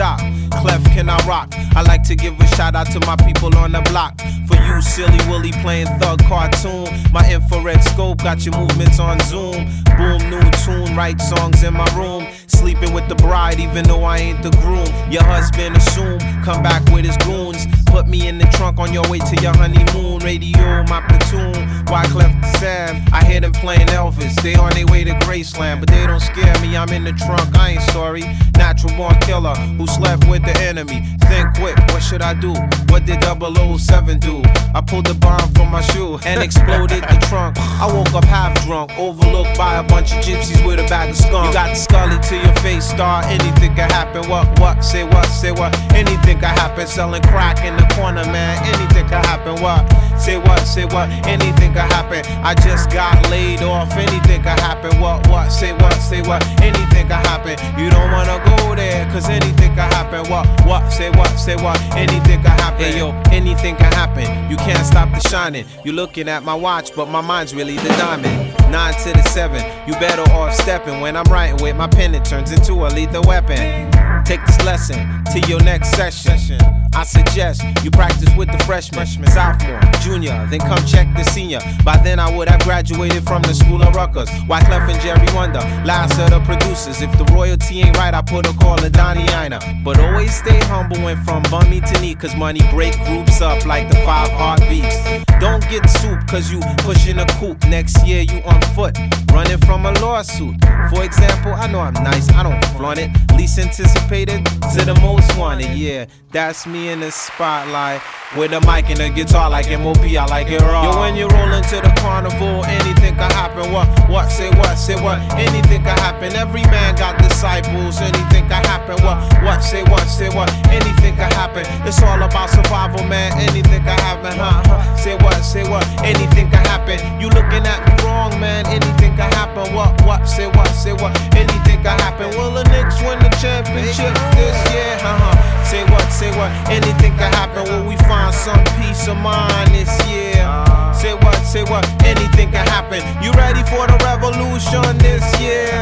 Stop. 0.00 0.20
Clef, 0.62 0.82
can 0.94 1.10
I 1.10 1.18
rock? 1.26 1.52
I 1.76 1.82
like 1.82 2.02
to 2.04 2.16
give 2.16 2.40
a 2.40 2.46
shout 2.56 2.74
out 2.74 2.90
to 2.92 3.00
my 3.00 3.16
people 3.16 3.54
on 3.54 3.72
the 3.72 3.82
block. 3.82 4.18
For 4.48 4.56
you, 4.56 4.80
silly 4.80 5.18
Willy 5.28 5.52
playing 5.60 5.88
thug 5.98 6.20
cartoon. 6.24 6.88
My 7.12 7.30
infrared 7.30 7.84
scope 7.84 8.22
got 8.22 8.42
your 8.46 8.56
movements 8.56 8.98
on 8.98 9.20
Zoom. 9.20 9.68
Boom, 9.98 10.30
new 10.30 10.40
tune, 10.64 10.96
write 10.96 11.20
songs 11.20 11.62
in 11.62 11.74
my 11.74 11.84
room. 11.94 12.26
Sleeping 12.46 12.94
with 12.94 13.10
the 13.10 13.14
bride, 13.14 13.60
even 13.60 13.84
though 13.84 14.04
I 14.04 14.16
ain't 14.16 14.42
the 14.42 14.48
groom. 14.62 14.88
Your 15.12 15.22
husband 15.22 15.76
assume, 15.76 16.18
come 16.50 16.62
back 16.62 16.82
with 16.92 17.04
his 17.04 17.16
goons. 17.18 17.66
Put 17.86 18.06
me 18.08 18.26
in 18.28 18.38
the 18.38 18.46
trunk 18.46 18.78
on 18.78 18.92
your 18.92 19.08
way 19.08 19.18
to 19.18 19.36
your 19.42 19.54
honeymoon. 19.56 20.18
Radio, 20.18 20.84
my 20.88 21.00
platoon. 21.06 21.54
Wyclef 21.86 22.32
to 22.40 22.58
Sam? 22.58 23.02
I 23.12 23.24
hear 23.24 23.40
them 23.40 23.52
playing 23.52 23.88
Elvis. 23.88 24.34
They 24.42 24.54
on 24.54 24.72
their 24.72 24.86
way 24.86 25.04
to 25.04 25.12
Graceland, 25.26 25.80
but 25.80 25.88
they 25.88 26.06
don't 26.06 26.20
scare 26.20 26.54
me. 26.60 26.76
I'm 26.76 26.90
in 26.90 27.04
the 27.04 27.12
trunk, 27.12 27.56
I 27.56 27.70
ain't 27.70 27.82
sorry. 27.90 28.22
Natural 28.56 28.96
born 28.96 29.14
killer 29.20 29.54
who 29.78 29.86
slept 29.86 30.28
with 30.28 30.44
the 30.44 30.56
enemy. 30.60 31.02
Think 31.28 31.54
quick, 31.54 31.76
what 31.90 32.02
should 32.02 32.22
I 32.22 32.34
do? 32.34 32.52
What 32.90 33.06
did 33.06 33.22
007 33.22 34.18
do? 34.18 34.42
I 34.74 34.80
pulled 34.80 35.06
the 35.06 35.14
bomb 35.14 35.52
from 35.54 35.70
my 35.70 35.80
shoe 35.80 36.18
and 36.26 36.42
exploded 36.48 37.02
the 37.02 37.18
trunk. 37.28 37.56
I 37.58 37.86
woke 37.86 38.12
up 38.14 38.24
half 38.24 38.54
drunk, 38.64 38.90
overlooked 38.98 39.56
by 39.56 39.78
a 39.78 39.82
bunch 39.82 40.12
of 40.12 40.18
gypsies 40.24 40.64
with 40.66 40.80
a 40.80 40.88
bag 40.88 41.10
of 41.10 41.16
skunk. 41.16 41.48
You 41.48 41.52
got 41.52 41.68
the 41.70 41.74
scully 41.76 42.18
to 42.28 42.36
your 42.36 42.56
face, 42.56 42.84
star. 42.84 43.22
Anything 43.24 43.74
can 43.74 43.90
happen. 43.90 44.28
What, 44.28 44.46
what, 44.58 44.84
say 44.84 45.04
what, 45.04 45.26
say 45.26 45.52
what. 45.52 45.76
Anything 45.92 46.39
can 46.40 46.56
happen. 46.56 46.86
Selling 46.86 47.22
crack 47.22 47.64
in 47.64 47.76
the 47.76 47.86
corner, 47.94 48.24
man. 48.24 48.56
Anything 48.74 49.06
can 49.08 49.22
happen. 49.24 49.60
What, 49.62 49.86
say 50.18 50.38
what, 50.38 50.60
say 50.60 50.84
what. 50.84 51.08
Anything 51.26 51.72
can 51.72 51.88
happen. 51.90 52.24
I 52.42 52.54
just 52.54 52.90
got 52.90 53.14
laid 53.30 53.62
off. 53.62 53.92
Anything 53.92 54.42
can 54.42 54.58
happen. 54.58 55.00
What, 55.00 55.28
what, 55.28 55.50
say 55.50 55.72
what, 55.72 55.94
say 55.94 56.22
what. 56.22 56.44
Anything 56.60 57.08
can 57.08 57.22
happen. 57.24 57.56
You 57.78 57.90
don't 57.90 58.10
wanna 58.10 58.42
go 58.56 58.74
there, 58.74 59.04
cause 59.12 59.28
anything 59.28 59.74
can 59.74 59.90
happen. 59.92 60.28
What, 60.30 60.46
what, 60.66 60.90
say 60.90 61.10
what, 61.10 61.28
say 61.38 61.56
what. 61.56 61.80
Anything 61.94 62.42
can 62.42 62.56
happen. 62.58 62.80
Hey, 62.80 62.98
yo, 62.98 63.10
anything 63.30 63.76
can 63.76 63.92
happen. 63.92 64.50
You 64.50 64.56
can't 64.56 64.84
stop 64.86 65.10
the 65.10 65.20
shining. 65.28 65.66
You 65.84 65.92
looking 65.92 66.28
at 66.28 66.42
my 66.42 66.54
watch, 66.54 66.94
but 66.96 67.06
my 67.08 67.20
mind's 67.20 67.54
really 67.54 67.76
the 67.76 67.88
diamond. 67.90 68.50
Nine 68.70 68.94
to 69.02 69.12
the 69.12 69.22
seven, 69.22 69.62
you 69.86 69.94
better 69.94 70.22
off 70.32 70.54
stepping. 70.54 71.00
When 71.00 71.16
I'm 71.16 71.24
writing 71.24 71.62
with 71.62 71.76
my 71.76 71.88
pen, 71.88 72.14
it 72.14 72.24
turns 72.24 72.52
into 72.52 72.72
a 72.86 72.88
lethal 72.88 73.22
weapon. 73.26 74.09
Take 74.24 74.44
this 74.46 74.62
lesson 74.64 75.24
to 75.32 75.40
your 75.48 75.60
next 75.62 75.90
session. 75.92 76.79
I 76.94 77.04
suggest 77.04 77.62
you 77.84 77.90
practice 77.90 78.28
with 78.36 78.50
the 78.50 78.58
freshman, 78.64 79.06
sophomore, 79.06 79.80
junior, 80.02 80.46
then 80.50 80.60
come 80.60 80.84
check 80.84 81.06
the 81.16 81.22
senior. 81.24 81.60
By 81.84 81.96
then 81.98 82.18
I 82.18 82.34
would 82.36 82.48
have 82.48 82.60
graduated 82.62 83.24
from 83.24 83.42
the 83.42 83.54
school 83.54 83.82
of 83.82 83.94
Rutgers. 83.94 84.28
Wyclef 84.48 84.88
and 84.88 85.00
Jerry 85.00 85.26
Wonder, 85.34 85.60
last 85.84 86.18
of 86.18 86.30
the 86.30 86.40
producers. 86.40 87.00
If 87.00 87.16
the 87.16 87.24
royalty 87.32 87.80
ain't 87.82 87.96
right, 87.96 88.12
I 88.12 88.22
put 88.22 88.46
a 88.46 88.52
call 88.54 88.76
to 88.78 88.90
Donnie 88.90 89.26
Ienner. 89.26 89.60
But 89.84 90.00
always 90.00 90.34
stay 90.34 90.58
humble 90.64 90.98
when 90.98 91.22
from 91.24 91.42
bummy 91.44 91.80
to 91.80 92.00
knee, 92.00 92.14
cause 92.14 92.34
money 92.36 92.60
break 92.70 92.94
groups 93.04 93.40
up 93.40 93.64
like 93.66 93.88
the 93.88 93.96
five 94.04 94.30
heartbeats. 94.30 95.24
Don't 95.38 95.66
get 95.70 95.88
soup, 95.88 96.26
cause 96.26 96.50
you 96.50 96.60
pushing 96.78 97.18
a 97.18 97.26
coupe. 97.38 97.64
Next 97.64 98.06
year 98.06 98.22
you 98.22 98.42
on 98.42 98.60
foot, 98.74 98.98
running 99.32 99.58
from 99.58 99.86
a 99.86 99.92
lawsuit. 100.00 100.56
For 100.90 101.04
example, 101.04 101.54
I 101.54 101.70
know 101.70 101.80
I'm 101.80 101.94
nice, 101.94 102.28
I 102.30 102.42
don't 102.42 102.62
flaunt 102.76 102.98
it. 102.98 103.10
Least 103.36 103.58
anticipated 103.58 104.44
to 104.74 104.84
the 104.84 104.98
most 105.00 105.38
wanted, 105.38 105.74
yeah. 105.76 106.06
That's 106.32 106.66
me 106.66 106.79
in 106.88 107.00
the 107.00 107.10
spotlight. 107.10 108.00
With 108.36 108.52
a 108.52 108.60
mic 108.62 108.88
and 108.90 109.00
a 109.00 109.10
guitar 109.10 109.50
like 109.50 109.66
MOP, 109.66 110.06
I 110.14 110.24
like 110.26 110.46
it 110.46 110.62
raw. 110.62 110.86
Yo, 110.86 111.00
when 111.00 111.16
you 111.16 111.26
roll 111.26 111.50
into 111.50 111.82
the 111.82 111.90
carnival, 111.98 112.64
anything 112.64 113.16
can 113.18 113.30
happen. 113.34 113.72
What, 113.72 113.90
what, 114.08 114.30
say 114.30 114.50
what, 114.50 114.78
say 114.78 114.94
what, 114.94 115.18
anything 115.34 115.82
can 115.82 115.98
happen. 115.98 116.36
Every 116.36 116.62
man 116.70 116.94
got 116.94 117.18
disciples, 117.18 117.98
anything 118.00 118.46
can 118.46 118.62
happen. 118.70 119.02
What, 119.02 119.18
what, 119.42 119.64
say 119.66 119.82
what, 119.82 120.06
say 120.06 120.28
what, 120.30 120.46
anything 120.70 121.16
can 121.16 121.32
happen. 121.32 121.66
It's 121.82 122.00
all 122.02 122.22
about 122.22 122.50
survival, 122.50 123.02
man, 123.10 123.34
anything 123.34 123.82
can 123.82 123.98
happen, 123.98 124.38
huh? 124.38 124.62
huh. 124.64 124.96
Say 124.96 125.16
what, 125.16 125.42
say 125.42 125.68
what, 125.68 125.82
anything 126.06 126.50
can 126.50 126.62
happen. 126.70 127.02
You 127.20 127.30
looking 127.34 127.66
at 127.66 127.82
me 127.82 128.06
wrong, 128.06 128.30
man, 128.38 128.64
anything 128.66 129.16
can 129.18 129.32
happen. 129.34 129.74
What, 129.74 129.90
what, 130.06 130.22
say 130.28 130.46
what, 130.46 130.70
say 130.70 130.92
what, 130.92 131.18
anything 131.34 131.82
can 131.82 131.98
happen. 131.98 132.30
Will 132.38 132.54
the 132.54 132.62
Knicks 132.70 133.02
win 133.02 133.18
the 133.18 133.30
championship 133.42 134.14
this 134.38 134.54
year? 134.70 134.94
Uh-huh. 135.02 135.50
Say 135.66 135.82
what, 135.90 136.06
say 136.14 136.30
what, 136.38 136.50
anything 136.70 137.12
can 137.18 137.30
happen. 137.32 137.64
Will 137.66 137.88
we 137.88 137.96
find 138.08 138.34
some 138.34 138.62
peace 138.78 139.08
of 139.08 139.16
mind 139.18 139.74
this 139.74 139.90
year? 140.06 140.46
Say 140.94 141.14
what, 141.14 141.36
say 141.42 141.62
what, 141.64 141.84
anything 142.04 142.50
can 142.50 142.66
happen. 142.66 143.02
You 143.22 143.32
ready 143.32 143.62
for 143.68 143.86
the 143.90 143.98
revolution 144.04 144.96
this 144.98 145.24
year? 145.40 145.74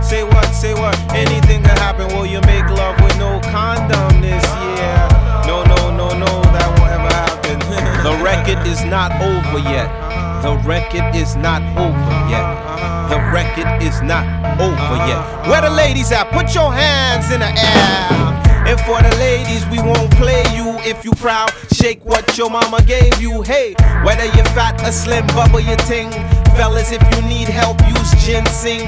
Say 0.00 0.22
what, 0.22 0.46
say 0.54 0.74
what, 0.74 0.96
anything 1.12 1.62
can 1.62 1.76
happen. 1.76 2.06
Will 2.14 2.26
you 2.26 2.40
make 2.42 2.64
love 2.70 2.96
with 3.02 3.18
no 3.18 3.40
condom 3.50 4.20
this 4.20 4.44
year? 4.62 4.96
No, 5.46 5.64
no, 5.64 5.90
no, 5.90 6.08
no, 6.16 6.32
that 6.54 6.68
won't 6.78 6.92
ever 6.94 7.12
happen. 7.12 7.58
the 8.06 8.14
record 8.22 8.66
is 8.66 8.84
not 8.84 9.10
over 9.20 9.58
yet. 9.58 10.15
The 10.42 10.60
record 10.64 11.14
is 11.14 11.36
not 11.36 11.62
over 11.76 12.12
yet. 12.30 12.46
The 13.08 13.18
record 13.32 13.82
is 13.82 14.00
not 14.02 14.24
over 14.60 14.96
yet. 15.06 15.48
Where 15.48 15.62
the 15.62 15.70
ladies 15.70 16.12
at? 16.12 16.30
Put 16.30 16.54
your 16.54 16.72
hands 16.72 17.30
in 17.30 17.40
the 17.40 17.46
air. 17.46 18.36
And 18.66 18.80
for 18.80 19.00
the 19.00 19.14
ladies, 19.16 19.64
we 19.66 19.78
won't 19.78 20.10
play 20.16 20.42
you 20.54 20.74
if 20.82 21.04
you 21.04 21.12
proud. 21.12 21.50
Shake 21.72 22.04
what 22.04 22.36
your 22.36 22.50
mama 22.50 22.82
gave 22.82 23.20
you. 23.20 23.42
Hey, 23.42 23.74
whether 24.04 24.24
you're 24.24 24.50
fat 24.58 24.82
or 24.82 24.90
slim, 24.90 25.26
bubble 25.28 25.60
your 25.60 25.76
ting. 25.86 26.10
Fellas, 26.56 26.90
if 26.90 27.02
you 27.14 27.22
need 27.28 27.48
help, 27.48 27.80
use 27.86 28.10
ginseng. 28.26 28.82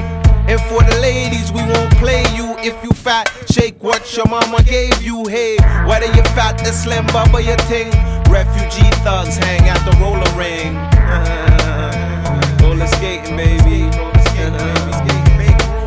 And 0.49 0.61
for 0.63 0.83
the 0.83 0.99
ladies, 1.01 1.53
we 1.53 1.63
won't 1.63 1.93
play 1.97 2.25
you 2.35 2.57
if 2.59 2.75
you 2.83 2.91
fat. 2.91 3.31
Shake 3.53 3.83
what 3.83 4.17
your 4.17 4.27
mama 4.27 4.63
gave 4.65 5.01
you. 5.03 5.27
Hey, 5.29 5.57
whether 5.87 6.07
you're 6.07 6.33
fat 6.35 6.61
or 6.67 6.73
slim, 6.73 7.07
bubble 7.09 7.41
your 7.41 7.61
ting. 7.69 7.93
Refugee 8.29 8.91
thugs 9.03 9.37
hang 9.37 9.69
at 9.69 9.83
the 9.85 9.97
roller 9.99 10.31
ring. 10.37 10.77
Uh, 10.77 12.59
roller 12.63 12.87
skating, 12.87 13.37
baby. 13.37 13.89
Uh, 13.93 14.79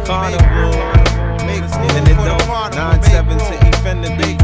carnival. 0.05 0.73
And 1.95 2.07
it 2.07 2.15
don't 2.15 2.41
9-7 2.73 3.37
to 3.39 3.65
Infinity. 3.67 4.37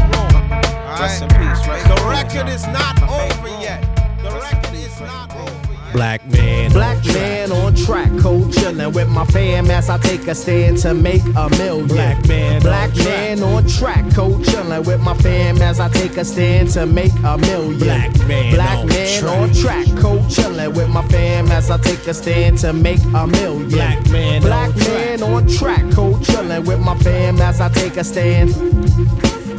Rest 1.00 1.22
in 1.22 1.28
peace, 1.28 1.66
right? 1.68 1.84
The 1.86 2.06
record 2.08 2.48
is 2.48 2.66
not 2.66 3.02
over 3.02 3.48
yet. 3.60 3.82
The 4.22 4.30
record 4.30 4.74
is 4.74 5.00
not 5.00 5.34
over. 5.36 5.47
Black 5.92 6.24
man. 6.26 6.72
Black 6.72 7.04
man 7.06 7.50
on 7.52 7.74
track, 7.74 8.08
Coachella. 8.10 8.68
chillin' 8.78 8.94
with 8.94 9.08
my 9.08 9.24
fam 9.26 9.70
as 9.70 9.88
I 9.88 9.98
take 9.98 10.26
a 10.26 10.34
stand 10.34 10.78
to 10.78 10.94
make 10.94 11.22
a 11.36 11.48
million. 11.50 11.86
Black 11.86 12.26
man 12.26 12.62
black 12.62 12.90
on 12.90 13.04
man 13.04 13.42
on 13.42 13.66
track, 13.66 14.04
cold 14.14 14.44
chillin' 14.44 14.86
with 14.86 15.00
my 15.00 15.14
fam 15.14 15.60
as 15.62 15.80
I 15.80 15.88
take 15.88 16.16
a 16.16 16.24
stand 16.24 16.70
to 16.70 16.86
make 16.86 17.12
a 17.24 17.38
million. 17.38 17.78
Black 17.78 18.16
man 18.26 18.54
black 18.54 18.78
on 18.78 18.86
man 18.86 19.20
track. 19.20 19.38
on 19.38 19.52
track, 19.54 19.86
cold 20.00 20.20
chillin' 20.30 20.74
with 20.74 20.88
my 20.88 21.06
fam 21.08 21.50
as 21.50 21.70
I 21.70 21.78
take 21.78 22.06
a 22.06 22.14
stand 22.14 22.58
to 22.58 22.72
make 22.72 23.00
a 23.14 23.26
million. 23.26 23.68
Black 23.68 24.08
man 24.10 24.42
black 24.42 24.70
on 24.70 24.78
man 24.78 25.22
on 25.22 25.46
track, 25.48 25.90
cold 25.92 26.20
chillin' 26.20 26.66
with 26.66 26.80
my 26.80 26.96
fam 26.98 27.40
as 27.40 27.60
I 27.60 27.68
take 27.68 27.96
a 27.96 28.04
stand. 28.04 28.54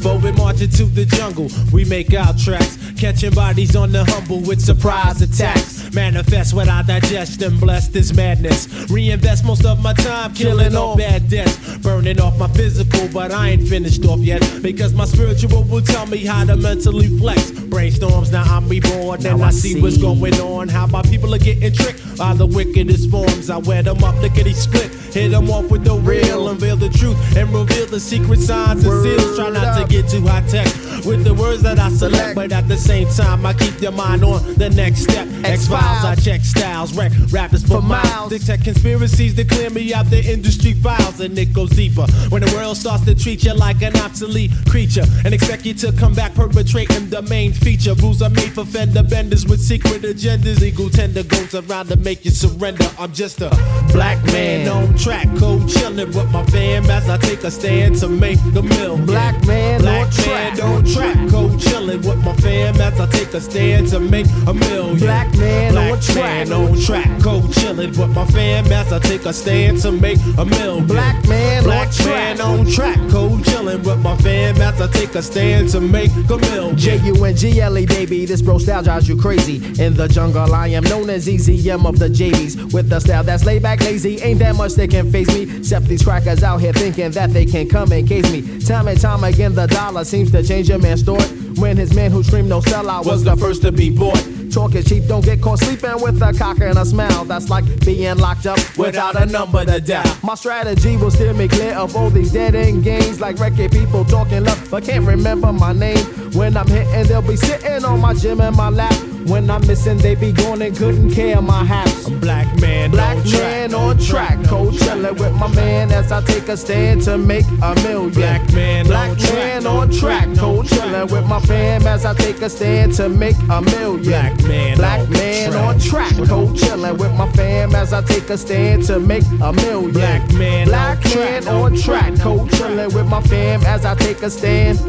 Forward 0.02 0.38
marching 0.38 0.70
to 0.70 0.86
the 0.86 1.06
jungle, 1.06 1.50
we 1.74 1.84
make 1.86 2.14
our 2.14 2.34
tracks. 2.34 2.78
Catching 3.00 3.32
bodies 3.32 3.78
on 3.78 3.94
the 3.94 4.04
humble 4.04 4.42
with 4.42 4.60
surprise 4.60 5.22
attacks. 5.22 5.90
Manifest 5.94 6.54
what 6.54 6.68
I 6.68 6.82
digest 6.82 7.42
and 7.42 7.58
bless 7.58 7.88
this 7.88 8.14
madness. 8.14 8.68
Reinvest 8.90 9.46
most 9.46 9.66
of 9.66 9.82
my 9.82 9.94
time 9.94 10.34
killing 10.34 10.76
all 10.76 10.98
bad 10.98 11.30
debts. 11.30 11.78
Burning 11.78 12.20
off 12.20 12.38
my 12.38 12.50
physical, 12.50 13.08
but 13.14 13.32
I 13.32 13.52
ain't 13.52 13.66
finished 13.70 14.04
off 14.06 14.20
yet. 14.20 14.44
Because 14.62 14.94
my 14.94 15.06
spiritual 15.06 15.64
will 15.64 15.82
tell 15.82 16.08
me 16.08 16.26
how 16.26 16.44
to 16.44 16.58
mentally 16.58 17.08
flex. 17.18 17.52
Brainstorms, 17.52 18.34
now 18.34 18.44
I'm 18.44 18.68
reborn 18.68 19.26
and 19.26 19.42
I, 19.42 19.50
see, 19.52 19.82
what's 19.82 19.98
going 19.98 20.34
on. 20.42 20.68
How 20.68 20.86
my 20.86 21.02
people 21.04 21.34
are 21.34 21.40
getting 21.40 21.72
tricked 21.72 22.18
by 22.18 22.34
the 22.34 22.48
wickedest 22.48 23.10
forms. 23.10 23.50
I 23.50 23.60
wet 23.60 23.86
them 23.86 24.04
up, 24.04 24.22
lickety 24.22 24.52
split. 24.52 24.92
Hit 25.14 25.30
them 25.30 25.50
off 25.50 25.72
with 25.72 25.86
the 25.86 25.96
real, 25.96 26.50
unveil 26.50 26.76
the 26.76 26.90
truth, 26.90 27.18
and 27.36 27.50
reveal 27.50 27.88
the 27.88 28.00
secret 28.00 28.40
signs 28.40 28.86
and 28.86 29.04
seals. 29.04 29.38
Try 29.38 29.50
not 29.50 29.80
to 29.80 29.88
get 29.88 30.10
too 30.10 30.28
high 30.28 30.46
tech 30.48 30.68
with 31.06 31.24
the 31.24 31.34
words 31.34 31.64
that 31.64 31.80
I 31.80 31.90
select, 31.90 32.36
but 32.36 32.52
at 32.52 32.68
the 32.68 32.78
same 32.90 33.08
time, 33.10 33.46
I 33.46 33.54
keep 33.54 33.80
your 33.82 33.92
mind 33.92 34.24
on 34.24 34.42
the 34.56 34.68
next 34.72 35.04
step. 35.04 35.28
X 35.44 35.68
Files, 35.68 36.04
I 36.04 36.16
check 36.16 36.42
styles, 36.42 36.92
wreck 36.98 37.12
rappers 37.32 37.64
for, 37.64 37.84
miles. 37.84 38.32
Detect 38.32 38.64
conspiracies 38.64 39.36
to 39.36 39.44
clear 39.46 39.70
me 39.70 39.94
out 39.94 40.08
the 40.08 40.24
industry 40.26 40.74
files, 40.74 41.20
and 41.20 41.38
it 41.38 41.54
goes 41.54 41.70
deeper 41.70 42.08
when 42.30 42.42
the 42.42 42.52
world 42.56 42.78
starts 42.78 43.06
to 43.06 43.14
treat 43.14 43.44
you 43.44 43.54
like 43.54 43.84
an 43.84 43.96
obsolete 43.98 44.52
creature 44.68 45.06
and 45.24 45.36
expect 45.36 45.68
you 45.68 45.76
to 45.76 45.92
come 45.92 46.16
back 46.16 46.34
perpetrating 46.34 47.08
the 47.10 47.22
main 47.22 47.54
feature. 47.54 47.94
Rules 47.94 48.24
are 48.24 48.32
made 48.32 48.54
for 48.54 48.66
fender 48.66 49.04
benders 49.04 49.46
with 49.46 49.62
secret 49.62 50.02
agendas. 50.02 50.60
Legal 50.60 50.90
tender 50.90 51.22
goes 51.22 51.54
around 51.54 51.88
to 51.90 51.96
make 51.98 52.26
you 52.26 52.32
surrender. 52.32 52.90
I'm 52.98 53.14
just 53.14 53.42
a 53.42 53.50
black 53.94 54.18
man 54.34 54.68
on 54.68 54.98
track, 54.98 55.28
cold 55.38 55.70
chillin' 55.70 56.08
with 56.08 56.32
my 56.32 56.44
fam 56.48 56.90
as 56.90 57.08
I 57.08 57.18
take 57.18 57.44
a 57.44 57.52
stand 57.52 57.98
to 57.98 58.10
make 58.10 58.40
the 58.52 58.64
mill. 58.64 58.98
Black 59.06 59.36
man 59.46 59.80
black 59.80 60.08
on 60.08 60.26
man 60.26 60.56
track. 60.56 60.64
on 60.64 60.86
track, 60.86 61.30
cold 61.30 61.60
chillin' 61.60 62.04
with 62.04 62.26
my 62.26 62.34
fam 62.38 62.79
as 62.82 63.00
I 63.00 63.06
take 63.08 63.34
a 63.34 63.42
stand 63.42 63.88
to 63.90 64.00
make 64.00 64.28
a 64.48 64.54
million. 64.54 64.98
Black 64.98 65.34
man 65.38 65.74
black 65.74 65.92
on 65.94 66.00
track. 66.00 66.48
man 66.48 66.52
on 66.52 66.80
track, 66.80 67.22
cold 67.22 67.52
chillin' 67.52 67.98
with 67.98 68.16
my 68.16 68.26
fam 68.26 68.66
as 68.72 68.92
I 68.92 69.00
take 69.00 69.26
a 69.26 69.34
stand 69.34 69.80
to 69.82 69.92
make 69.92 70.20
a 70.38 70.46
million. 70.46 70.88
Black 70.88 71.28
man 71.28 71.64
black 71.64 71.88
on 71.88 71.94
track. 71.94 72.38
man 72.38 72.42
on 72.42 72.66
track, 72.66 72.98
cold 73.10 73.42
chillin' 73.42 73.84
with 73.86 74.00
my 74.00 74.16
fam 74.18 74.56
as 74.62 74.82
I 74.82 74.88
take 74.88 75.16
a 75.16 75.22
stand 75.22 75.70
to 75.70 75.82
make 75.82 76.12
a 76.30 76.38
million. 76.38 76.78
J 76.78 76.98
U 77.06 77.26
N 77.26 77.36
G 77.36 77.62
L 77.62 77.78
E 77.78 77.86
baby, 77.86 78.26
this 78.26 78.42
bro 78.42 78.58
style 78.58 78.84
drives 78.84 79.08
you 79.08 79.18
crazy. 79.18 79.58
In 79.84 79.94
the 79.94 80.08
jungle, 80.08 80.54
I 80.54 80.68
am 80.68 80.84
known 80.84 81.10
as 81.10 81.28
EZM 81.28 81.86
of 81.86 82.00
the 82.00 82.08
JVs. 82.08 82.74
With 82.74 82.90
the 82.90 83.00
style 83.00 83.24
that's 83.24 83.46
laid 83.46 83.62
back, 83.62 83.82
lazy, 83.82 84.22
ain't 84.22 84.40
that 84.40 84.56
much 84.56 84.74
they 84.74 84.88
can 84.88 85.12
face 85.12 85.28
me. 85.30 85.58
Except 85.58 85.86
these 85.86 86.04
crackers 86.04 86.44
out 86.44 86.58
here 86.58 86.74
thinking 86.74 87.12
that 87.12 87.32
they 87.32 87.46
can 87.46 87.68
come 87.68 87.92
and 87.92 88.08
case 88.08 88.32
me. 88.32 88.60
Time 88.60 88.88
and 88.88 89.00
time 89.00 89.24
again, 89.24 89.54
the 89.56 89.68
dollar 89.68 90.04
seems 90.04 90.32
to 90.32 90.44
change 90.44 90.70
a 90.70 90.78
man's 90.78 91.02
story. 91.02 91.49
When 91.60 91.76
his 91.76 91.94
man 91.94 92.12
who 92.12 92.24
screamed 92.24 92.48
no 92.48 92.62
sellout 92.62 93.06
was 93.06 93.24
the 93.24 93.36
first 93.36 93.62
to 93.64 93.72
be 93.72 93.90
bought. 93.90 94.24
Talk 94.52 94.76
is 94.76 94.86
cheap, 94.86 95.06
don't 95.08 95.24
get 95.24 95.42
caught 95.42 95.60
sleeping 95.60 96.02
with 96.02 96.22
a 96.22 96.34
cock 96.34 96.60
and 96.62 96.78
a 96.78 96.86
smile. 96.86 97.26
That's 97.26 97.50
like 97.50 97.66
being 97.86 98.18
locked 98.18 98.46
up 98.46 98.60
without 98.78 99.22
a 99.22 99.26
number 99.26 99.66
to 99.66 99.80
dial. 99.80 100.18
My 100.24 100.36
strategy 100.36 100.96
will 100.98 101.12
steer 101.12 101.34
me 101.34 101.48
clear 101.48 101.74
of 101.74 101.96
all 101.96 102.10
these 102.10 102.32
dead 102.32 102.56
end 102.56 102.84
games. 102.84 103.20
Like 103.20 103.40
record 103.40 103.72
people 103.72 104.06
talking 104.06 104.44
love, 104.46 104.68
but 104.72 104.86
can't 104.86 105.06
remember 105.06 105.52
my 105.52 105.74
name. 105.74 106.04
When 106.34 106.56
I'm 106.56 106.68
hitting, 106.68 107.08
they'll 107.08 107.22
be 107.22 107.36
sitting 107.36 107.84
on 107.84 108.00
my 108.00 108.14
gym 108.14 108.42
in 108.42 108.56
my 108.56 108.70
lap. 108.70 109.09
When 109.28 109.50
I'm 109.50 109.66
missing, 109.68 109.98
they 109.98 110.16
be 110.16 110.32
gone 110.32 110.62
and 110.62 110.76
couldn't 110.76 111.12
care 111.12 111.42
my. 111.42 111.60
A 111.70 112.10
black 112.20 112.60
man 112.60 112.92
Black 112.92 113.18
on 113.18 113.24
man 113.32 113.70
track, 113.70 113.74
on 113.74 113.98
track, 113.98 114.48
cold 114.48 114.74
chillin' 114.74 115.20
with 115.20 115.34
my 115.36 115.48
man 115.54 115.92
as 115.92 116.12
I 116.12 116.22
take 116.22 116.48
a 116.48 116.58
stand 116.58 117.02
to 117.04 117.18
make 117.18 117.46
a 117.62 117.76
million. 117.84 118.12
Black 118.12 118.52
man 118.54 118.86
Black 118.86 119.10
on 119.12 119.18
man 119.18 119.62
track, 119.62 119.66
on 119.66 119.92
track, 119.92 120.38
cold 120.38 120.66
chillin' 120.66 121.12
with 121.12 121.26
my 121.28 121.40
fam 121.42 121.86
as 121.86 122.06
I 122.06 122.14
take 122.14 122.42
a 122.42 122.50
stand 122.50 122.94
to 122.94 123.10
make 123.10 123.36
a 123.50 123.62
million. 123.62 124.04
Black 124.04 124.44
man 124.44 124.78
Black 124.78 125.10
man 125.10 125.54
on 125.54 125.80
track, 125.80 126.14
cold 126.28 126.56
chillin' 126.56 126.98
with 126.98 127.14
my 127.14 127.32
fam 127.34 127.76
as 127.76 127.94
I 127.94 128.02
take 128.02 128.30
a 128.30 128.38
stand 128.38 128.84
to 128.86 129.00
make 129.00 129.26
a 129.42 129.54
million. 129.54 129.92
Black 129.92 130.34
man 130.34 130.68
Black 130.68 131.06
on 131.06 131.16
man 131.16 131.48
on 131.48 131.76
track, 131.76 132.20
cold 132.20 132.50
chillin' 132.50 132.94
with 132.94 133.08
my 133.08 133.22
fam 133.24 133.62
as 133.64 133.86
I 133.86 133.96
take 133.96 134.22
a 134.24 134.30
stand. 134.30 134.80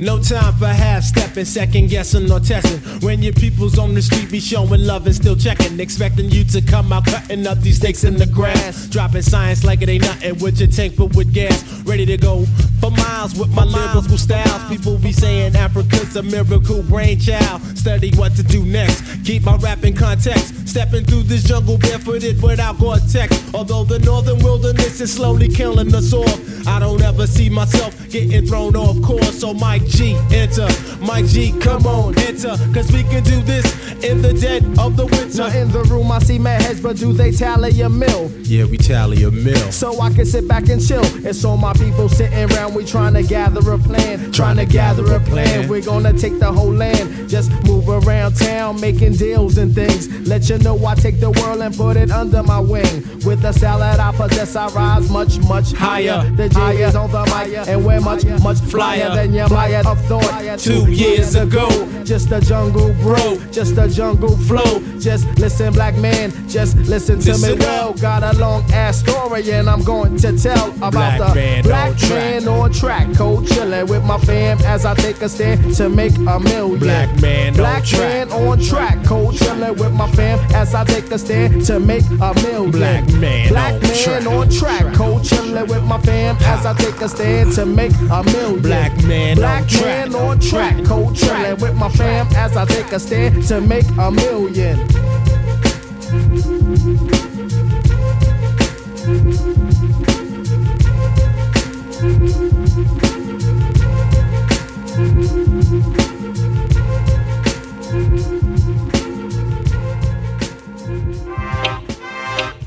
No 0.00 0.18
time 0.18 0.54
for 0.54 0.66
half 0.66 1.02
stepping, 1.02 1.44
second 1.44 1.90
guessing 1.90 2.30
or 2.32 2.40
testing. 2.40 2.80
When 3.00 3.22
your 3.22 3.34
people's 3.34 3.78
on 3.78 3.92
the 3.92 4.00
street 4.00 4.30
be 4.30 4.40
showing 4.40 4.86
love 4.86 5.04
and 5.04 5.14
still 5.14 5.36
checking, 5.36 5.78
expecting 5.78 6.30
you 6.30 6.42
to 6.44 6.62
come 6.62 6.90
out 6.90 7.04
cutting 7.04 7.46
up 7.46 7.58
these 7.60 7.76
stakes 7.76 8.04
in 8.04 8.16
the 8.16 8.26
grass. 8.26 8.86
Dropping 8.88 9.20
science 9.20 9.62
like 9.62 9.82
it 9.82 9.90
ain't 9.90 10.04
nothing 10.04 10.38
with 10.38 10.58
your 10.58 10.68
tank 10.68 10.94
full 10.94 11.08
with 11.08 11.34
gas. 11.34 11.62
Ready 11.84 12.06
to 12.06 12.16
go 12.16 12.46
for 12.80 12.90
miles 12.90 13.38
with 13.38 13.54
my 13.54 13.64
lyrical 13.64 14.16
styles. 14.16 14.64
People 14.70 14.96
be 14.96 15.12
saying 15.12 15.54
Africa's 15.54 16.16
a 16.16 16.22
miracle 16.22 16.82
brainchild. 16.82 17.60
Study 17.76 18.10
what 18.16 18.34
to 18.36 18.42
do 18.42 18.64
next. 18.64 19.02
Keep 19.24 19.44
my 19.44 19.56
rap 19.56 19.84
in 19.84 19.94
context. 19.94 20.66
Stepping 20.66 21.04
through 21.04 21.24
this 21.24 21.42
jungle 21.42 21.76
barefooted 21.76 22.40
without 22.42 22.78
Gore-Tex. 22.78 23.52
Although 23.52 23.84
the 23.84 23.98
northern 23.98 24.38
wilderness 24.38 25.00
is 25.00 25.12
slowly 25.12 25.48
killing 25.48 25.94
us 25.94 26.14
off, 26.14 26.66
I 26.66 26.78
don't 26.78 27.02
ever 27.02 27.26
see 27.26 27.50
myself 27.50 27.94
getting 28.08 28.46
thrown 28.46 28.76
off 28.76 29.02
course. 29.02 29.40
So 29.40 29.52
Mike 29.52 29.89
G, 29.90 30.16
enter. 30.32 30.68
Mike 31.00 31.26
G, 31.26 31.52
come 31.58 31.86
on, 31.86 32.18
enter. 32.18 32.56
Cause 32.72 32.90
we 32.92 33.02
can 33.04 33.22
do 33.22 33.40
this 33.42 33.64
in 34.02 34.22
the 34.22 34.32
dead 34.32 34.64
of 34.78 34.96
the 34.96 35.06
winter. 35.06 35.38
Now 35.38 35.48
in 35.48 35.70
the 35.70 35.82
room 35.84 36.10
I 36.10 36.18
see 36.20 36.38
mad 36.38 36.62
heads, 36.62 36.80
but 36.80 36.96
do 36.96 37.12
they 37.12 37.30
tally 37.32 37.80
a 37.82 37.88
mill? 37.88 38.30
Yeah, 38.42 38.64
we 38.64 38.78
tally 38.78 39.22
a 39.24 39.30
mill. 39.30 39.70
So 39.72 40.00
I 40.00 40.10
can 40.12 40.24
sit 40.24 40.48
back 40.48 40.68
and 40.68 40.84
chill. 40.86 41.04
It's 41.26 41.44
all 41.44 41.56
my 41.56 41.72
people 41.74 42.08
sitting 42.08 42.50
around, 42.52 42.74
we 42.74 42.84
trying 42.84 43.14
to 43.14 43.22
gather 43.22 43.60
a 43.70 43.78
plan. 43.78 44.32
Trying 44.32 44.56
to 44.56 44.66
gather 44.66 45.04
a 45.14 45.20
plan. 45.20 45.68
We're 45.68 45.82
gonna 45.82 46.12
take 46.12 46.38
the 46.38 46.50
whole 46.50 46.72
land. 46.72 47.28
Just 47.28 47.50
move 47.64 47.88
around 47.88 48.36
town, 48.36 48.80
making 48.80 49.14
deals 49.14 49.58
and 49.58 49.74
things. 49.74 50.08
Let 50.28 50.48
you 50.48 50.58
know 50.58 50.84
I 50.84 50.94
take 50.94 51.20
the 51.20 51.30
world 51.30 51.60
and 51.60 51.76
put 51.76 51.96
it 51.96 52.10
under 52.10 52.42
my 52.42 52.60
wing. 52.60 53.04
With 53.24 53.42
the 53.42 53.52
that 53.60 54.00
I 54.00 54.12
possess, 54.12 54.56
I 54.56 54.68
rise 54.68 55.10
much, 55.10 55.38
much 55.40 55.72
higher. 55.72 56.28
The 56.30 56.48
J 56.48 56.82
is 56.82 56.96
on 56.96 57.10
the 57.10 57.24
mic, 57.26 57.68
and 57.68 57.84
we're 57.84 58.00
much, 58.00 58.24
much 58.42 58.58
flyer 58.58 59.14
than 59.14 59.34
your 59.34 59.48
Maya 59.48 59.79
of 59.86 60.00
thought. 60.06 60.58
Two 60.58 60.90
years 60.90 61.34
ago. 61.34 61.68
Just 62.10 62.32
a 62.32 62.40
jungle 62.40 62.92
bro, 62.94 63.36
just 63.52 63.78
a 63.78 63.88
jungle 63.88 64.36
flow. 64.36 64.80
Just 64.98 65.26
listen, 65.38 65.72
black 65.72 65.96
man, 65.96 66.32
just 66.48 66.76
listen 66.76 67.20
to 67.20 67.30
Listen 67.30 67.58
me 67.58 67.64
well. 67.64 67.92
Got 67.94 68.24
a 68.24 68.36
long 68.36 68.64
ass 68.72 68.98
story, 68.98 69.48
and 69.52 69.70
I'm 69.70 69.84
going 69.84 70.16
to 70.16 70.36
tell 70.36 70.70
about 70.78 70.90
Black 70.90 71.18
the 71.18 71.34
man 71.34 71.62
black 71.62 71.90
on 71.90 71.96
track. 71.96 72.10
man 72.10 72.48
on 72.48 72.72
track. 72.72 73.16
Cold 73.16 73.44
chillin' 73.44 73.88
with 73.88 74.04
my 74.04 74.18
fam 74.18 74.58
as 74.62 74.84
I 74.84 74.94
take 74.94 75.20
a 75.22 75.28
stand 75.28 75.74
to 75.76 75.88
make 75.88 76.16
a 76.16 76.40
million. 76.40 76.80
Black 76.80 77.20
man 77.20 77.48
on 77.50 77.56
black 77.56 77.84
track. 77.84 78.30
on 78.32 78.58
track. 78.58 79.04
Cold 79.04 79.34
chillin' 79.34 79.78
with 79.78 79.92
my 79.92 80.10
fam 80.10 80.38
as 80.52 80.74
I 80.74 80.84
take 80.84 81.10
a 81.12 81.18
stand 81.18 81.64
to 81.66 81.78
make 81.78 82.04
a 82.20 82.34
million. 82.42 82.72
Black 82.72 83.06
man 83.14 83.48
black 83.50 83.74
on 83.74 83.80
man 83.82 83.94
track. 84.02 84.26
on 84.26 84.48
track. 84.50 84.94
Cold 84.94 85.22
chillin' 85.22 85.68
with 85.68 85.84
my 85.84 86.00
fam 86.00 86.36
as 86.40 86.66
I 86.66 86.74
take 86.74 87.00
a 87.00 87.08
stand 87.08 87.52
to 87.52 87.66
make 87.66 87.92
a 88.10 88.22
million. 88.24 88.62
Black 88.62 89.04
man 89.04 89.36
black 89.36 89.68
track. 89.70 90.10
man 90.10 90.14
on 90.14 90.38
track. 90.40 90.84
Cold 90.84 91.14
chillin' 91.14 91.60
with 91.60 91.74
my 91.74 91.88
fam 91.90 92.26
as 92.36 92.56
I 92.56 92.64
take 92.64 92.92
a 92.92 93.00
stand 93.00 93.44
to 93.44 93.60
make 93.60 93.88
a 93.98 94.10
million. 94.10 94.78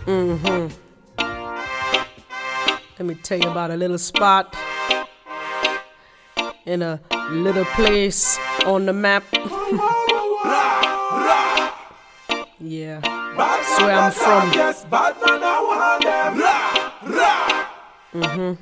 Mm-hmm. 0.06 0.68
Let 3.00 3.06
me 3.06 3.16
tell 3.16 3.40
you 3.40 3.50
about 3.50 3.72
a 3.72 3.76
little 3.76 3.98
spot 3.98 4.56
in 6.66 6.82
a 6.82 7.00
little 7.32 7.66
place 7.66 8.38
on 8.66 8.86
the 8.86 8.94
map. 8.94 9.24
yeah, 12.60 13.00
that's 13.38 13.82
where 13.82 13.96
I'm 13.96 14.12
from. 14.12 14.52
Mm-hmm. 18.14 18.54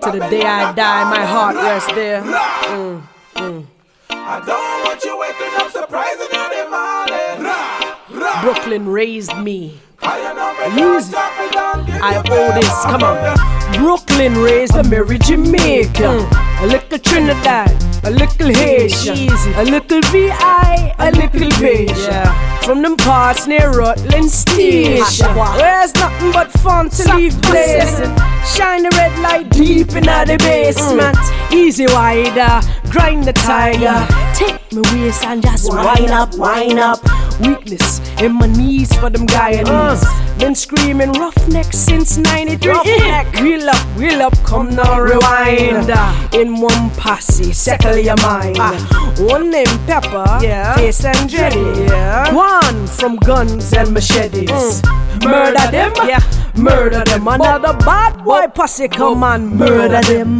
To 0.00 0.10
the 0.10 0.28
day 0.30 0.42
I 0.44 0.72
die, 0.72 1.04
my 1.10 1.24
heart 1.24 1.56
rests 1.56 1.92
there. 1.94 2.22
Mm, 2.22 3.02
mm. 3.34 3.66
I 4.10 4.40
don't 4.44 4.84
want 4.84 5.04
you 5.04 5.18
waking 5.18 5.54
up 5.60 5.70
surprising 5.70 6.28
in 6.32 6.50
the 6.50 6.64
morning. 6.70 8.42
Brooklyn 8.42 8.88
raised 8.88 9.36
me. 9.38 9.80
Easy. 10.02 11.14
I 11.16 12.22
owe 12.28 12.52
this. 12.54 12.84
Come 12.84 13.02
on. 13.02 13.63
Brooklyn 13.76 14.34
raised 14.38 14.74
a 14.76 14.84
Mary 14.84 15.18
Jamaica. 15.18 16.08
Mm. 16.14 16.62
A 16.62 16.66
little 16.66 16.98
Trinidad, 16.98 17.70
a 18.04 18.10
little 18.10 18.48
Haitian, 18.48 19.28
a 19.56 19.64
little 19.64 20.00
VI, 20.12 20.94
a 20.98 21.10
little 21.10 21.50
Beja. 21.58 22.53
From 22.64 22.80
them 22.80 22.96
parts 22.96 23.46
near 23.46 23.70
Rutland 23.70 24.30
Station. 24.30 25.36
Where's 25.36 25.94
nothing 25.96 26.32
but 26.32 26.50
fun 26.50 26.88
to 26.88 27.14
leave 27.14 27.38
blazing. 27.42 28.16
Shine 28.56 28.84
the 28.84 28.90
red 28.96 29.18
light 29.20 29.50
deep 29.50 29.90
in 29.94 30.04
the 30.04 30.36
basement. 30.38 31.16
Mm. 31.16 31.52
Easy 31.52 31.86
wider, 31.86 32.62
grind 32.90 33.24
the 33.24 33.34
tiger. 33.34 34.06
Take 34.34 34.72
me 34.72 34.80
waist 34.92 35.24
and 35.24 35.42
just 35.42 35.70
wind 35.70 36.10
up, 36.10 36.34
wind 36.38 36.78
up. 36.78 37.00
Weakness 37.40 38.00
in 38.20 38.32
my 38.32 38.46
knees 38.46 38.92
for 38.94 39.10
them 39.10 39.26
Guyanese. 39.26 40.04
Uh. 40.04 40.38
Been 40.38 40.54
screaming 40.54 41.12
roughneck 41.12 41.72
since 41.72 42.16
93. 42.16 42.72
Roughneck. 42.72 43.34
Wheel 43.40 43.68
up, 43.70 43.86
wheel 43.96 44.22
up, 44.22 44.34
come 44.44 44.74
now 44.74 45.00
rewind. 45.00 45.90
In 46.34 46.60
one 46.60 46.90
posse, 46.90 47.52
settle 47.52 47.96
your 47.96 48.16
mind. 48.16 48.56
Ah. 48.58 49.14
One 49.20 49.50
named 49.50 49.78
Pepper, 49.86 50.38
yeah. 50.42 50.74
Face 50.76 51.04
and 51.04 51.30
Jetty. 51.30 51.58
Yeah. 51.58 52.34
One 52.34 52.53
from 52.86 53.16
guns 53.16 53.72
and 53.72 53.92
machetes. 53.92 54.80
Mm. 54.82 55.30
Murder 55.30 55.70
them, 55.70 55.92
yeah. 56.06 56.20
Murder 56.56 57.02
them. 57.04 57.26
Another 57.26 57.72
bad 57.78 58.22
boy 58.24 58.44
oh. 58.44 58.48
posse 58.48 58.88
come 58.88 59.22
oh. 59.22 59.32
and 59.32 59.50
murder 59.50 60.00
them. 60.02 60.38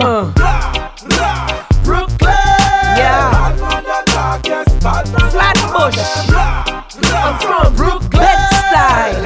Brooklyn, 1.83 2.35
yeah. 2.97 3.57
Flatbush. 5.31 5.99
I'm 7.13 7.39
from 7.41 7.75
Brooklyn 7.75 8.39
style. 8.71 9.25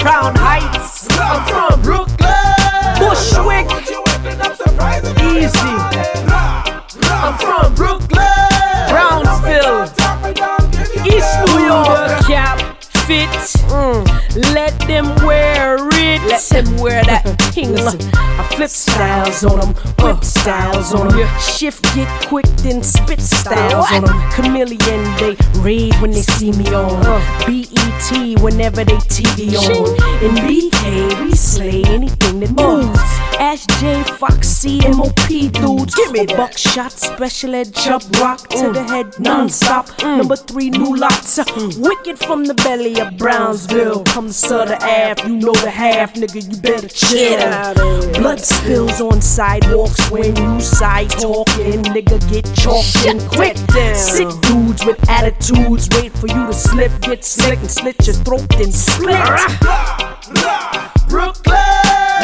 Crown 0.00 0.34
Heights. 0.36 1.08
I'm 1.18 1.42
from 1.48 1.82
Brooklyn. 1.82 2.18
Bushwick. 2.98 3.68
Easy. 5.34 5.74
I'm 7.10 7.38
from 7.38 7.74
Brooklyn. 7.74 8.27
Fit. 13.46 13.68
Let 14.54 14.78
them 14.86 15.14
wear. 15.24 15.47
Let 16.28 16.42
them 16.42 16.76
wear 16.76 17.02
that 17.04 17.24
thing. 17.54 17.76
I 17.78 18.46
flip 18.54 18.70
styles 18.70 19.44
on 19.44 19.60
them, 19.60 19.74
whip 19.98 20.22
styles 20.22 20.92
on 20.92 21.08
them. 21.08 21.28
Shift 21.40 21.82
get 21.94 22.08
quick, 22.28 22.46
then 22.62 22.82
spit 22.82 23.20
styles 23.20 23.86
on 23.92 24.04
them. 24.04 24.30
Chameleon, 24.32 25.02
they 25.18 25.36
rave 25.60 26.00
when 26.00 26.10
they 26.10 26.22
see 26.22 26.52
me 26.52 26.66
on. 26.74 27.02
BET, 27.46 28.42
whenever 28.42 28.84
they 28.84 28.98
TV 29.08 29.56
on. 29.56 29.88
In 30.22 30.34
BK, 30.44 31.24
we 31.24 31.34
slay 31.34 31.82
anything 31.86 32.40
that 32.40 32.50
moves. 32.50 32.98
Ash 33.40 33.64
J, 33.80 34.02
Foxy, 34.18 34.80
MOP 34.88 35.28
dudes. 35.52 35.94
Give 35.94 36.12
me 36.12 36.26
buckshot, 36.26 36.92
special 36.92 37.54
ed, 37.54 37.72
chop 37.74 38.02
rock 38.20 38.48
to 38.48 38.72
the 38.72 38.82
head, 38.84 39.18
non-stop. 39.18 39.88
Number 40.02 40.36
three, 40.36 40.70
new 40.70 40.96
lots. 40.96 41.38
Wicked 41.78 42.18
from 42.18 42.44
the 42.44 42.54
belly 42.54 43.00
of 43.00 43.16
Brownsville. 43.16 44.04
Come 44.04 44.30
Sutter 44.30 44.76
Ave, 44.82 45.22
you 45.28 45.36
know 45.36 45.54
the 45.54 45.70
half, 45.70 46.16
nigga, 46.20 46.42
you 46.50 46.60
better 46.60 46.88
chill. 46.88 47.38
Blood 48.20 48.40
spills 48.40 49.00
on 49.00 49.20
sidewalks 49.20 50.10
when 50.10 50.34
you 50.36 50.60
side 50.60 51.10
talking. 51.10 51.82
Nigga, 51.84 52.18
get 52.30 52.44
chalked 52.56 53.06
and 53.06 53.20
quick. 53.30 53.56
Sick 53.94 54.28
dudes 54.42 54.84
with 54.84 54.98
attitudes, 55.08 55.88
wait 55.92 56.12
for 56.12 56.26
you 56.26 56.46
to 56.46 56.52
slip, 56.52 56.92
get 57.02 57.24
slick 57.24 57.58
and 57.60 57.70
slit 57.70 58.06
your 58.06 58.16
throat 58.16 58.54
and 58.56 58.74
split. 58.74 59.18
Brooklyn, 61.08 61.56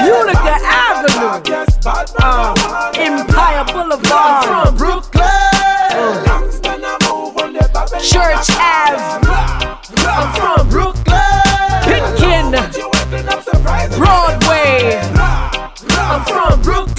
Utica 0.05 0.59
Avenue, 0.63 1.41
uh, 1.87 2.93
Empire 2.97 3.65
Boulevard, 3.73 4.45
from 4.45 4.77
Brooklyn, 4.77 5.25
Church 8.03 8.51
Ave, 8.61 9.01
I'm 10.07 10.29
from 10.35 10.69
Brooklyn, 10.69 10.94
I'm 16.27 16.33
from 16.33 16.63
Brooklyn, 16.63 16.95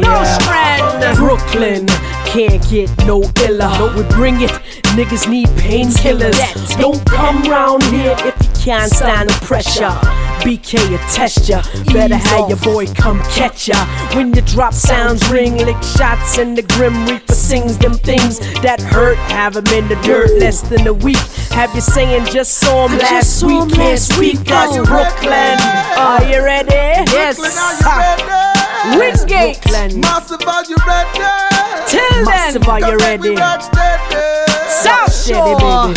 no 0.00 0.24
strand, 0.24 1.16
Brooklyn. 1.16 1.99
Can't 2.30 2.62
get 2.70 2.88
no 3.06 3.22
iller. 3.42 3.96
We 3.96 4.04
bring 4.14 4.40
it. 4.40 4.50
Niggas 4.94 5.28
need 5.28 5.48
painkillers. 5.58 6.38
Don't 6.78 7.04
come 7.04 7.42
round 7.42 7.82
here 7.84 8.14
if 8.18 8.34
you 8.40 8.64
can't 8.64 8.90
stand 8.90 9.30
the 9.30 9.34
pressure. 9.44 9.90
BK 10.44 10.90
will 10.90 10.98
test 11.10 11.48
ya. 11.48 11.60
Better 11.92 12.14
have 12.14 12.48
your 12.48 12.58
boy 12.58 12.86
come 12.94 13.20
catch 13.34 13.66
ya. 13.66 13.74
When 14.14 14.30
the 14.30 14.42
drop 14.42 14.74
sounds 14.74 15.28
ring, 15.28 15.56
lick 15.56 15.82
shots, 15.82 16.38
and 16.38 16.56
the 16.56 16.62
Grim 16.62 17.04
Reaper 17.04 17.34
sings 17.34 17.76
them 17.78 17.94
things 17.94 18.38
that 18.62 18.80
hurt. 18.80 19.18
Have 19.34 19.56
him 19.56 19.66
in 19.66 19.88
the 19.88 19.96
dirt 19.96 20.30
less 20.38 20.60
than 20.62 20.86
a 20.86 20.94
week. 20.94 21.24
Have 21.50 21.74
you 21.74 21.80
saying 21.80 22.26
just 22.26 22.58
saw 22.58 22.86
him 22.86 22.96
last 22.98 23.42
week? 23.42 23.74
Can't 23.74 23.98
speak 23.98 24.50
as 24.52 24.76
Brooklyn. 24.86 25.58
Are 25.98 26.22
you 26.30 26.44
ready? 26.44 26.70
Yes. 27.10 27.38
Ha. 27.82 28.69
Wingate. 28.88 29.60
Massive, 30.00 30.40
are 30.48 30.64
you 30.64 30.76
ready? 30.86 31.20
Till 31.86 32.24
then. 32.24 32.24
Massive, 32.24 32.68
are 32.68 32.80
you 32.80 32.96
ready? 32.98 33.36
South 34.68 35.12
Shore. 35.12 35.58
baby. 35.58 35.94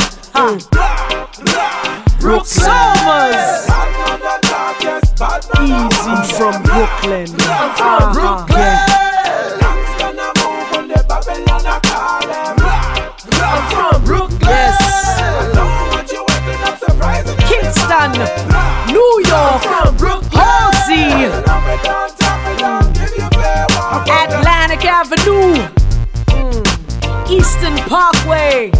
Brooklyn. 2.20 2.46
Summers. 2.46 3.70
Easy. 5.62 6.10
I'm 6.10 6.24
from 6.24 6.64
Brooklyn. 6.64 7.28
I'm 7.40 7.72
from 7.76 7.88
uh-huh. 7.88 8.14
Brooklyn. 8.14 8.78
I'm 13.42 13.64
from 13.72 14.04
Brooklyn. 14.04 14.50
Yes. 14.50 14.78
Kingston. 17.48 18.12
New 18.92 19.14
York. 19.28 19.62
From 19.64 19.96
Brooklyn. 19.98 20.32
Halsey. 20.34 22.23
Atlantic 24.24 24.86
Avenue. 24.86 25.56
Mm. 26.32 26.64
Eastern 27.30 27.76
Parkway. 27.90 28.72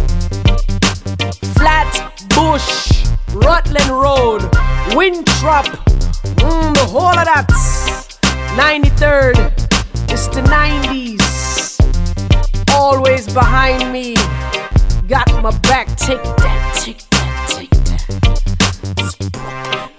Flatbush. 1.54 3.04
Rutland 3.34 3.90
Road. 3.90 4.42
Winthrop. 4.94 5.66
Mm, 6.40 6.74
the 6.74 6.86
whole 6.88 7.18
of 7.18 7.24
that. 7.26 7.48
93rd. 8.56 9.36
It's 10.10 10.28
the 10.28 10.42
90s. 10.42 11.20
Always 12.72 13.26
behind 13.32 13.92
me. 13.92 14.14
Got 15.08 15.28
my 15.42 15.50
back. 15.58 15.88
Take 15.96 16.22
that. 16.22 16.80
Take 16.82 17.02
that. 17.10 17.48
Take 17.50 17.70
that. 17.70 18.04
It's 18.98 19.14
Brooklyn. 19.30 19.94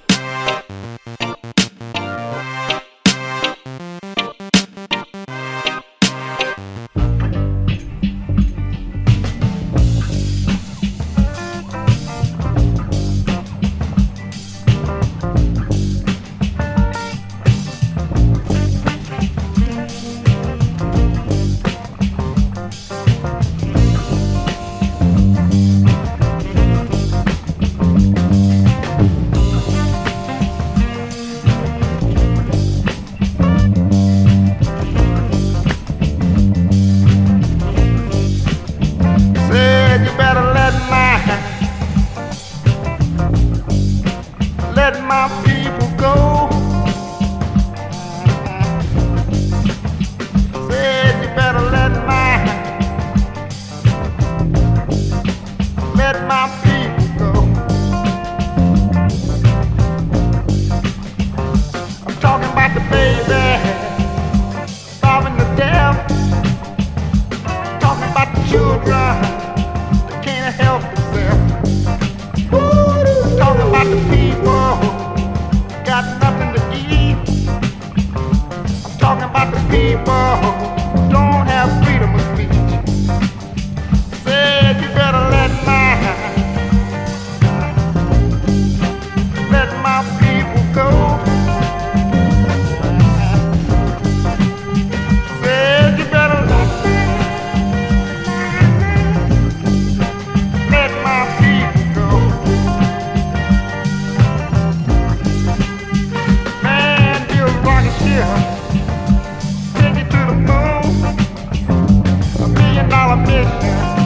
A 112.85 112.87
million 112.87 112.99
dollar 112.99 113.15
mission 113.15 114.04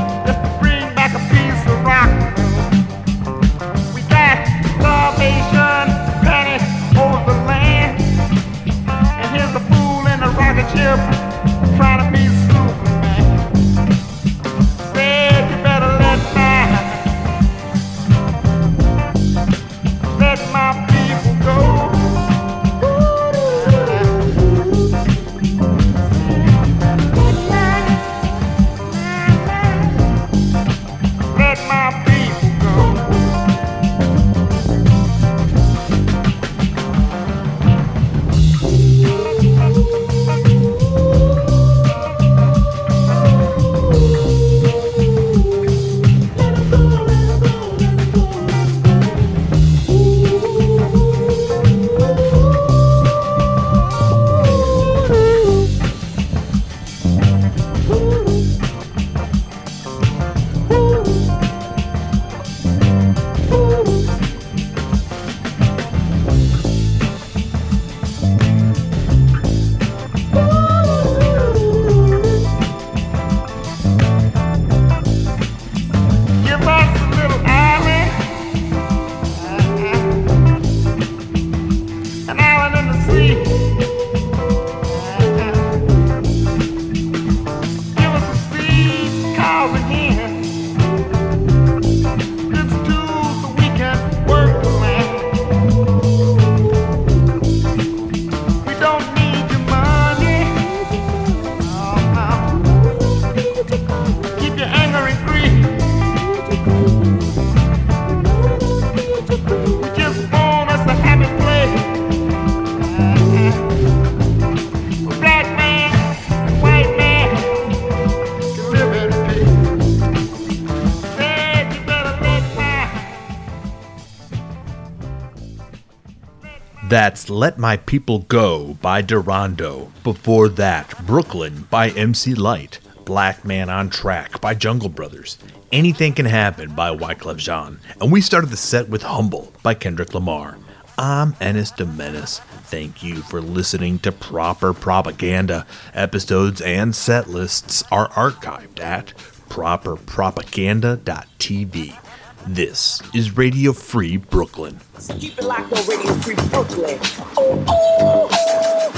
That's 127.10 127.26
Let 127.28 127.57
My 127.57 127.76
People 127.76 128.20
Go 128.20 128.78
by 128.84 129.01
Darondo. 129.01 129.89
Before 130.03 130.47
that, 130.47 130.93
Brooklyn 131.07 131.66
by 131.72 131.89
MC 131.89 132.36
Lyte. 132.36 132.78
Black 133.03 133.43
Man 133.43 133.68
on 133.68 133.89
Track 133.89 134.39
by 134.39 134.53
Jungle 134.53 134.89
Brothers. 134.89 135.39
Anything 135.72 136.14
Can 136.14 136.28
Happen 136.28 136.76
by 136.76 136.95
Wyclef 136.95 137.38
Jean. 137.38 137.80
And 137.99 138.12
we 138.12 138.22
started 138.22 138.51
the 138.51 138.57
set 138.57 138.89
with 138.89 139.01
Humble 139.01 139.51
by 139.64 139.74
Kendrick 139.74 140.14
Lamar. 140.14 140.60
I'm 140.99 141.36
Ennis 141.41 141.72
de. 141.72 141.88
Thank 141.88 143.01
you 143.01 143.24
for 143.24 143.41
listening 143.41 143.97
to 143.99 144.12
Proper 144.12 144.76
Propaganda. 144.76 145.66
Episodes 145.95 146.62
and 146.62 146.95
set 146.95 147.28
lists 147.28 147.84
are 147.91 148.10
archived 148.10 148.80
at 148.80 149.16
properpropaganda.tv. 149.49 152.09
This 152.47 153.01
is 153.13 153.37
Radio 153.37 153.73
Free 153.73 154.17
Brooklyn. 154.17 154.79
Keep 155.19 155.37
it 155.37 155.43
locked 155.43 155.71
on 155.73 155.85
Radio 155.87 156.13
Free 156.13 156.35
Brooklyn. 156.35 156.99
Oh, 157.37 157.65
oh, 157.67 158.29
oh. 158.31 158.89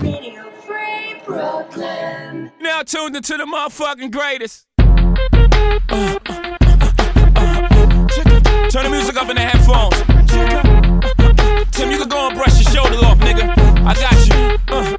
Radio 0.00 0.50
Free 0.66 1.20
Brooklyn. 1.26 2.52
Now 2.60 2.82
tuned 2.82 3.16
into 3.16 3.36
the 3.36 3.44
motherfucking 3.44 4.10
greatest. 4.10 4.66
Turn 8.70 8.84
the 8.84 8.90
music 8.90 9.16
up 9.16 9.28
in 9.28 9.36
the 9.36 9.42
headphones. 9.42 10.00
Tim, 11.72 11.90
you 11.90 11.98
can 11.98 12.08
go 12.08 12.28
and 12.28 12.36
brush 12.36 12.54
your 12.62 12.72
shoulders 12.72 13.02
off, 13.02 13.18
nigga. 13.18 13.52
I 13.84 13.94
got 13.94 14.26
you. 14.26 14.58
Uh, 14.68 14.96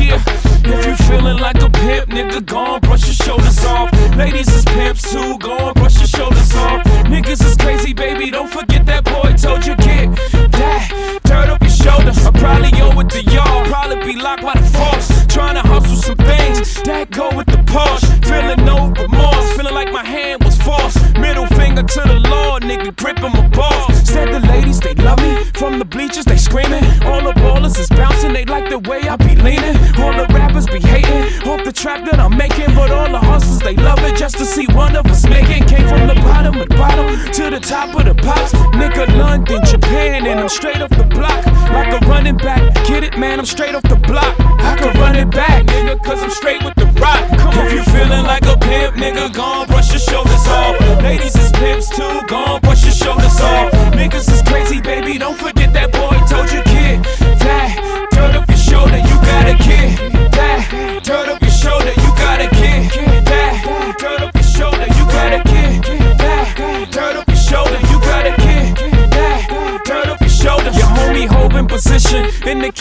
yeah. 0.00 0.43
If 0.66 0.86
you 0.86 0.96
feeling 1.06 1.38
like 1.38 1.60
a 1.62 1.68
pimp, 1.70 2.08
nigga, 2.10 2.44
go 2.44 2.78
brush 2.80 3.06
your 3.06 3.14
shoulders 3.14 3.64
off. 3.64 3.92
Ladies 4.16 4.48
is 4.48 4.64
pimps 4.64 5.12
too, 5.12 5.38
go 5.38 5.72
brush 5.74 5.98
your 5.98 6.06
shoulders 6.06 6.54
off. 6.54 6.82
Niggas 7.04 7.44
is 7.44 7.56
crazy, 7.56 7.92
baby, 7.92 8.30
don't 8.30 8.50
forget 8.50 8.86
that 8.86 9.04
boy 9.04 9.32
told 9.34 9.66
you 9.66 9.76
kid. 9.76 10.10
That, 10.52 11.20
turn 11.26 11.50
up 11.50 11.60
your 11.60 11.70
shoulders. 11.70 12.18
I 12.24 12.30
probably 12.32 12.70
owe 12.80 12.98
it 13.00 13.08
to 13.10 13.22
y'all, 13.30 13.64
probably 13.66 14.12
be 14.12 14.20
locked 14.20 14.42
by 14.42 14.54
the 14.54 14.66
force. 14.78 15.08
Trying 15.26 15.56
to 15.56 15.66
hustle 15.66 15.96
some 15.96 16.16
things, 16.16 16.82
that 16.84 17.10
go 17.10 17.34
with 17.34 17.46
the 17.46 17.58
Porsche. 17.66 18.06
Feeling 18.24 18.64
no 18.64 18.92
remorse, 19.02 19.56
feeling 19.56 19.74
like 19.74 19.92
my 19.92 20.04
hand 20.04 20.44
was 20.44 20.56
forced. 20.62 20.98
Middle 21.18 21.46
finger 21.46 21.82
to 21.82 22.00
the 22.00 22.18
law, 22.30 22.58
nigga, 22.60 22.94
gripping 22.96 23.32
my 23.32 23.48
balls. 23.48 24.08
Said 24.08 24.32
the 24.32 24.40
ladies, 24.40 24.80
they 24.80 24.94
love 24.94 25.20
me. 25.20 25.44
From 25.54 25.78
the 25.78 25.84
bleachers, 25.84 26.24
they 26.24 26.36
screaming. 26.36 26.84
All 27.04 27.22
the 27.22 27.32
ballers 27.40 27.78
is 27.78 27.88
bouncing, 27.88 28.32
they 28.32 28.44
like 28.44 28.68
the 28.70 28.78
way 28.78 29.00
I 29.08 29.16
be 29.16 29.34
leaning. 29.36 29.76
All 29.98 30.12
the 30.12 30.26
rappers 30.30 30.66
be 30.66 30.80
hating, 30.80 31.48
off 31.48 31.64
the 31.64 31.72
trap 31.72 32.04
that 32.06 32.20
I'm 32.20 32.36
making. 32.36 32.74
But 32.74 32.90
all 32.90 33.10
the 33.10 33.18
hustlers, 33.18 33.60
they 33.60 33.76
love 33.76 33.98
it 34.04 34.16
just 34.16 34.38
to 34.38 34.44
see 34.44 34.66
one 34.68 34.94
of 34.94 35.06
us 35.06 35.26
making. 35.28 35.66
Came 35.66 35.88
from 35.88 36.06
the 36.06 36.14
bottom 36.26 36.54
of 36.60 36.68
the 36.68 36.74
bottom 36.76 37.06
to 37.32 37.50
the 37.50 37.60
top 37.60 37.94
of 37.98 38.04
the 38.04 38.14
pops. 38.14 38.52
Nigga, 38.78 39.06
London, 39.18 39.64
Japan, 39.64 40.26
and 40.26 40.40
I'm 40.40 40.48
straight 40.48 40.80
off 40.80 40.90
the 40.90 41.13
block. 41.14 41.46
Like 41.70 41.92
a 41.92 42.06
running 42.06 42.36
back. 42.36 42.74
Get 42.86 43.02
it, 43.04 43.18
man, 43.18 43.38
I'm 43.38 43.46
straight 43.46 43.74
off 43.74 43.82
the 43.82 43.96
block. 43.96 44.34
I 44.38 44.76
can 44.76 44.98
run 45.00 45.16
it 45.16 45.30
back, 45.30 45.64
nigga, 45.66 46.02
cause 46.04 46.22
I'm 46.22 46.30
straight 46.30 46.62
with 46.62 46.73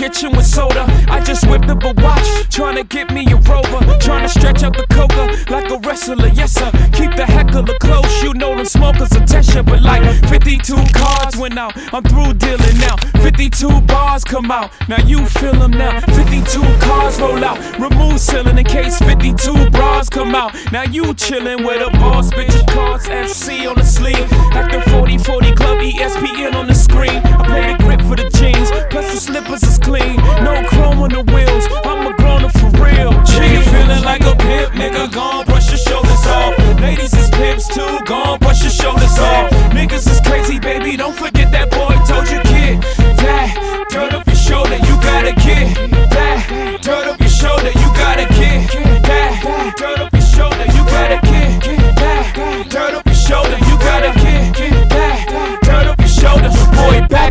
kitchen 0.04 0.36
with 0.36 0.46
soda. 0.46 0.86
I 1.08 1.24
just 1.24 1.48
whipped 1.48 1.70
up 1.70 1.84
a 1.84 1.94
watch, 2.02 2.28
trying 2.50 2.76
to 2.76 2.84
get 2.84 3.12
me 3.14 3.24
a 3.32 3.38
rover. 3.38 3.80
Trying 4.00 4.24
to 4.24 4.30
stretch 4.30 4.62
out 4.64 4.76
the 4.76 4.86
coca 4.88 5.24
like 5.50 5.72
a 5.72 5.78
wrestler, 5.88 6.28
yes 6.28 6.52
sir. 6.54 6.70
Keep 6.92 7.16
the 7.16 7.26
heckler 7.26 7.64
close, 7.80 8.12
you 8.22 8.34
know 8.34 8.54
them 8.56 8.66
smokers 8.66 9.14
attention. 9.14 9.64
But 9.66 9.82
like 9.82 10.04
52 10.28 10.76
cards 10.94 11.38
went 11.38 11.58
out, 11.58 11.74
I'm 11.94 12.04
through 12.04 12.34
dealing 12.34 12.78
now. 12.80 12.96
52 13.44 13.82
bars 13.88 14.24
come 14.24 14.50
out, 14.52 14.72
now 14.88 15.04
you 15.04 15.26
feel 15.26 15.52
them 15.52 15.72
now. 15.72 16.00
52 16.16 16.62
cars 16.80 17.20
roll 17.20 17.44
out, 17.44 17.60
remove 17.78 18.18
ceiling 18.18 18.58
in 18.58 18.64
case 18.64 18.98
52 19.00 19.70
bras 19.70 20.08
come 20.08 20.34
out. 20.34 20.56
Now 20.72 20.84
you 20.84 21.14
chillin' 21.14 21.66
with 21.66 21.86
a 21.86 21.92
boss, 21.98 22.32
bitch, 22.32 22.56
cards 22.72 23.06
FC 23.06 23.70
on 23.70 23.76
the 23.76 23.84
sleeve. 23.84 24.30
The 24.72 24.82
40 24.92 25.18
40 25.18 25.56
Club, 25.56 25.78
ESPN 25.80 26.56
on 26.56 26.68
the 26.68 26.74
screen. 26.74 27.20
I 27.20 27.44
play 27.46 27.74
the 27.74 27.84
grip 27.84 28.02
for 28.08 28.16
the 28.16 28.30
jeans, 28.30 28.72
plus 28.90 29.14
the 29.14 29.20
slippers 29.20 29.64
is 29.64 29.78
clean. 29.78 30.16
No 30.42 30.64
chrome 30.70 31.00
on 31.00 31.10
the 31.10 31.24
wheels, 31.34 31.68
I'm 31.84 32.08
a 32.08 32.16
grown 32.16 32.46
up 32.46 32.54
for 32.54 32.72
real. 32.80 33.12
G 33.28 33.44
feeling 33.72 34.04
like 34.06 34.22
a 34.22 34.38
pimp, 34.38 34.72
nigga, 34.72 35.12
gone, 35.12 35.46
brush 35.46 35.68
your 35.68 35.84
shoulders 35.84 36.26
off. 36.28 36.58
Ladies 36.80 37.14
is 37.14 37.30
pimps 37.32 37.68
too, 37.68 38.00
gone, 38.06 38.40
brush 38.40 38.62
your 38.62 38.72
shoulders 38.72 39.20
off. 39.20 39.52
Niggas 39.76 40.10
is 40.10 40.22
crazy, 40.22 40.60
baby, 40.60 40.96
don't 40.96 41.14
forget 41.14 41.33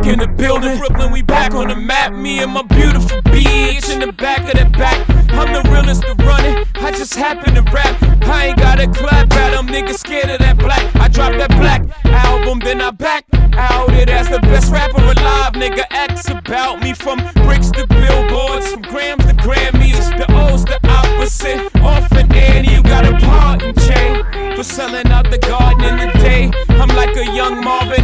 back 0.02 0.12
in 0.12 0.18
the 0.18 0.26
building. 0.26 0.78
Brooklyn, 0.78 1.12
we 1.12 1.22
back 1.22 1.54
on 1.54 1.68
the 1.68 1.76
map. 1.76 2.12
Me 2.12 2.42
and 2.42 2.52
my 2.52 2.62
beautiful 2.62 3.22
bitch 3.22 3.92
in 3.92 4.00
the 4.00 4.12
back 4.12 4.40
of 4.52 4.58
the 4.58 4.68
back. 4.78 4.98
I'm 5.30 5.52
the 5.52 5.68
realest 5.70 6.02
to 6.02 6.14
run 6.24 6.44
it. 6.44 6.66
I 6.76 6.90
just 6.90 7.14
happen 7.14 7.54
to 7.54 7.62
rap. 7.72 8.02
I 8.22 8.46
ain't 8.46 8.58
gotta 8.58 8.86
clap 8.88 9.32
at 9.32 9.50
them. 9.52 9.66
Niggas 9.68 9.98
scared 9.98 10.30
of 10.30 10.38
that 10.40 10.58
black. 10.58 10.84
I 10.96 11.08
dropped 11.08 11.38
that 11.38 11.50
black 11.50 11.82
album, 12.04 12.60
then 12.60 12.80
I 12.80 12.90
back 12.90 13.24
out 13.54 13.92
it 13.94 14.08
as 14.08 14.28
the 14.28 14.40
best 14.40 14.72
rapper 14.72 15.02
alive. 15.02 15.52
Nigga, 15.52 15.84
acts 15.90 16.28
about 16.28 16.82
me 16.82 16.92
from 16.92 17.18
bricks 17.46 17.70
to 17.72 17.86
billboards, 17.86 18.72
from 18.72 18.82
grams 18.82 19.24
to 19.26 19.34
Grammys. 19.34 20.16
The 20.18 20.26
O's 20.34 20.64
the 20.64 20.78
opposite. 20.88 21.58
Orphan 21.82 22.32
Annie, 22.32 22.74
you 22.74 22.82
got 22.82 23.04
a 23.06 23.12
parting 23.24 23.74
chain 23.74 24.24
for 24.56 24.64
selling 24.64 25.06
out 25.08 25.30
the 25.30 25.38
garden 25.38 25.84
in 25.84 25.96
the 25.96 26.18
day. 26.18 26.50
I'm 26.68 26.88
like 26.88 27.16
a 27.16 27.26
young 27.34 27.62
Marvin 27.64 28.01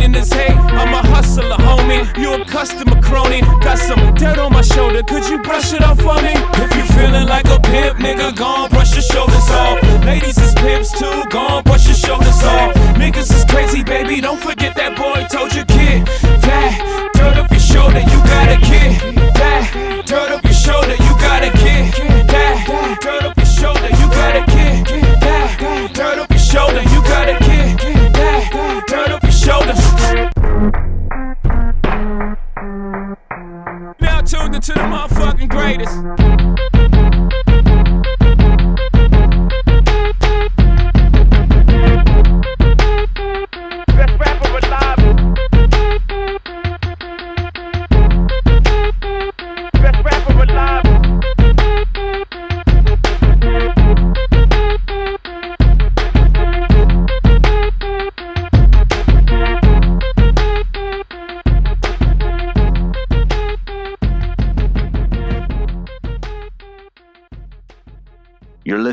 hustler, 1.38 1.64
homie. 1.64 2.02
You 2.18 2.34
a 2.34 2.44
customer 2.44 3.00
crony. 3.02 3.40
Got 3.62 3.78
some 3.78 4.14
dirt 4.14 4.38
on 4.38 4.52
my 4.52 4.62
shoulder. 4.62 5.02
Could 5.02 5.28
you 5.28 5.38
brush 5.42 5.72
it 5.72 5.82
off 5.82 6.00
for 6.00 6.20
me? 6.22 6.34
If 6.62 6.74
you 6.76 6.84
feeling 6.94 7.26
like 7.26 7.46
a 7.46 7.60
pimp, 7.60 7.98
nigga, 7.98 8.36
gone 8.36 8.70
brush 8.70 8.92
your 8.94 9.02
shoulders 9.02 9.48
off. 9.50 9.82
Ladies 10.04 10.38
is 10.38 10.54
pimps 10.54 10.92
too, 10.98 11.24
gone 11.30 11.62
brush 11.64 11.86
your 11.86 11.94
shoulders 11.94 12.42
off. 12.42 12.74
Niggas 12.96 13.32
is 13.34 13.44
crazy, 13.44 13.82
baby. 13.82 14.20
Don't 14.20 14.40
forget 14.40 14.74
that 14.76 14.96
boy 14.96 15.26
told 15.30 15.54
you, 15.54 15.64
kid. 15.64 16.06
That 16.42 17.10
dirt 17.14 17.36
up 17.36 17.50
your 17.50 17.60
shoulder, 17.60 18.00
you 18.00 18.18
gotta 18.34 18.58
get. 18.60 19.34
That 19.34 20.04
dirt 20.06 20.30
up 20.30 20.42
your 20.44 20.52
shoulder, 20.52 20.96
you 21.06 21.12
gotta 21.20 21.50
get. 21.58 21.94
That 22.28 22.98
dirt 23.00 23.24
up 23.24 23.37
Into 34.68 34.82
the 34.82 34.86
motherfucking 34.86 35.48
greatest. 35.48 36.17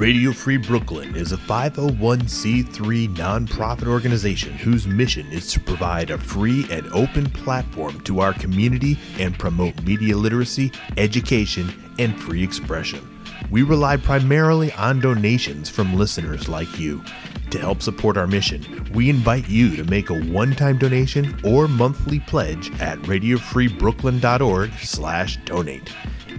Radio 0.00 0.32
Free 0.32 0.56
Brooklyn 0.56 1.14
is 1.14 1.30
a 1.32 1.36
501c3 1.36 3.14
nonprofit 3.16 3.86
organization 3.86 4.54
whose 4.54 4.86
mission 4.86 5.26
is 5.26 5.52
to 5.52 5.60
provide 5.60 6.08
a 6.08 6.16
free 6.16 6.64
and 6.70 6.90
open 6.94 7.28
platform 7.28 8.00
to 8.00 8.20
our 8.20 8.32
community 8.32 8.98
and 9.18 9.38
promote 9.38 9.82
media 9.82 10.16
literacy, 10.16 10.72
education, 10.96 11.70
and 11.98 12.18
free 12.18 12.42
expression. 12.42 13.06
We 13.50 13.62
rely 13.62 13.98
primarily 13.98 14.72
on 14.72 15.00
donations 15.00 15.68
from 15.68 15.92
listeners 15.92 16.48
like 16.48 16.78
you. 16.78 17.04
To 17.50 17.58
help 17.58 17.82
support 17.82 18.16
our 18.16 18.26
mission, 18.26 18.88
we 18.94 19.10
invite 19.10 19.50
you 19.50 19.76
to 19.76 19.84
make 19.84 20.08
a 20.08 20.18
one-time 20.18 20.78
donation 20.78 21.38
or 21.44 21.68
monthly 21.68 22.20
pledge 22.20 22.70
at 22.80 22.98
radiofreebrooklyn.org/donate. 23.00 25.92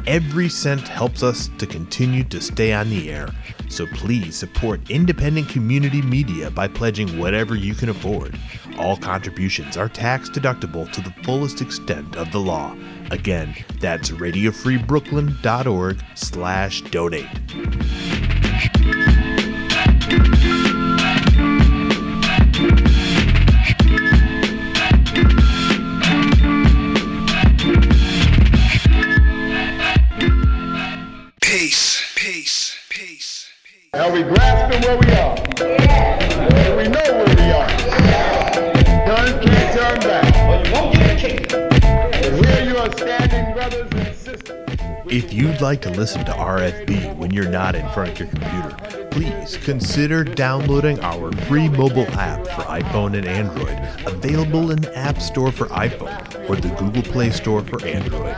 Every 0.07 0.49
cent 0.49 0.87
helps 0.87 1.21
us 1.21 1.49
to 1.59 1.67
continue 1.67 2.23
to 2.25 2.41
stay 2.41 2.73
on 2.73 2.89
the 2.89 3.11
air, 3.11 3.29
so 3.69 3.85
please 3.85 4.35
support 4.35 4.89
independent 4.89 5.49
community 5.49 6.01
media 6.01 6.49
by 6.49 6.67
pledging 6.67 7.19
whatever 7.19 7.55
you 7.55 7.75
can 7.75 7.89
afford. 7.89 8.37
All 8.79 8.97
contributions 8.97 9.77
are 9.77 9.87
tax 9.87 10.29
deductible 10.29 10.91
to 10.93 11.01
the 11.01 11.13
fullest 11.23 11.61
extent 11.61 12.15
of 12.15 12.31
the 12.31 12.39
law. 12.39 12.75
Again, 13.11 13.55
that's 13.79 14.09
radiofreebrooklyn.org 14.09 16.03
slash 16.15 16.81
donate. 16.83 17.27
Are 34.01 34.11
we 34.11 34.23
grasping 34.23 34.81
where 34.81 34.97
we 34.97 35.05
are? 35.11 35.37
Yeah. 35.59 36.75
We 36.75 36.87
know 36.87 37.23
where 37.23 37.35
we 37.35 37.51
are. 37.51 37.69
Turn, 39.05 39.43
can't 39.43 39.77
turn 39.77 39.99
back. 39.99 40.33
But 40.47 40.65
you 40.65 40.73
won't 40.73 40.95
get 40.95 41.11
a 41.11 41.19
kick. 41.19 41.51
Here 42.43 42.63
you 42.67 42.77
are 42.77 42.91
standing, 42.97 43.53
brothers 43.53 43.87
and 43.91 44.15
sisters. 44.15 44.79
If 45.05 45.31
you'd 45.31 45.61
like 45.61 45.81
to 45.83 45.91
listen 45.91 46.25
to 46.25 46.31
RFB 46.31 47.15
when 47.15 47.31
you're 47.31 47.47
not 47.47 47.75
in 47.75 47.87
front 47.89 48.09
of 48.09 48.19
your 48.19 48.27
computer, 48.29 49.07
please 49.11 49.57
consider 49.57 50.23
downloading 50.23 50.99
our 51.01 51.31
free 51.43 51.69
mobile 51.69 52.07
app 52.13 52.43
for 52.47 52.63
iPhone 52.63 53.15
and 53.15 53.27
Android, 53.27 53.77
available 54.07 54.71
in 54.71 54.81
the 54.81 54.97
App 54.97 55.21
Store 55.21 55.51
for 55.51 55.67
iPhone 55.67 56.49
or 56.49 56.55
the 56.55 56.69
Google 56.69 57.03
Play 57.03 57.29
Store 57.29 57.61
for 57.61 57.85
Android. 57.85 58.35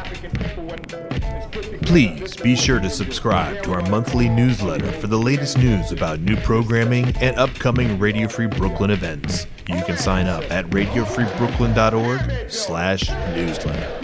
Please 1.93 2.35
be 2.35 2.55
sure 2.55 2.79
to 2.79 2.89
subscribe 2.89 3.61
to 3.61 3.71
our 3.71 3.87
monthly 3.87 4.27
newsletter 4.27 4.91
for 4.93 5.05
the 5.05 5.19
latest 5.19 5.59
news 5.59 5.91
about 5.91 6.21
new 6.21 6.35
programming 6.37 7.15
and 7.17 7.37
upcoming 7.37 7.99
Radio 7.99 8.27
Free 8.27 8.47
Brooklyn 8.47 8.89
events. 8.89 9.45
You 9.69 9.79
can 9.83 9.95
sign 9.95 10.25
up 10.25 10.43
at 10.51 10.65
radiofreebrooklyn.org 10.71 12.49
slash 12.49 13.11
newsletter. 13.35 14.03